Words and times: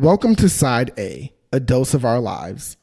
Welcome 0.00 0.34
to 0.36 0.48
Side 0.48 0.92
A, 0.96 1.30
a 1.52 1.60
dose 1.60 1.92
of 1.92 2.06
our 2.06 2.20
lives. 2.20 2.78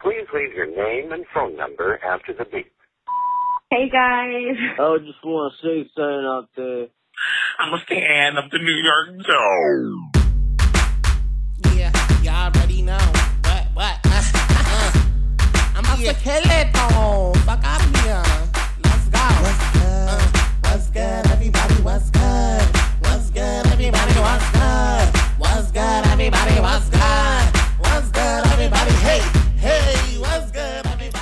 Please 0.02 0.26
leave 0.32 0.54
your 0.54 0.66
name 0.66 1.12
and 1.12 1.26
phone 1.34 1.56
number 1.56 2.00
after 2.02 2.32
the 2.32 2.46
beep. 2.46 2.72
Hey 3.70 3.90
guys. 3.90 4.56
I 4.78 4.96
just 5.04 5.22
want 5.22 5.52
to 5.52 5.62
say 5.62 5.90
something 5.94 6.24
out 6.24 6.48
there. 6.56 6.86
I'm 7.58 7.74
a 7.74 7.78
fan 7.86 8.38
of 8.38 8.50
the 8.50 8.58
New 8.58 8.80
York 8.80 9.18
Dose. 9.28 10.24
Yeah, 11.76 11.92
y'all 12.22 12.50
already 12.50 12.80
know. 12.80 12.96
What, 12.96 13.66
what? 13.74 14.00
Uh, 14.06 14.22
I'm 15.76 15.84
about 15.84 15.98
to 15.98 16.14
kill 16.14 16.42
it, 16.44 16.72
though. 16.72 17.34
Fuck 17.44 17.60
out 17.62 17.84
of 17.84 17.94
here. 18.00 18.24
Let's 18.82 19.08
go. 19.08 19.20
What's 19.44 19.72
good? 19.76 20.08
Uh, 20.08 20.16
what's 20.62 20.88
good, 20.88 21.26
everybody? 21.30 21.74
What's 21.82 22.10
good? 22.10 22.62
What's 23.02 23.28
good, 23.30 23.66
everybody? 23.66 24.14
What's 24.18 24.50
good? 24.52 25.08
What's 25.36 25.70
good, 25.72 26.06
everybody? 26.06 26.60
What's 26.60 26.88
good? 26.88 27.52
What's 27.80 28.10
good, 28.10 28.46
everybody? 28.46 28.92
Hey, 29.04 29.20
hey, 29.20 29.30
what's 29.30 29.30
good, 29.30 29.32
everybody? 29.32 29.39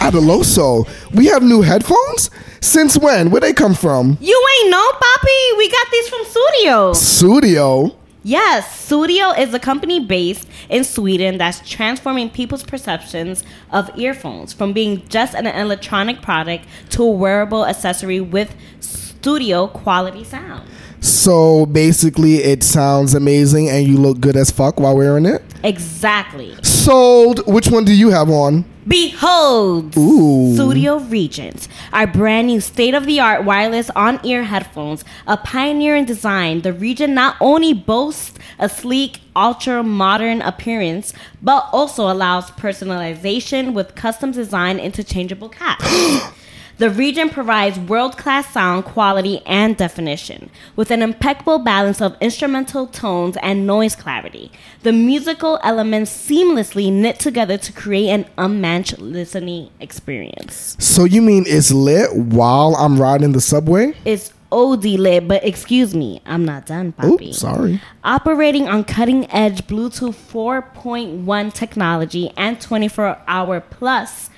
Adaloso, 0.08 0.88
we 1.14 1.26
have 1.26 1.42
new 1.42 1.60
headphones? 1.60 2.30
Since 2.62 2.96
when? 2.96 3.30
Where 3.30 3.42
they 3.42 3.52
come 3.52 3.74
from? 3.74 4.16
You 4.22 4.48
ain't 4.62 4.70
know, 4.70 4.90
Papi? 4.92 5.58
We 5.58 5.70
got 5.70 5.86
these 5.92 6.08
from 6.08 6.24
Sudio. 6.24 6.94
Sudio. 6.94 7.94
Yes, 8.22 8.88
Sudio 8.88 9.38
is 9.38 9.52
a 9.52 9.58
company 9.58 10.00
based 10.00 10.48
in 10.70 10.84
Sweden 10.84 11.36
that's 11.36 11.68
transforming 11.68 12.30
people's 12.30 12.62
perceptions 12.64 13.44
of 13.70 13.90
earphones 13.98 14.54
from 14.54 14.72
being 14.72 15.06
just 15.08 15.34
an 15.34 15.46
electronic 15.46 16.22
product 16.22 16.64
to 16.90 17.02
a 17.02 17.10
wearable 17.10 17.66
accessory 17.66 18.20
with 18.20 18.56
studio 18.80 19.66
quality 19.66 20.24
sound. 20.24 20.66
So 21.00 21.66
basically, 21.66 22.36
it 22.36 22.64
sounds 22.64 23.14
amazing 23.14 23.68
and 23.68 23.86
you 23.86 23.98
look 23.98 24.20
good 24.20 24.36
as 24.36 24.50
fuck 24.50 24.80
while 24.80 24.96
wearing 24.96 25.26
it. 25.26 25.42
Exactly. 25.62 26.56
Sold. 26.62 27.46
Which 27.46 27.68
one 27.68 27.84
do 27.84 27.94
you 27.94 28.08
have 28.08 28.30
on? 28.30 28.64
Behold, 28.88 29.98
Ooh. 29.98 30.56
Sudio 30.56 30.98
Regents, 31.10 31.68
our 31.92 32.06
brand 32.06 32.46
new 32.46 32.58
state 32.58 32.94
of 32.94 33.04
the 33.04 33.20
art 33.20 33.44
wireless 33.44 33.90
on 33.90 34.18
ear 34.24 34.44
headphones, 34.44 35.04
a 35.26 35.36
pioneer 35.36 35.94
in 35.94 36.06
design. 36.06 36.62
The 36.62 36.72
Regent 36.72 37.12
not 37.12 37.36
only 37.38 37.74
boasts 37.74 38.38
a 38.58 38.66
sleek, 38.66 39.20
ultra 39.36 39.82
modern 39.82 40.40
appearance, 40.40 41.12
but 41.42 41.68
also 41.70 42.10
allows 42.10 42.50
personalization 42.52 43.74
with 43.74 43.94
custom 43.94 44.32
design 44.32 44.78
interchangeable 44.78 45.50
caps. 45.50 45.84
The 46.78 46.90
Regent 46.90 47.32
provides 47.32 47.76
world 47.76 48.16
class 48.16 48.52
sound 48.52 48.84
quality 48.84 49.42
and 49.44 49.76
definition, 49.76 50.48
with 50.76 50.92
an 50.92 51.02
impeccable 51.02 51.58
balance 51.58 52.00
of 52.00 52.16
instrumental 52.20 52.86
tones 52.86 53.36
and 53.42 53.66
noise 53.66 53.96
clarity. 53.96 54.52
The 54.84 54.92
musical 54.92 55.58
elements 55.64 56.12
seamlessly 56.12 56.92
knit 56.92 57.18
together 57.18 57.58
to 57.58 57.72
create 57.72 58.10
an 58.10 58.26
unmatched 58.38 59.00
listening 59.00 59.70
experience. 59.80 60.76
So 60.78 61.02
you 61.02 61.20
mean 61.20 61.42
it's 61.48 61.72
lit 61.72 62.14
while 62.14 62.76
I'm 62.76 63.00
riding 63.00 63.32
the 63.32 63.40
subway? 63.40 63.94
It's 64.04 64.32
OD 64.52 64.84
lit, 64.84 65.26
but 65.26 65.44
excuse 65.44 65.96
me, 65.96 66.22
I'm 66.26 66.44
not 66.44 66.66
done. 66.66 66.94
Oops, 67.02 67.38
sorry. 67.38 67.80
Operating 68.04 68.68
on 68.68 68.84
cutting 68.84 69.28
edge 69.32 69.66
Bluetooth 69.66 70.14
4.1 70.14 71.52
technology 71.52 72.30
and 72.36 72.60
24 72.60 73.18
hour 73.26 73.58
plus 73.58 74.30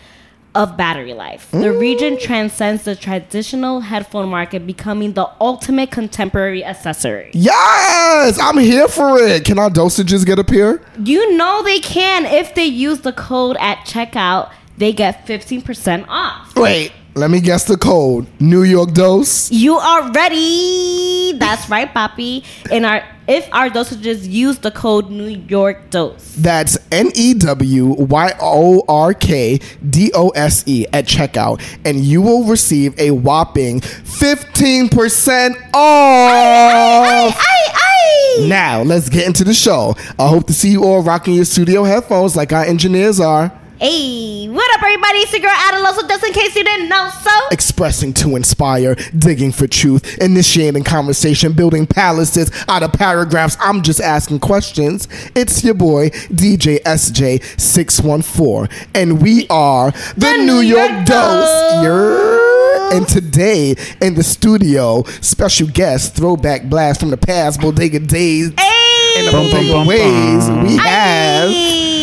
of 0.55 0.77
battery 0.77 1.15
life. 1.15 1.50
The 1.50 1.72
Regent 1.72 2.19
mm. 2.19 2.22
transcends 2.22 2.84
the 2.84 2.97
traditional 2.97 3.81
headphone 3.81 4.28
market, 4.28 4.66
becoming 4.66 5.12
the 5.12 5.31
ultimate 5.41 5.91
contemporary 5.91 6.65
accessory. 6.65 7.31
Yes, 7.34 8.38
I'm 8.38 8.59
here 8.59 8.88
for 8.88 9.19
it. 9.19 9.44
Can 9.44 9.59
our 9.59 9.71
dosages 9.71 10.27
get 10.27 10.38
up 10.38 10.50
here? 10.50 10.83
You 11.03 11.37
know 11.37 11.62
they 11.62 11.81
can 11.81 12.27
if 12.27 12.55
they 12.55 12.65
use 12.65 13.00
the 13.00 13.12
code 13.12 13.56
at 13.61 13.78
checkout. 13.87 14.50
They 14.81 14.95
get 14.95 15.27
15% 15.27 16.07
off. 16.09 16.57
Wait, 16.57 16.91
let 17.15 17.31
me 17.31 17.41
guess 17.41 17.65
the 17.65 17.77
code. 17.77 18.27
New 18.41 18.63
York 18.63 18.95
dose. 18.95 19.51
You 19.53 19.75
are 19.75 20.11
ready. 20.11 21.35
That's 21.35 21.69
right, 21.69 21.93
Papi. 21.93 22.47
In 22.71 22.87
our 22.87 23.05
if 23.29 23.47
our 23.53 23.69
dosages 23.69 24.27
use 24.27 24.59
the 24.59 24.71
code 24.71 25.11
New 25.11 25.27
York 25.27 25.91
Dose. 25.91 26.35
That's 26.39 26.79
N 26.91 27.11
E 27.15 27.35
W 27.35 27.89
Y 27.89 28.33
O 28.41 28.83
R 28.89 29.13
K 29.13 29.61
D 29.91 30.13
O 30.15 30.31
S 30.31 30.65
E 30.67 30.87
at 30.95 31.05
checkout, 31.05 31.61
and 31.85 32.01
you 32.01 32.23
will 32.23 32.45
receive 32.45 32.99
a 32.99 33.11
whopping 33.11 33.81
15% 33.81 35.57
off. 35.75 37.37
Ay, 37.39 37.73
ay. 37.75 38.47
Now, 38.49 38.81
let's 38.81 39.11
get 39.11 39.27
into 39.27 39.45
the 39.45 39.53
show. 39.53 39.95
I 40.19 40.27
hope 40.27 40.47
to 40.47 40.55
see 40.55 40.71
you 40.71 40.85
all 40.85 41.03
rocking 41.03 41.35
your 41.35 41.45
Sudio 41.45 41.87
headphones 41.87 42.35
like 42.35 42.55
our 42.55 42.65
engineers 42.65 43.21
are. 43.21 43.59
Hey, 43.83 44.47
what 44.47 44.71
up, 44.75 44.83
everybody? 44.83 45.21
It's 45.21 45.33
your 45.33 45.41
girl 45.41 45.53
Adaloso, 45.53 46.07
just 46.07 46.23
in 46.23 46.35
case 46.35 46.55
you 46.55 46.63
didn't 46.63 46.91
know 46.91 47.09
so. 47.23 47.31
Expressing 47.51 48.13
to 48.13 48.37
inspire, 48.37 48.95
digging 49.17 49.53
for 49.53 49.67
truth, 49.67 50.19
initiating 50.19 50.85
conversation, 50.85 51.55
building 51.55 51.87
palaces 51.87 52.51
out 52.69 52.83
of 52.83 52.93
paragraphs. 52.93 53.57
I'm 53.59 53.81
just 53.81 54.03
asking 54.03 54.41
questions. 54.41 55.09
It's 55.35 55.65
your 55.65 55.73
boy, 55.73 56.11
DJ 56.11 56.83
SJ614, 56.83 58.71
and 58.95 59.23
we 59.23 59.47
are 59.49 59.93
the, 59.93 60.15
The 60.17 60.37
New, 60.37 60.45
New 60.45 60.61
York, 60.61 60.91
York 60.91 61.07
Dose. 61.07 61.83
Dose. 61.83 62.93
And 62.93 63.09
today 63.09 63.77
in 64.03 64.15
the 64.15 64.23
studio, 64.23 65.05
special 65.23 65.69
guest, 65.69 66.15
throwback 66.15 66.65
blast 66.65 67.01
from 67.01 67.09
the 67.09 67.17
past, 67.17 67.62
bodega 67.62 68.01
days 68.01 68.53
Hey, 68.59 69.15
and 69.17 69.29
the 69.29 69.33
Bum, 69.33 69.51
bum, 69.51 69.67
bodega 69.69 69.89
ways. 69.89 70.51
We 70.69 70.77
have. 70.77 71.49
Hey. 71.49 72.00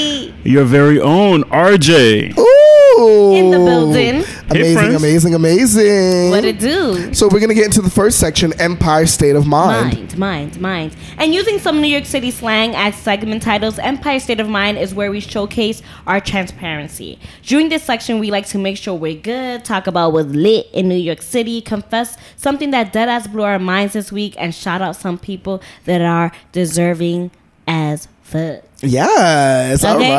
Your 0.48 0.64
very 0.64 0.98
own 1.02 1.44
RJ. 1.44 2.38
Ooh. 2.38 3.36
In 3.36 3.52
the 3.52 3.58
building. 3.58 4.24
Amazing, 4.50 4.76
friends. 4.76 4.96
amazing, 4.96 5.36
amazing. 5.36 6.30
What 6.30 6.46
it 6.46 6.58
do? 6.58 7.14
So 7.14 7.28
we're 7.28 7.42
gonna 7.42 7.54
get 7.54 7.66
into 7.66 7.82
the 7.82 7.90
first 7.90 8.18
section, 8.18 8.54
Empire 8.60 9.06
State 9.08 9.36
of 9.36 9.46
Mind. 9.46 9.94
Mind, 9.94 10.18
mind, 10.18 10.62
mind. 10.62 10.96
And 11.18 11.34
using 11.34 11.60
some 11.60 11.82
New 11.82 11.90
York 11.90 12.06
City 12.06 12.32
slang 12.32 12.76
as 12.76 12.96
segment 12.96 13.44
titles, 13.44 13.78
Empire 13.78 14.22
State 14.22 14.40
of 14.40 14.48
Mind 14.48 14.78
is 14.78 14.96
where 14.96 15.12
we 15.12 15.20
showcase 15.20 15.82
our 16.08 16.22
transparency. 16.22 17.20
During 17.44 17.68
this 17.68 17.84
section, 17.84 18.18
we 18.18 18.32
like 18.32 18.48
to 18.48 18.58
make 18.58 18.78
sure 18.78 18.96
we're 18.96 19.20
good, 19.20 19.66
talk 19.66 19.86
about 19.86 20.14
what's 20.14 20.30
lit 20.30 20.68
in 20.72 20.88
New 20.88 20.96
York 20.96 21.22
City, 21.22 21.60
confess 21.60 22.18
something 22.38 22.72
that 22.72 22.94
dead 22.94 23.10
deadass 23.10 23.30
blew 23.30 23.44
our 23.44 23.60
minds 23.60 23.94
this 23.94 24.14
week, 24.14 24.34
and 24.38 24.56
shout 24.56 24.82
out 24.82 24.96
some 24.96 25.18
people 25.18 25.62
that 25.84 26.02
are 26.02 26.32
deserving 26.54 27.32
as 27.68 28.08
fuck. 28.22 28.67
Yes, 28.82 29.84
all 29.84 29.98
Okay. 29.98 30.12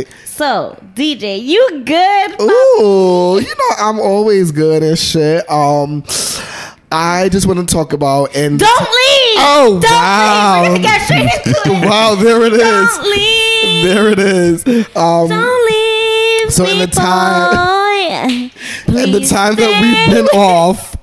right. 0.00 0.06
So, 0.24 0.76
DJ, 0.94 1.38
you 1.42 1.82
good? 1.84 2.40
Ooh, 2.40 3.38
you 3.40 3.46
know 3.54 3.76
I'm 3.78 3.98
always 4.00 4.52
good 4.52 4.82
and 4.82 4.98
shit. 4.98 5.48
Um, 5.50 6.04
I 6.92 7.28
just 7.28 7.46
want 7.46 7.58
to 7.68 7.72
talk 7.72 7.92
about 7.92 8.34
and 8.36 8.58
Don't 8.58 8.80
leave! 8.80 9.38
Oh, 9.38 9.78
Don't 9.82 9.90
wow. 9.90 10.62
leave! 10.62 10.70
We're 10.70 10.76
gonna 10.76 10.82
get 10.82 11.02
straight 11.02 11.22
into 11.46 11.60
it. 11.66 11.86
wow, 11.88 12.14
there 12.14 12.42
it 12.44 12.52
is. 12.52 12.60
Don't 12.60 13.10
leave! 13.10 13.84
There 13.84 14.08
it 14.10 14.18
is. 14.18 14.66
Um, 14.96 15.28
Don't 15.28 15.66
leave. 15.66 16.40
leave 16.44 16.52
So 16.52 16.66
in 16.66 16.78
the 16.78 16.86
time- 16.86 17.50
boy. 18.08 18.50
and 19.02 19.14
the 19.14 19.18
Please 19.18 19.30
time 19.30 19.54
that 19.56 19.82
we've 19.82 20.14
been 20.14 20.26
off, 20.38 20.94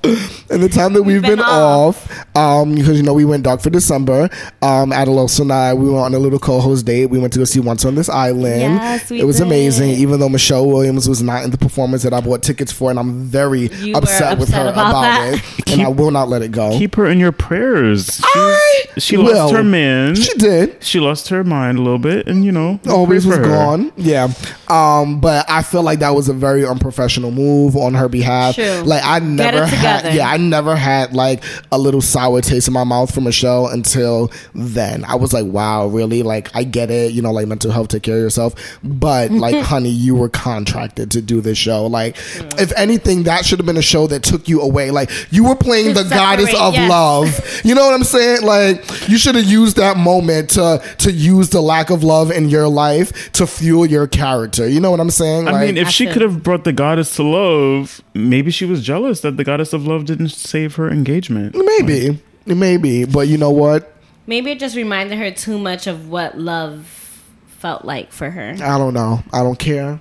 and 0.50 0.62
the 0.62 0.68
time 0.68 0.92
that 0.94 1.02
we've, 1.02 1.20
been 1.22 1.36
been, 1.36 1.40
off, 1.40 2.36
um, 2.36 2.74
because 2.74 2.96
you 2.96 3.02
know 3.02 3.14
we 3.14 3.24
went 3.24 3.44
dark 3.44 3.60
for 3.60 3.70
December. 3.70 4.24
Um, 4.62 4.90
Adelos 4.90 5.38
and 5.40 5.52
I, 5.52 5.74
we 5.74 5.86
went 5.90 6.04
on 6.04 6.14
a 6.14 6.18
little 6.18 6.38
co-host 6.38 6.86
date. 6.86 7.06
We 7.06 7.18
went 7.18 7.32
to 7.34 7.38
go 7.38 7.44
see 7.44 7.60
Once 7.60 7.84
on 7.84 7.94
This 7.94 8.08
Island. 8.08 8.60
Yes, 8.74 9.10
we 9.10 9.20
it 9.20 9.24
was 9.24 9.36
did. 9.38 9.46
amazing. 9.46 9.90
Even 9.90 10.20
though 10.20 10.28
Michelle 10.28 10.66
Williams 10.66 11.08
was 11.08 11.22
not 11.22 11.44
in 11.44 11.50
the 11.50 11.58
performance 11.58 12.02
that 12.02 12.12
I 12.12 12.20
bought 12.20 12.42
tickets 12.42 12.72
for, 12.72 12.90
and 12.90 12.98
I'm 12.98 13.22
very 13.24 13.68
You 13.68 13.92
were 13.94 13.98
upset 13.98 14.38
with 14.38 14.50
her 14.50 14.68
about 14.68 14.90
about, 14.90 15.02
that. 15.02 15.34
it, 15.58 15.70
and 15.72 15.82
I 15.82 15.88
will 15.88 16.10
not 16.10 16.28
let 16.28 16.42
it 16.42 16.50
go. 16.52 16.76
Keep 16.78 16.96
her 16.96 17.06
in 17.06 17.18
your 17.18 17.32
prayers. 17.32 18.06
She's- 18.16 18.32
I 18.34 18.84
she 18.98 19.16
will. 19.16 19.34
lost 19.34 19.54
her 19.54 19.64
man. 19.64 20.14
She 20.16 20.32
did. 20.34 20.82
She 20.82 21.00
lost 21.00 21.28
her 21.28 21.44
mind 21.44 21.78
a 21.78 21.82
little 21.82 21.98
bit, 21.98 22.26
and 22.26 22.44
you 22.44 22.52
know, 22.52 22.78
always 22.88 23.26
was 23.26 23.36
her. 23.36 23.42
gone. 23.44 23.92
Yeah. 23.96 24.28
Um, 24.68 25.20
but 25.20 25.48
I 25.50 25.62
feel 25.62 25.82
like 25.82 26.00
that 26.00 26.14
was 26.14 26.28
a 26.28 26.32
very 26.34 26.66
unprofessional 26.66 26.91
move 26.96 27.76
on 27.76 27.94
her 27.94 28.08
behalf. 28.08 28.54
True. 28.54 28.82
Like 28.82 29.02
I 29.04 29.18
never 29.18 29.66
had 29.66 30.14
yeah, 30.14 30.28
I 30.28 30.36
never 30.36 30.76
had 30.76 31.14
like 31.14 31.42
a 31.70 31.78
little 31.78 32.00
sour 32.00 32.40
taste 32.40 32.68
in 32.68 32.74
my 32.74 32.84
mouth 32.84 33.14
from 33.14 33.24
Michelle 33.24 33.66
until 33.68 34.30
then. 34.54 35.04
I 35.04 35.14
was 35.16 35.32
like, 35.32 35.46
wow, 35.46 35.86
really? 35.86 36.22
Like 36.22 36.54
I 36.54 36.64
get 36.64 36.90
it, 36.90 37.12
you 37.12 37.22
know, 37.22 37.32
like 37.32 37.46
mental 37.46 37.70
health, 37.70 37.88
take 37.88 38.02
care 38.02 38.16
of 38.16 38.22
yourself. 38.22 38.54
But 38.82 39.30
like, 39.30 39.64
honey, 39.64 39.90
you 39.90 40.14
were 40.14 40.28
contracted 40.28 41.10
to 41.12 41.22
do 41.22 41.40
this 41.40 41.58
show. 41.58 41.86
Like, 41.86 42.16
if 42.58 42.72
anything, 42.76 43.24
that 43.24 43.44
should 43.44 43.58
have 43.58 43.66
been 43.66 43.76
a 43.76 43.82
show 43.82 44.06
that 44.08 44.22
took 44.22 44.48
you 44.48 44.60
away. 44.60 44.90
Like 44.90 45.10
you 45.30 45.44
were 45.44 45.56
playing 45.56 45.94
To 45.94 46.02
the 46.02 46.08
goddess 46.08 46.54
of 46.58 46.74
yes. 46.74 46.90
love. 46.90 47.60
You 47.64 47.74
know 47.74 47.84
what 47.84 47.94
I'm 47.94 48.04
saying? 48.04 48.42
Like 48.42 49.08
you 49.08 49.18
should 49.18 49.34
have 49.34 49.44
used 49.44 49.76
that 49.76 49.96
moment 49.96 50.50
to 50.50 50.82
to 50.98 51.12
use 51.12 51.50
the 51.50 51.60
lack 51.60 51.90
of 51.90 52.02
love 52.04 52.30
in 52.30 52.48
your 52.48 52.68
life 52.68 53.32
to 53.32 53.46
fuel 53.46 53.86
your 53.86 54.06
character. 54.06 54.68
You 54.68 54.80
know 54.80 54.90
what 54.90 55.00
I'm 55.00 55.10
saying? 55.10 55.48
I 55.48 55.52
Like, 55.52 55.66
mean, 55.66 55.76
if 55.76 55.88
I 55.88 55.90
she 55.90 56.06
could 56.06 56.22
have 56.22 56.42
brought 56.42 56.64
the 56.64 56.72
goddess 56.82 57.14
to 57.14 57.22
love, 57.22 58.02
maybe 58.12 58.50
she 58.50 58.64
was 58.64 58.82
jealous 58.82 59.20
that 59.20 59.36
the 59.36 59.44
goddess 59.44 59.72
of 59.72 59.86
love 59.86 60.04
didn't 60.04 60.30
save 60.30 60.74
her 60.74 60.90
engagement. 60.90 61.54
maybe, 61.54 62.20
maybe, 62.44 63.04
but 63.04 63.28
you 63.28 63.38
know 63.38 63.52
what? 63.52 63.94
Maybe 64.26 64.50
it 64.50 64.58
just 64.58 64.74
reminded 64.74 65.16
her 65.16 65.30
too 65.30 65.58
much 65.58 65.86
of 65.86 66.08
what 66.08 66.36
love 66.38 66.86
felt 67.58 67.84
like 67.84 68.10
for 68.10 68.30
her. 68.30 68.56
I 68.60 68.78
don't 68.78 68.94
know. 68.94 69.22
I 69.32 69.44
don't 69.44 69.60
care. 69.60 70.00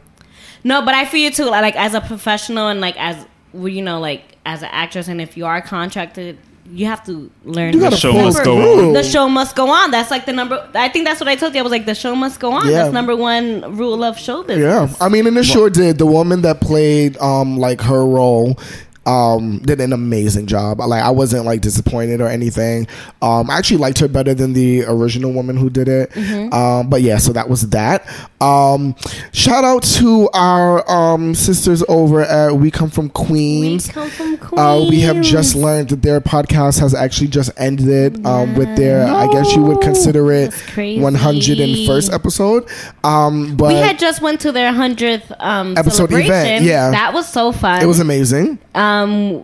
No, 0.63 0.83
but 0.83 0.95
I 0.95 1.05
feel 1.05 1.21
you 1.21 1.29
too. 1.31 1.45
Like 1.45 1.75
as 1.75 1.93
a 1.93 2.01
professional 2.01 2.67
and 2.67 2.81
like 2.81 2.99
as 2.99 3.27
well, 3.53 3.67
you 3.67 3.83
know, 3.83 3.99
like 3.99 4.37
as 4.43 4.63
an 4.63 4.69
actress, 4.71 5.07
and 5.07 5.21
if 5.21 5.37
you 5.37 5.45
are 5.45 5.61
contracted, 5.61 6.39
you 6.71 6.85
have 6.85 7.05
to 7.05 7.29
learn. 7.43 7.73
You 7.73 7.91
show 7.91 8.11
follow 8.11 8.23
must 8.25 8.43
go 8.43 8.87
on. 8.87 8.93
The 8.93 9.03
show 9.03 9.27
must 9.27 9.55
go 9.55 9.69
on. 9.69 9.91
That's 9.91 10.09
like 10.09 10.25
the 10.25 10.33
number. 10.33 10.69
I 10.73 10.89
think 10.89 11.05
that's 11.05 11.19
what 11.19 11.27
I 11.27 11.35
told 11.35 11.53
you. 11.53 11.59
I 11.59 11.63
was 11.63 11.71
like, 11.71 11.85
the 11.85 11.95
show 11.95 12.15
must 12.15 12.39
go 12.39 12.53
on. 12.53 12.65
Yeah. 12.65 12.83
That's 12.83 12.93
number 12.93 13.15
one 13.15 13.75
rule 13.77 14.03
of 14.03 14.17
show 14.17 14.43
business. 14.43 14.91
Yeah, 14.91 15.05
I 15.05 15.09
mean, 15.09 15.27
and 15.27 15.37
it 15.37 15.43
sure 15.43 15.69
did. 15.69 15.97
The 15.97 16.05
woman 16.05 16.41
that 16.41 16.61
played 16.61 17.17
um 17.17 17.57
like 17.57 17.81
her 17.81 18.05
role 18.05 18.57
um 19.05 19.59
did 19.59 19.81
an 19.81 19.93
amazing 19.93 20.45
job. 20.45 20.79
Like 20.79 21.03
I 21.03 21.09
wasn't 21.09 21.45
like 21.45 21.61
disappointed 21.61 22.21
or 22.21 22.27
anything. 22.27 22.87
Um, 23.21 23.49
I 23.49 23.57
actually 23.57 23.77
liked 23.77 23.97
her 23.99 24.07
better 24.07 24.33
than 24.33 24.53
the 24.53 24.83
original 24.85 25.31
woman 25.33 25.57
who 25.57 25.69
did 25.69 25.87
it. 25.87 26.11
Mm-hmm. 26.11 26.53
Um, 26.53 26.89
but 26.89 27.01
yeah, 27.01 27.17
so 27.17 27.33
that 27.33 27.49
was 27.49 27.69
that. 27.69 28.07
Um, 28.39 28.95
shout 29.33 29.63
out 29.63 29.83
to 29.83 30.29
our 30.33 30.89
um 30.89 31.33
sisters 31.33 31.83
over 31.89 32.21
at 32.21 32.53
We 32.55 32.69
Come 32.69 32.89
From 32.89 33.05
We 33.05 33.09
Queens. 33.09 33.87
come 33.87 34.09
from 34.09 34.37
Queens. 34.37 34.59
Uh, 34.59 34.85
we 34.89 34.99
have 35.01 35.21
just 35.21 35.55
learned 35.55 35.89
that 35.89 36.01
their 36.03 36.21
podcast 36.21 36.79
has 36.79 36.93
actually 36.93 37.27
just 37.27 37.51
ended 37.57 38.23
um, 38.25 38.55
with 38.55 38.75
their, 38.77 39.05
I 39.07 39.27
guess 39.31 39.55
you 39.55 39.63
would 39.63 39.81
consider 39.81 40.31
it, 40.31 40.51
101st 40.51 42.13
episode. 42.13 42.67
Um, 43.03 43.55
but 43.55 43.69
we 43.69 43.75
had 43.75 43.97
just 43.99 44.21
went 44.21 44.41
to 44.41 44.51
their 44.51 44.71
hundredth 44.73 45.31
um, 45.39 45.77
Episode 45.77 46.09
celebration. 46.09 46.31
event, 46.31 46.65
yeah. 46.65 46.91
that 46.91 47.13
was 47.13 47.27
so 47.27 47.51
fun. 47.51 47.81
it 47.81 47.85
was 47.85 47.99
amazing. 47.99 48.59
um, 48.75 48.90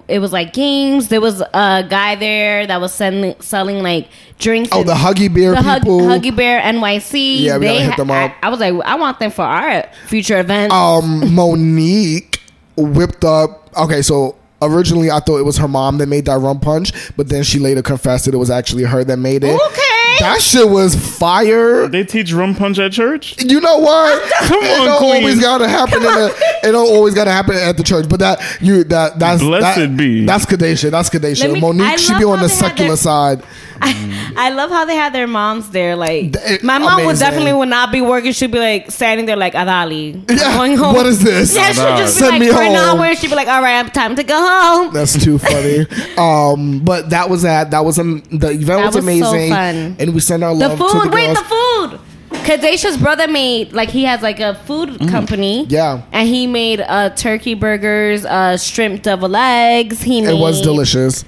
it 0.08 0.20
was 0.20 0.32
like 0.34 0.54
games. 0.54 1.08
There 1.10 1.22
was 1.22 1.42
a 1.42 1.86
guy 1.90 2.16
there 2.16 2.66
that 2.68 2.80
was 2.82 2.94
selling 2.94 3.36
selling 3.40 3.82
like 3.84 4.08
drinks. 4.40 4.70
Oh, 4.72 4.84
the 4.84 4.94
Huggy 4.94 5.34
Bear 5.34 5.52
the 5.52 5.62
Hug- 5.62 5.82
people. 5.84 6.00
Huggy 6.02 6.36
Bear 6.36 6.62
NYC. 6.62 7.40
Yeah, 7.42 7.58
we 7.58 7.66
gotta 7.66 7.80
hit 7.84 7.98
them 7.98 8.12
up. 8.12 8.32
I, 8.42 8.48
I 8.48 8.50
was 8.50 8.60
like, 8.60 8.74
I 8.86 8.96
want 8.96 9.20
them 9.20 9.32
for 9.32 9.44
our 9.44 9.84
future 10.08 10.40
events. 10.40 10.74
um, 10.74 11.34
Monique 11.34 12.40
whipped 12.76 13.24
up. 13.24 13.70
Okay, 13.78 14.02
so 14.02 14.36
originally 14.62 15.12
I 15.12 15.20
thought 15.20 15.38
it 15.38 15.46
was 15.46 15.58
her 15.58 15.68
mom 15.68 15.98
that 16.00 16.08
made 16.08 16.26
that 16.26 16.40
rum 16.40 16.60
punch, 16.60 16.92
but 17.16 17.30
then 17.30 17.44
she 17.44 17.60
later 17.60 17.82
confessed 17.82 18.26
that 18.26 18.34
it 18.34 18.38
was 18.38 18.50
actually 18.50 18.84
her 18.84 19.04
that 19.04 19.18
made 19.18 19.44
it. 19.44 19.60
Okay. 19.70 19.82
That 20.20 20.42
shit 20.42 20.68
was 20.70 20.96
fire. 21.18 21.88
They 21.88 22.04
teach 22.04 22.32
rum 22.34 22.56
punch 22.56 22.80
at 22.80 22.92
church. 22.92 23.36
You 23.44 23.60
know 23.62 23.78
what? 23.78 24.32
Come 24.44 24.64
it 24.64 24.80
on, 24.80 24.86
don't 24.88 24.98
Queen. 25.00 25.16
always 25.24 25.40
gotta 25.42 25.68
happen. 25.68 26.02
In 26.02 26.08
a, 26.08 26.26
it 26.68 26.72
don't 26.72 26.88
always 26.90 27.14
gotta 27.14 27.32
happen 27.32 27.56
at 27.56 27.78
the 27.78 27.84
church. 27.84 28.08
But 28.10 28.20
that 28.20 28.42
you 28.62 28.84
that 28.86 29.20
that's 29.20 29.42
Blessed 29.42 29.78
that, 29.80 29.98
be. 29.98 30.26
That's 30.26 30.46
Kadesha. 30.46 30.92
That's 30.92 31.14
Let 31.14 31.22
Kadesha. 31.24 31.52
me- 31.54 31.58
I 31.58 31.62
Monique 31.62 32.00
should 32.00 32.18
be 32.18 32.26
on 32.26 32.40
the 32.42 32.50
secular 32.50 32.90
their- 32.90 32.98
side. 32.98 33.44
I 33.80 34.50
love 34.50 34.72
how 34.72 34.86
they 34.86 34.96
had 34.96 35.14
their 35.14 35.28
moms 35.28 35.70
there. 35.70 35.96
Like 35.96 36.34
Th- 36.34 36.64
my 36.64 36.80
mom 36.80 37.06
would 37.06 37.20
definitely 37.20 37.54
would 37.54 37.70
not 37.70 37.92
be 37.92 38.02
working. 38.02 38.32
She'd 38.32 38.52
be 38.52 38.58
like 38.58 38.90
standing 38.90 39.28
there 39.28 39.36
like 39.36 39.54
Adali, 39.54 40.28
Yeah, 40.32 40.58
going 40.58 40.76
home. 40.76 40.96
what 40.96 41.06
is 41.06 41.24
this? 41.24 41.54
Yeah, 41.56 41.68
she'd 41.74 41.76
just 42.02 42.16
be 42.16 42.20
Send 42.22 42.32
like 42.32 42.40
me 42.42 42.48
for 42.50 42.60
an 42.60 42.74
home. 42.74 43.00
hour. 43.02 43.14
She'd 43.16 43.30
be 43.30 43.36
like, 43.36 43.48
all 43.48 43.62
right, 43.62 43.94
time 43.94 44.16
to 44.16 44.24
go 44.24 44.36
home. 44.36 44.94
That's 44.96 45.24
too 45.24 45.38
funny. 45.38 45.86
um, 46.18 46.80
but 46.84 47.12
that 47.12 47.30
was 47.30 47.44
that. 47.44 47.70
That 47.70 47.86
was 47.86 48.00
um, 48.00 48.24
the 48.32 48.50
event 48.50 48.66
That 48.68 48.86
was, 48.88 48.96
was 48.96 49.06
so 49.06 49.12
amazing, 49.12 49.52
fun. 49.52 49.96
And 50.08 50.16
we 50.16 50.22
send 50.22 50.44
our 50.44 50.56
The 50.56 50.68
love 50.70 50.78
to 50.78 50.90
food. 50.90 51.04
the 51.12 51.16
Wait, 51.16 51.26
girls. 51.28 51.38
the 51.38 51.44
food. 51.46 52.00
Kadesha's 52.46 52.98
brother 52.98 53.28
made 53.28 53.74
like 53.74 53.90
he 53.90 54.04
has 54.04 54.22
like 54.22 54.40
a 54.40 54.56
food 54.66 55.00
company. 55.10 55.66
Mm. 55.66 55.72
Yeah. 55.72 56.02
and 56.12 56.28
he 56.28 56.48
made 56.48 56.82
uh, 56.82 57.10
turkey 57.12 57.54
burgers, 57.54 58.26
uh, 58.26 58.58
shrimp 58.58 59.04
deviled 59.04 59.36
eggs. 59.36 60.02
He 60.02 60.22
made 60.22 60.30
it 60.32 60.38
was 60.40 60.62
delicious. 60.62 61.26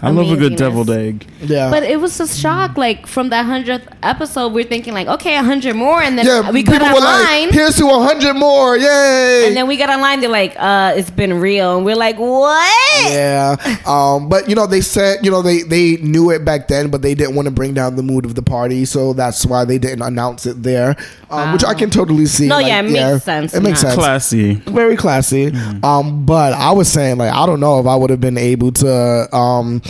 I 0.00 0.10
love 0.10 0.30
a 0.30 0.36
good 0.36 0.52
Amazingness. 0.52 0.56
deviled 0.58 0.90
egg. 0.90 1.26
Yeah, 1.42 1.70
But 1.70 1.82
it 1.82 2.00
was 2.00 2.18
a 2.20 2.28
shock. 2.28 2.76
Like 2.76 3.06
from 3.06 3.30
that 3.30 3.44
hundredth 3.44 3.88
episode, 4.02 4.52
we're 4.52 4.64
thinking 4.64 4.94
like, 4.94 5.08
okay, 5.08 5.36
a 5.36 5.42
hundred 5.42 5.74
more, 5.74 6.00
and 6.00 6.16
then 6.16 6.26
yeah. 6.26 6.50
we 6.50 6.62
got 6.62 6.80
people 6.80 6.88
were 6.88 6.94
online. 6.94 7.46
like, 7.46 7.50
"Here's 7.50 7.76
to 7.76 7.88
hundred 7.88 8.34
more!" 8.34 8.76
Yay! 8.76 9.48
and 9.48 9.56
then 9.56 9.66
we 9.66 9.76
got 9.76 9.90
online. 9.90 10.20
They're 10.20 10.30
like, 10.30 10.54
uh, 10.58 10.94
it's 10.96 11.10
been 11.10 11.34
real, 11.40 11.76
and 11.76 11.84
we're 11.84 11.96
like, 11.96 12.16
what? 12.18 13.12
yeah, 13.12 13.56
um, 13.86 14.28
but 14.28 14.48
you 14.48 14.54
know 14.54 14.66
they 14.66 14.80
said 14.80 15.24
you 15.24 15.30
know 15.30 15.42
they 15.42 15.62
they 15.62 15.96
knew 15.96 16.30
it 16.30 16.44
back 16.44 16.68
then, 16.68 16.90
but 16.90 17.02
they 17.02 17.14
didn't 17.14 17.34
want 17.34 17.46
to 17.46 17.52
bring 17.52 17.74
down 17.74 17.96
the 17.96 18.02
mood 18.02 18.24
of 18.24 18.34
the 18.34 18.42
party, 18.42 18.84
so 18.84 19.12
that's 19.12 19.44
why 19.44 19.64
they 19.64 19.78
didn't 19.78 20.02
announce 20.02 20.46
it 20.46 20.62
there, 20.62 20.96
um, 21.30 21.52
which 21.52 21.64
I 21.64 21.74
can 21.74 21.90
totally 21.90 22.26
see. 22.26 22.46
No, 22.46 22.58
yeah, 22.58 22.80
it 22.80 22.90
makes 22.90 23.24
sense 23.24 23.54
It 23.54 23.62
makes 23.62 23.82
now. 23.82 23.90
sense. 23.90 24.00
Classy. 24.00 24.54
very 24.54 24.96
classy. 24.96 25.52
Um, 25.82 26.24
but 26.24 26.52
I 26.52 26.70
was 26.72 26.90
saying 26.90 27.18
like 27.18 27.32
I 27.32 27.46
don't 27.46 27.60
know 27.60 27.80
if 27.80 27.86
I 27.86 27.96
would 27.96 28.10
have 28.10 28.20
been 28.20 28.38
able 28.38 28.70
to 28.72 29.34
um 29.34 29.82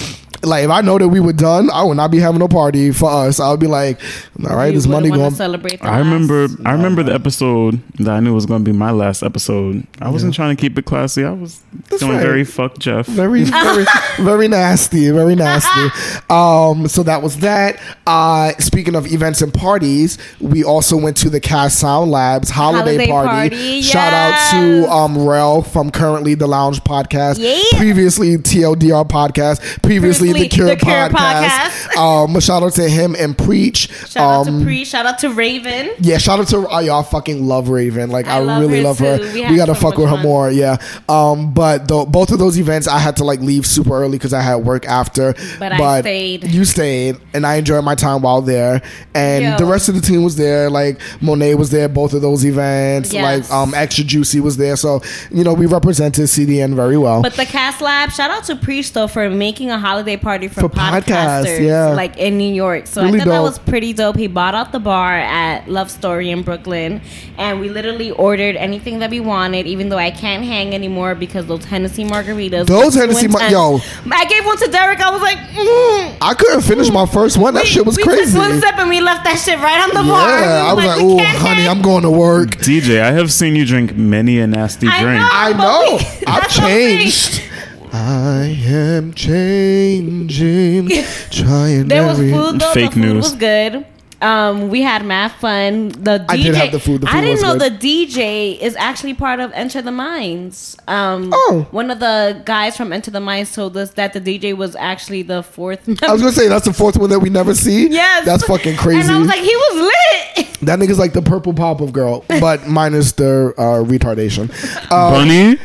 like 0.45 0.65
if 0.65 0.71
I 0.71 0.81
know 0.81 0.99
that 0.99 1.09
we 1.09 1.21
were 1.21 1.33
done, 1.33 1.71
I 1.71 1.83
would 1.85 1.97
not 1.97 2.11
be 2.11 2.19
having 2.19 2.43
a 2.43 2.49
party 2.49 2.91
for 2.93 3.11
us. 3.11 3.41
I 3.41 3.51
would 3.51 3.61
be 3.61 3.67
like, 3.67 4.01
all 4.49 4.57
right, 4.57 4.67
You 4.67 4.73
this 4.75 4.87
money 4.87 5.11
wouldn't 5.11 5.21
wanna 5.21 5.31
going. 5.31 5.35
celebrate. 5.37 5.81
The 5.81 5.87
I 5.87 5.99
remember. 5.99 6.49
last- 6.49 6.59
I 6.67 6.73
remember 6.73 7.03
the 7.03 7.15
episode 7.15 7.81
that 7.99 8.11
I 8.11 8.21
knew 8.21 8.35
was 8.35 8.47
going 8.47 8.65
to 8.65 8.71
be 8.71 8.77
my 8.77 8.91
last 8.91 9.23
episode. 9.23 9.87
I 10.01 10.09
wasn't 10.11 10.35
trying 10.35 10.57
to 10.57 10.61
keep 10.61 10.77
it 10.79 10.85
classy. 10.85 11.25
I 11.25 11.31
was 11.33 11.61
doing 11.99 12.13
right. 12.13 12.23
very 12.23 12.45
fuck 12.45 12.79
Jeff. 12.79 13.07
Very, 13.07 13.45
very, 13.45 13.85
very 14.19 14.49
nasty, 14.49 15.11
very 15.11 15.35
nasty. 15.35 15.71
Um, 16.33 16.89
so 16.89 17.03
that 17.03 17.23
was 17.23 17.39
that. 17.41 17.79
Uh, 18.07 18.53
speaking 18.59 18.95
of 18.95 19.07
events 19.13 19.43
and 19.43 19.53
parties, 19.53 20.17
we 20.41 20.65
also 20.65 20.97
went 20.97 21.17
to 21.19 21.29
the 21.31 21.41
Cast 21.41 21.79
Sound 21.79 22.11
Labs 22.11 22.49
holiday, 22.49 23.07
Holiday 23.07 23.07
party. 23.11 23.29
party, 23.51 23.83
Shout 23.83 24.13
out 24.13 24.51
to 24.53 24.91
um 24.91 25.19
Rel 25.27 25.63
from 25.63 25.91
currently 25.91 26.35
the 26.35 26.47
Lounge 26.47 26.83
podcast, 26.85 27.37
Yeah. 27.39 27.61
previously 27.79 28.37
TLDR 28.39 29.05
podcast, 29.07 29.83
previously, 29.83 30.32
The 30.33 30.49
Cure, 30.49 30.67
The 30.69 30.77
Cure 30.77 31.09
podcast. 31.09 31.97
um, 31.97 32.39
shout 32.41 32.63
out 32.63 32.73
to 32.75 32.89
him 32.89 33.15
and 33.19 33.37
Preach. 33.37 33.89
Shout 34.09 34.17
out 34.17 34.49
um, 34.49 34.59
to 34.61 34.65
Pre. 34.65 34.85
Shout 34.85 35.07
out 35.07 35.19
to 35.21 35.31
Raven. 35.31 35.91
Yeah, 36.01 36.19
shout 36.19 36.41
out 36.41 36.49
to 36.49 36.69
uh, 36.69 36.81
y'all. 36.81 37.03
Fucking 37.03 37.47
love 37.47 37.69
Raven. 37.69 38.11
Like 38.11 38.27
I, 38.27 38.37
I 38.37 38.41
love 38.41 38.61
really 38.61 38.79
her 38.79 38.85
love 38.85 38.99
her. 38.99 39.19
We 39.19 39.47
We, 39.51 39.57
gotta 39.57 39.75
so 39.75 39.81
fuck 39.81 39.97
with 39.99 40.09
her 40.09 40.17
fun. 40.17 40.23
more. 40.23 40.51
Yeah. 40.51 40.77
Um, 41.09 41.53
but 41.53 41.89
the, 41.89 42.05
both 42.05 42.31
of 42.33 42.39
those 42.39 42.59
events, 42.59 42.87
I 42.89 42.99
had 42.99 43.17
to 43.17 43.25
like 43.25 43.41
leave 43.41 43.67
super 43.67 43.95
early 43.95 44.19
because 44.19 44.33
I 44.33 44.41
had 44.41 44.57
work 44.57 44.87
after. 44.87 45.35
But 45.59 45.73
I 45.73 46.01
stayed. 46.01 46.45
You 46.45 46.65
stayed, 46.65 47.17
and 47.35 47.47
I 47.47 47.57
enjoyed 47.57 47.85
my 47.85 47.95
time 47.95 48.23
while 48.23 48.41
there. 48.41 48.83
And 49.15 49.45
Yo. 49.45 49.57
the 49.59 49.65
rest 49.67 49.89
of 49.89 49.95
the 49.95 50.01
team 50.01 50.23
was 50.23 50.37
there. 50.37 50.71
Like 50.71 51.01
Monet 51.21 51.55
was 51.55 51.71
there. 51.71 51.89
Both 51.89 52.15
of 52.15 52.23
those 52.23 52.45
events. 52.45 53.13
Yes. 53.13 53.51
Like 53.51 53.59
um, 53.59 53.75
Extra 53.75 54.05
Juicy 54.05 54.41
was 54.41 54.57
there. 54.57 54.77
So 54.77 55.03
you 55.31 55.45
know 55.45 55.55
we 55.55 55.67
represented 55.67 56.25
CDN 56.27 56.75
very 56.75 56.97
well. 56.99 57.23
But 57.23 57.35
the 57.35 57.45
Cast 57.47 57.81
Lab, 57.81 58.11
shout 58.11 58.31
out 58.31 58.45
to 58.45 58.57
Preach 58.57 58.93
though 58.93 59.07
for 59.09 59.29
making 59.31 59.71
a 59.71 59.79
holiday 59.79 60.17
party 60.23 60.49
for, 60.49 60.61
For 60.63 60.69
podcasts, 60.69 61.45
podcasters, 61.45 61.67
yeah. 61.67 61.89
like 61.89 62.17
in 62.17 62.39
New 62.39 62.53
York. 62.53 62.87
So 62.87 63.03
Really 63.03 63.21
I 63.21 63.25
thought 63.25 63.31
that 63.31 63.43
was 63.43 63.59
pretty 63.59 63.93
dope. 63.93 64.17
He 64.17 64.29
bought 64.29 64.55
out 64.55 64.73
the 64.73 64.79
bar 64.79 65.13
at 65.13 65.69
Love 65.69 65.91
Story 65.91 66.31
in 66.31 66.43
Brooklyn, 66.43 67.03
and 67.37 67.61
we 67.61 67.69
literally 67.69 68.11
ordered 68.13 68.57
anything 68.57 69.01
that 69.01 69.11
we 69.11 69.21
wanted. 69.21 69.67
Even 69.67 69.89
though 69.89 69.99
I 69.99 70.11
can't 70.11 70.45
hang 70.45 70.75
anymore 70.75 71.15
because 71.15 71.47
those 71.47 71.65
Hennessy 71.65 72.05
margaritas. 72.05 72.67
Those 72.67 72.97
were 72.97 73.03
too 73.03 73.09
Hennessy 73.09 73.29
mar- 73.29 73.51
yo. 73.51 73.81
I 74.11 74.25
gave 74.27 74.45
one 74.47 74.57
to 74.59 74.69
Derek. 74.69 75.01
I 75.01 75.11
was 75.11 75.21
like, 75.23 75.39
mm. 75.39 76.17
I 76.21 76.35
couldn't 76.35 76.63
finish 76.63 76.91
my 76.91 77.07
first 77.07 77.37
one. 77.37 77.55
That 77.55 77.65
we, 77.65 77.69
shit 77.69 77.85
was 77.85 77.97
we 77.97 78.05
crazy. 78.05 78.33
Took 78.33 78.41
one 78.49 78.61
sip 78.61 78.79
and 78.79 78.89
we 78.89 79.01
left 79.01 79.25
that 79.25 79.39
shit 79.39 79.59
right 79.59 79.83
on 79.83 79.89
the 79.91 80.03
yeah, 80.03 80.11
bar. 80.11 80.39
We 80.39 80.45
I 80.45 80.73
was 80.73 80.85
were 80.85 80.91
like, 80.91 81.01
oh, 81.03 81.39
honey, 81.41 81.63
hang." 81.63 81.69
I'm 81.69 81.83
going 81.83 82.03
to 82.03 82.11
work. 82.11 82.51
DJ, 82.51 83.01
I 83.03 83.13
have 83.13 83.33
seen 83.33 83.57
you 83.57 83.67
drink 83.67 83.95
many 83.97 84.39
a 84.39 84.47
nasty 84.47 84.87
I 84.87 85.03
drink. 85.03 85.21
know. 85.21 85.29
I 85.31 85.53
know. 85.53 85.97
we- 86.21 86.27
I've 86.27 86.43
that's 86.43 86.57
what 86.57 86.65
I'm 86.65 86.71
saying. 86.71 86.99
changed. 86.99 87.52
I 87.93 88.57
am 88.67 89.13
changing. 89.13 90.89
Trying 91.31 91.89
There 91.89 92.05
was 92.07 92.19
every- 92.19 92.33
food 92.33 92.59
though. 92.61 92.73
Fake 92.73 92.91
the 92.91 92.95
food 92.97 93.01
news. 93.01 93.25
was 93.25 93.35
good. 93.35 93.87
Um, 94.23 94.69
we 94.69 94.83
had 94.83 95.05
math 95.05 95.33
fun. 95.41 95.89
The 95.91 96.19
DJ, 96.21 96.27
I 96.31 96.37
did 96.37 96.55
have 96.55 96.73
the 96.73 96.81
food. 96.81 97.01
The 97.03 97.09
I 97.09 97.13
food 97.13 97.21
didn't 97.23 97.43
know 97.43 97.59
good. 97.59 97.81
the 97.81 98.07
DJ 98.07 98.59
is 98.61 98.77
actually 98.77 99.15
part 99.15 99.41
of 99.41 99.53
Enter 99.53 99.83
the 99.83 99.91
Minds. 99.93 100.77
Um, 100.89 101.31
Oh. 101.35 101.67
one 101.73 101.91
of 101.91 101.99
the 102.01 102.41
guys 102.45 102.77
from 102.77 102.93
Enter 102.93 103.11
the 103.11 103.21
Minds 103.21 103.53
told 103.55 103.77
us 103.77 103.91
that 103.93 104.13
the 104.13 104.21
DJ 104.21 104.57
was 104.57 104.77
actually 104.77 105.23
the 105.23 105.43
fourth. 105.43 105.87
Member. 105.87 106.07
I 106.07 106.13
was 106.13 106.23
gonna 106.23 106.33
say 106.33 106.49
that's 106.49 106.65
the 106.67 106.73
fourth 106.73 106.97
one 106.97 107.11
that 107.11 107.19
we 107.21 107.31
never 107.31 107.55
see. 107.55 107.89
yes, 107.89 108.25
that's 108.25 108.45
fucking 108.45 108.77
crazy. 108.77 109.01
And 109.01 109.11
I 109.11 109.19
was 109.19 109.29
like, 109.29 109.41
he 109.41 109.55
was 109.55 109.93
lit. 110.37 110.59
that 110.63 110.79
nigga's 110.79 110.99
like 110.99 111.13
the 111.13 111.23
purple 111.23 111.53
pop 111.53 111.81
of 111.81 111.93
girl, 111.93 112.25
but 112.29 112.67
minus 112.69 113.13
the 113.13 113.53
uh, 113.59 113.83
retardation. 113.85 114.49
Uh, 114.91 115.11
Bunny? 115.11 115.59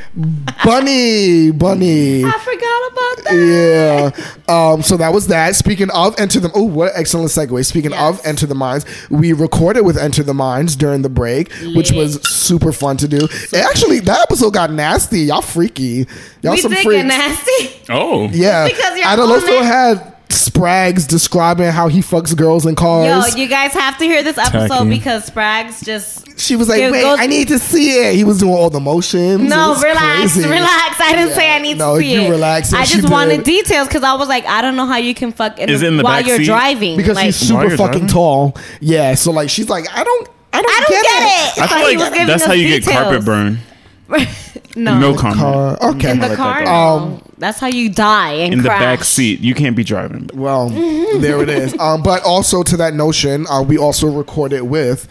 bunny, 0.63 1.51
bunny. 1.51 2.23
I 2.25 2.31
forgot 2.31 2.91
about 2.91 3.23
that. 3.25 4.11
Yeah. 4.47 4.71
Um, 4.73 4.81
so 4.81 4.97
that 4.97 5.13
was 5.13 5.27
that. 5.27 5.55
Speaking 5.55 5.89
of 5.91 6.19
Enter 6.19 6.39
the 6.39 6.51
Oh, 6.55 6.63
what 6.63 6.87
an 6.93 6.99
excellent 6.99 7.29
segue. 7.29 7.63
Speaking 7.65 7.91
Yes. 7.91 8.19
of 8.19 8.25
Enter 8.25 8.46
the 8.47 8.55
Minds, 8.55 8.85
we 9.09 9.33
recorded 9.33 9.81
with 9.81 9.97
Enter 9.97 10.23
the 10.23 10.33
Minds 10.33 10.75
during 10.75 11.01
the 11.03 11.09
break, 11.09 11.51
which 11.75 11.91
was 11.91 12.21
super 12.27 12.71
fun 12.71 12.97
to 12.97 13.07
do. 13.07 13.17
It 13.25 13.53
actually 13.53 13.99
that 14.01 14.21
episode 14.21 14.53
got 14.53 14.71
nasty. 14.71 15.21
Y'all 15.21 15.41
freaky. 15.41 16.07
Y'all 16.41 16.53
we 16.53 16.61
some 16.61 16.71
did 16.71 16.83
freaks. 16.83 17.03
get 17.03 17.07
nasty. 17.07 17.81
Oh. 17.89 18.27
Yeah. 18.31 18.67
Because 18.67 18.97
you're 18.97 19.07
Adaloso 19.07 19.57
on 19.59 19.63
it. 19.63 19.65
had 19.65 20.16
Sprags 20.29 21.07
describing 21.07 21.71
how 21.71 21.87
he 21.87 21.99
fucks 22.01 22.35
girls 22.35 22.65
in 22.65 22.75
cars. 22.75 23.35
Yo, 23.35 23.41
you 23.41 23.47
guys 23.47 23.73
have 23.73 23.97
to 23.97 24.05
hear 24.05 24.23
this 24.23 24.37
episode 24.37 24.67
Tacky. 24.69 24.89
because 24.89 25.29
Sprags 25.29 25.83
just. 25.85 26.39
she 26.39 26.55
was 26.55 26.67
like, 26.67 26.79
"Wait, 26.91 27.01
goes- 27.01 27.19
I 27.19 27.27
need 27.27 27.47
to 27.49 27.59
see 27.59 27.91
it." 27.99 28.15
He 28.15 28.23
was 28.23 28.39
doing 28.39 28.53
all 28.53 28.69
the 28.69 28.79
motions. 28.79 29.41
No, 29.49 29.75
relax, 29.81 30.33
crazy. 30.33 30.47
relax. 30.49 30.99
I 30.99 31.13
didn't 31.15 31.33
say 31.35 31.55
I 31.55 31.59
need 31.59 31.77
No, 31.77 31.95
to 31.95 32.01
see 32.01 32.13
you 32.13 32.21
it. 32.21 32.29
relax, 32.29 32.73
I 32.73 32.85
just 32.85 33.09
wanted 33.09 33.43
did. 33.43 33.45
details 33.45 33.87
because 33.87 34.03
I 34.03 34.13
was 34.15 34.27
like, 34.27 34.45
I 34.45 34.61
don't 34.61 34.75
know 34.75 34.85
how 34.85 34.97
you 34.97 35.13
can 35.13 35.31
fuck 35.31 35.59
in 35.59 35.69
Is 35.69 35.81
the, 35.81 35.85
it 35.87 35.89
in 35.89 35.97
the 35.97 36.03
while 36.03 36.21
you're 36.21 36.37
seat? 36.37 36.45
driving. 36.45 36.97
because 36.97 37.15
like, 37.15 37.25
he's 37.25 37.35
super 37.37 37.69
fucking 37.77 37.77
driving? 37.91 38.07
tall. 38.07 38.57
Yeah, 38.81 39.15
so 39.15 39.31
like 39.31 39.49
she's 39.49 39.69
like, 39.69 39.85
I 39.95 40.03
don't, 40.03 40.29
I 40.53 40.61
don't, 40.61 40.71
I 40.71 40.79
don't 40.79 40.89
get, 40.89 41.03
get 41.03 41.23
it. 41.23 41.57
it. 41.57 41.61
I 41.61 41.67
So 41.67 41.75
feel 41.77 41.87
he 41.89 41.97
like 41.97 42.27
that's 42.27 42.41
us 42.43 42.45
how 42.47 42.53
you 42.53 42.67
get 42.79 42.83
carpet 42.91 43.23
burn. 43.25 43.59
no, 44.75 44.99
No 44.99 45.15
comment. 45.15 45.39
Car. 45.39 45.77
Okay. 45.95 46.11
in 46.11 46.19
the 46.19 46.35
car. 46.35 46.59
that. 46.59 46.65
no. 46.65 46.71
Um, 46.71 47.21
that's 47.37 47.59
how 47.59 47.67
you 47.67 47.89
die 47.89 48.31
and 48.33 48.53
In 48.53 48.61
the 48.63 48.69
back 48.69 49.03
seat. 49.03 49.39
You 49.41 49.53
can't 49.53 49.75
be 49.75 49.83
driving. 49.83 50.29
Well, 50.33 50.69
there 51.19 51.41
it 51.41 51.49
is. 51.49 51.77
Um, 51.79 52.01
but 52.03 52.23
also 52.23 52.63
to 52.63 52.77
that 52.77 52.93
notion, 52.93 53.45
uh, 53.47 53.61
we 53.61 53.77
also 53.77 54.07
recorded 54.07 54.61
with 54.61 55.07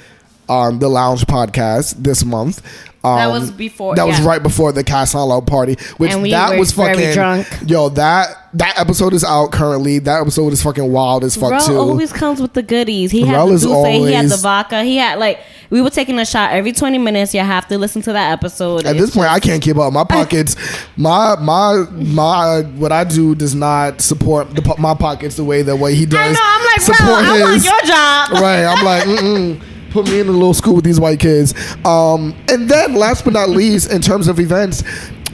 um, 0.49 0.79
the 0.79 0.89
Lounge 0.89 1.27
podcast 1.27 1.95
this 2.03 2.25
month. 2.25 2.63
Um, 3.07 3.17
That 3.19 3.31
was 3.31 3.51
before- 3.51 3.95
That 3.95 4.07
was 4.07 4.21
right 4.21 4.43
before 4.43 4.73
the 4.73 4.85
Loud 5.15 5.47
party, 5.47 5.77
which 5.99 6.15
we 6.15 6.31
that 6.31 6.59
was 6.59 6.73
fucking 6.73 7.13
drunk. 7.13 7.47
Yo, 7.67 7.89
that 7.91 8.47
that 8.55 8.79
episode 8.79 9.13
is 9.13 9.23
out 9.23 9.53
currently. 9.53 9.99
That 9.99 10.21
episode 10.23 10.53
is 10.53 10.63
fucking 10.63 10.91
wild 10.91 11.25
as 11.25 11.37
fuck 11.37 11.51
Bro 11.51 11.59
too. 11.61 11.77
always 11.77 12.13
comes 12.13 12.41
with 12.41 12.55
the 12.55 12.63
goodies. 12.63 13.11
He 13.11 13.23
had 13.23 13.35
Rel 13.35 13.49
the 13.49 13.55
is 13.55 13.63
Douce, 13.63 13.87
he 13.87 14.13
had 14.13 14.29
the 14.29 14.37
vodka. 14.37 14.83
He 14.83 14.97
had 14.97 15.19
like 15.19 15.41
we 15.69 15.83
were 15.83 15.91
taking 15.91 16.19
a 16.19 16.25
shot 16.25 16.53
every 16.53 16.73
twenty 16.73 16.99
minutes. 16.99 17.35
You 17.35 17.41
have 17.41 17.69
to 17.69 17.79
listen 17.79 18.03
to 18.03 18.13
that 18.13 18.33
episode. 18.33 18.87
At 18.87 18.97
It's 18.97 19.07
this 19.07 19.15
point, 19.15 19.31
I 19.31 19.41
can't 19.41 19.63
keep 19.63 19.77
up. 19.77 19.93
My 19.93 20.05
pockets, 20.05 20.57
my 20.97 21.37
my 21.37 21.85
my, 21.93 22.61
what 22.77 22.93
I 22.93 23.05
do 23.05 23.35
does 23.35 23.55
not 23.55 24.01
support 24.01 24.55
the, 24.55 24.75
my 24.79 24.95
pockets 24.95 25.37
the 25.37 25.45
way 25.45 25.63
that 25.63 25.77
way 25.77 25.95
he 25.95 26.07
does. 26.07 26.19
I 26.21 26.33
know. 26.33 26.39
I'm 26.43 26.65
like, 26.67 26.87
bro, 26.87 26.95
support 26.95 27.25
I 27.25 27.41
want 27.43 27.65
your 27.65 27.81
job. 27.83 28.31
right. 28.43 28.65
I'm 28.65 28.85
like, 28.85 29.03
mm-mm. 29.07 29.61
Put 29.91 30.07
me 30.07 30.21
in 30.21 30.29
a 30.29 30.33
little 30.33 30.55
school 30.55 30.75
with 30.75 30.85
these 30.85 31.01
white 31.01 31.21
kids. 31.21 31.55
Um, 31.85 32.35
and 32.49 32.69
then 32.69 32.95
last 32.95 33.25
but 33.25 33.33
not 33.35 33.49
least, 33.51 33.91
in 33.93 34.01
terms 34.03 34.29
of 34.29 34.39
events, 34.41 34.83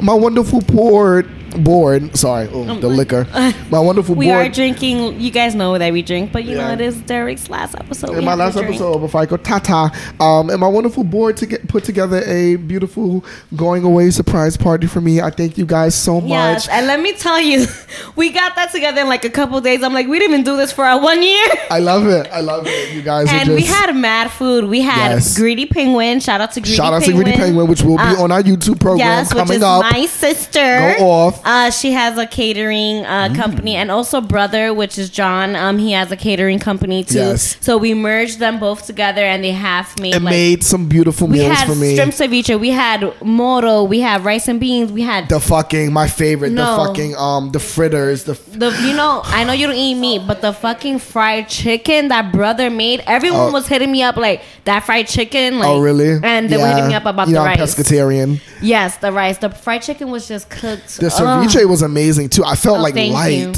my 0.02 0.14
wonderful 0.14 0.60
board 0.62 1.28
board. 1.52 2.16
Sorry, 2.16 2.48
oh, 2.50 2.64
the 2.80 2.88
liquor. 2.88 3.26
My 3.70 3.78
wonderful 3.78 4.14
We 4.14 4.26
board. 4.26 4.38
We 4.38 4.46
are 4.46 4.48
drinking. 4.50 5.20
You 5.20 5.30
guys 5.30 5.54
know 5.54 5.76
that 5.76 5.92
we 5.92 6.00
drink, 6.00 6.32
but 6.32 6.44
you 6.44 6.54
know 6.54 6.68
Yeah. 6.68 6.72
it 6.72 6.80
is 6.80 6.96
Derek's 7.02 7.50
last 7.50 7.74
episode. 7.74 8.16
in 8.16 8.24
my 8.24 8.34
last 8.34 8.56
episode 8.56 9.00
before 9.00 9.20
I 9.20 9.26
go 9.26 9.36
tata, 9.36 9.90
um, 10.18 10.48
and 10.48 10.60
my 10.60 10.66
wonderful 10.66 11.04
board 11.04 11.36
to 11.38 11.46
get 11.46 11.68
put 11.68 11.84
together 11.84 12.22
a 12.24 12.56
beautiful 12.56 13.22
going 13.54 13.84
away 13.84 14.10
surprise 14.10 14.56
party 14.56 14.86
for 14.86 15.02
me. 15.02 15.20
I 15.20 15.28
thank 15.28 15.58
you 15.58 15.66
guys 15.66 15.94
so 15.94 16.22
much. 16.22 16.30
Yes, 16.30 16.68
and 16.68 16.86
let 16.86 17.00
me 17.00 17.12
tell 17.12 17.38
you, 17.40 17.66
we 18.16 18.30
got 18.30 18.54
that 18.56 18.72
together 18.72 19.02
in 19.02 19.08
like 19.08 19.26
a 19.26 19.30
couple 19.30 19.60
days. 19.60 19.82
I'm 19.82 19.92
like, 19.92 20.06
we 20.06 20.18
didn't 20.18 20.32
even 20.32 20.44
do 20.44 20.56
this 20.56 20.72
for 20.72 20.84
our 20.86 21.00
one 21.02 21.22
year. 21.22 21.48
I 21.70 21.80
love 21.80 22.06
it. 22.06 22.28
I 22.32 22.40
love 22.40 22.64
it. 22.66 22.94
You 22.94 23.02
guys 23.02 23.28
And 23.30 23.50
are 23.50 23.54
we 23.54 23.64
had 23.64 23.92
mad 23.94 24.30
food. 24.30 24.51
We 24.60 24.80
had 24.82 25.12
Yes. 25.12 25.36
Greedy 25.36 25.66
Penguin. 25.66 26.20
Shout 26.20 26.40
out 26.40 26.52
to 26.52 26.60
Greedy 26.60 26.76
shout 26.76 26.92
out 26.92 27.02
Penguin. 27.02 27.24
to 27.24 27.30
Greedy 27.30 27.38
Penguin, 27.38 27.66
which 27.68 27.82
will 27.82 27.96
be 27.96 28.02
Uh, 28.02 28.22
on 28.22 28.30
our 28.32 28.42
YouTube 28.42 28.78
program 28.80 28.98
Yes, 29.08 29.34
which 29.34 29.50
is 29.50 29.62
up. 29.62 29.82
my 29.90 30.06
sister. 30.06 30.94
Go 30.98 31.10
off. 31.10 31.40
Uh, 31.44 31.70
she 31.70 31.92
has 31.92 32.18
a 32.18 32.26
catering 32.26 33.04
uh, 33.04 33.28
Mm. 33.30 33.34
company, 33.36 33.74
and 33.76 33.90
also 33.90 34.20
brother, 34.20 34.72
which 34.74 34.98
is 34.98 35.08
John. 35.10 35.56
Um, 35.56 35.78
he 35.78 35.92
has 35.92 36.10
a 36.12 36.16
catering 36.16 36.58
company 36.58 37.04
too. 37.04 37.18
Yes. 37.18 37.56
So 37.60 37.76
we 37.78 37.94
merged 37.94 38.38
them 38.38 38.58
both 38.58 38.86
together, 38.86 39.22
and 39.24 39.42
they 39.42 39.52
have 39.52 39.88
made 40.00 40.14
and 40.14 40.24
like 40.24 40.32
made 40.32 40.64
some 40.64 40.86
beautiful 40.86 41.28
meals 41.28 41.60
for 41.62 41.74
me. 41.74 41.92
We 41.92 41.96
had 41.96 42.12
shrimp 42.14 42.30
ceviche, 42.32 42.58
we 42.60 42.70
had 42.70 43.12
moro, 43.24 43.82
we 43.84 44.00
had 44.00 44.24
rice 44.24 44.48
and 44.48 44.58
beans, 44.60 44.92
we 44.92 45.02
had 45.02 45.28
the 45.28 45.40
fucking 45.40 45.92
my 45.92 46.08
favorite, 46.08 46.52
No. 46.52 46.76
the 46.76 46.84
fucking 46.86 47.16
um 47.16 47.50
the 47.52 47.58
fritters, 47.60 48.24
the 48.24 48.36
the 48.54 48.70
you 48.86 48.94
know 48.94 49.22
I 49.24 49.44
know 49.44 49.52
you 49.52 49.66
don't 49.66 49.76
eat 49.76 49.94
meat, 49.96 50.22
but 50.26 50.40
the 50.40 50.52
fucking 50.52 50.98
fried 50.98 51.48
chicken 51.48 52.08
that 52.08 52.32
brother 52.32 52.70
made, 52.70 53.02
everyone 53.06 53.48
Oh. 53.48 53.52
was 53.52 53.66
hitting 53.68 53.90
me 53.92 54.02
up 54.02 54.16
like 54.16 54.31
that 54.64 54.80
fried 54.84 55.06
chicken. 55.08 55.54
Oh, 55.54 55.58
like, 55.58 55.68
oh 55.68 55.80
really? 55.80 56.18
And 56.22 56.48
they 56.48 56.56
were 56.56 56.66
hitting 56.66 56.88
me 56.88 56.94
up 56.94 57.04
about 57.06 57.28
you 57.28 57.34
the 57.34 57.40
know, 57.40 57.44
rice. 57.46 57.58
pescatarian. 57.74 58.40
Yes, 58.60 58.96
the 58.98 59.12
rice. 59.12 59.38
The 59.38 59.50
fried 59.50 59.82
chicken 59.82 60.10
was 60.10 60.28
just 60.28 60.48
cooked. 60.48 60.98
The 60.98 61.06
Ugh. 61.06 61.46
ceviche 61.48 61.68
was 61.68 61.82
amazing 61.82 62.28
too. 62.28 62.44
I 62.44 62.54
felt 62.54 62.78
Oh, 62.78 62.82
like 62.82 62.94
light, 62.94 63.28
you. 63.32 63.52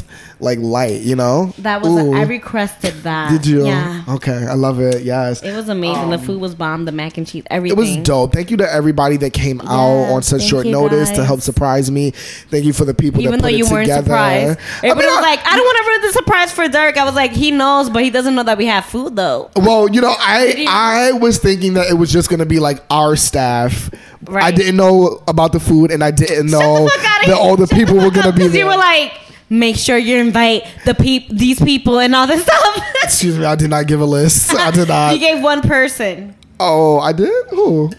Like 0.45 0.59
light. 0.61 1.01
You 1.01 1.17
know, 1.17 1.53
That 1.59 1.83
was 1.83 1.91
Ooh. 1.91 2.15
I 2.15 2.23
requested 2.23 2.95
that. 3.03 3.31
Did 3.31 3.47
you? 3.47 3.67
Yeah. 3.67 4.05
Okay, 4.09 4.47
I 4.49 4.55
love 4.55 4.81
it. 4.81 5.03
Yes. 5.03 5.43
It 5.43 5.55
was 5.55 5.69
amazing. 5.69 6.11
the 6.11 6.19
um, 6.19 6.25
food 6.25 6.41
was 6.41 6.55
bomb. 6.55 6.85
The 6.85 6.93
mac 6.93 7.19
and 7.19 7.27
cheese, 7.27 7.43
everything. 7.51 7.77
It 7.79 7.81
was 7.81 7.97
dope. 8.07 8.33
Thank 8.33 8.51
you 8.51 8.57
to 8.59 8.73
everybody 8.73 9.17
that 9.19 9.33
came 9.33 9.61
out 9.63 10.13
on 10.13 10.23
such 10.23 10.43
short 10.43 10.67
notice 10.67 11.11
to 11.11 11.25
help 11.25 11.41
surprise 11.41 11.91
me. 11.91 12.11
Thank 12.13 12.65
you 12.65 12.73
for 12.73 12.85
the 12.85 12.95
people 12.95 13.21
Even 13.21 13.33
that 13.33 13.39
though 13.43 13.49
put 13.49 13.55
you 13.55 13.67
it 13.67 13.71
weren't 13.73 13.87
together. 13.87 14.05
surprised, 14.05 14.59
I 14.83 14.87
everybody 14.89 15.07
mean, 15.09 15.17
was 15.17 15.25
I- 15.25 15.29
like, 15.31 15.41
"I 15.47 15.57
don't 15.57 15.65
want 15.65 15.79
to 15.79 15.91
ruin 15.91 16.03
the 16.03 16.13
surprise 16.13 16.53
for 16.53 16.69
Derek." 16.69 16.97
I 16.97 17.05
was 17.05 17.15
like, 17.15 17.33
"He 17.33 17.51
knows, 17.51 17.91
but 17.91 18.03
he 18.05 18.11
doesn't 18.11 18.35
know 18.35 18.43
that 18.45 18.59
we 18.59 18.67
have 18.67 18.85
food, 18.85 19.17
though." 19.17 19.51
Well, 19.57 19.89
you 19.89 20.01
know, 20.01 20.15
I 20.19 20.67
I 20.69 21.13
was 21.13 21.39
thinking 21.39 21.75
that 21.75 21.89
it 21.89 21.95
was 21.95 22.13
just 22.13 22.29
gonna 22.29 22.47
be 22.47 22.59
like 22.61 22.83
our 22.91 23.17
staff. 23.17 23.91
Right. 24.27 24.45
I 24.45 24.51
didn't 24.53 24.77
know 24.77 25.23
about 25.29 25.53
the 25.53 25.61
food, 25.61 25.91
and 25.91 26.03
I 26.03 26.11
didn't 26.11 26.47
know 26.47 26.59
Shut 26.61 26.85
the 26.85 26.91
fuck 27.03 27.11
outta 27.11 27.31
that 27.31 27.39
all 27.39 27.57
the 27.57 27.67
people 27.67 27.97
were 27.97 28.11
gonna 28.11 28.33
be 28.33 28.47
there. 28.49 28.59
You 28.61 28.67
were 28.67 28.77
like, 28.77 29.13
"Make 29.49 29.77
sure 29.77 29.97
you 29.99 30.19
invite 30.19 30.65
the 30.85 30.95
peop 30.95 31.29
these 31.31 31.61
people 31.61 31.99
and 31.99 32.15
all 32.15 32.27
this 32.27 32.43
stuff." 32.43 32.79
Excuse 33.03 33.39
me, 33.39 33.45
I 33.45 33.55
did 33.55 33.71
not 33.71 33.87
give 33.87 34.01
a 34.01 34.05
list. 34.05 34.55
I 34.55 34.71
did 34.71 34.89
not. 34.89 35.13
you 35.15 35.21
gave 35.21 35.43
one 35.43 35.61
person, 35.63 36.35
oh, 36.61 36.99
I 36.99 37.13
did. 37.13 37.31
Who? 37.51 37.91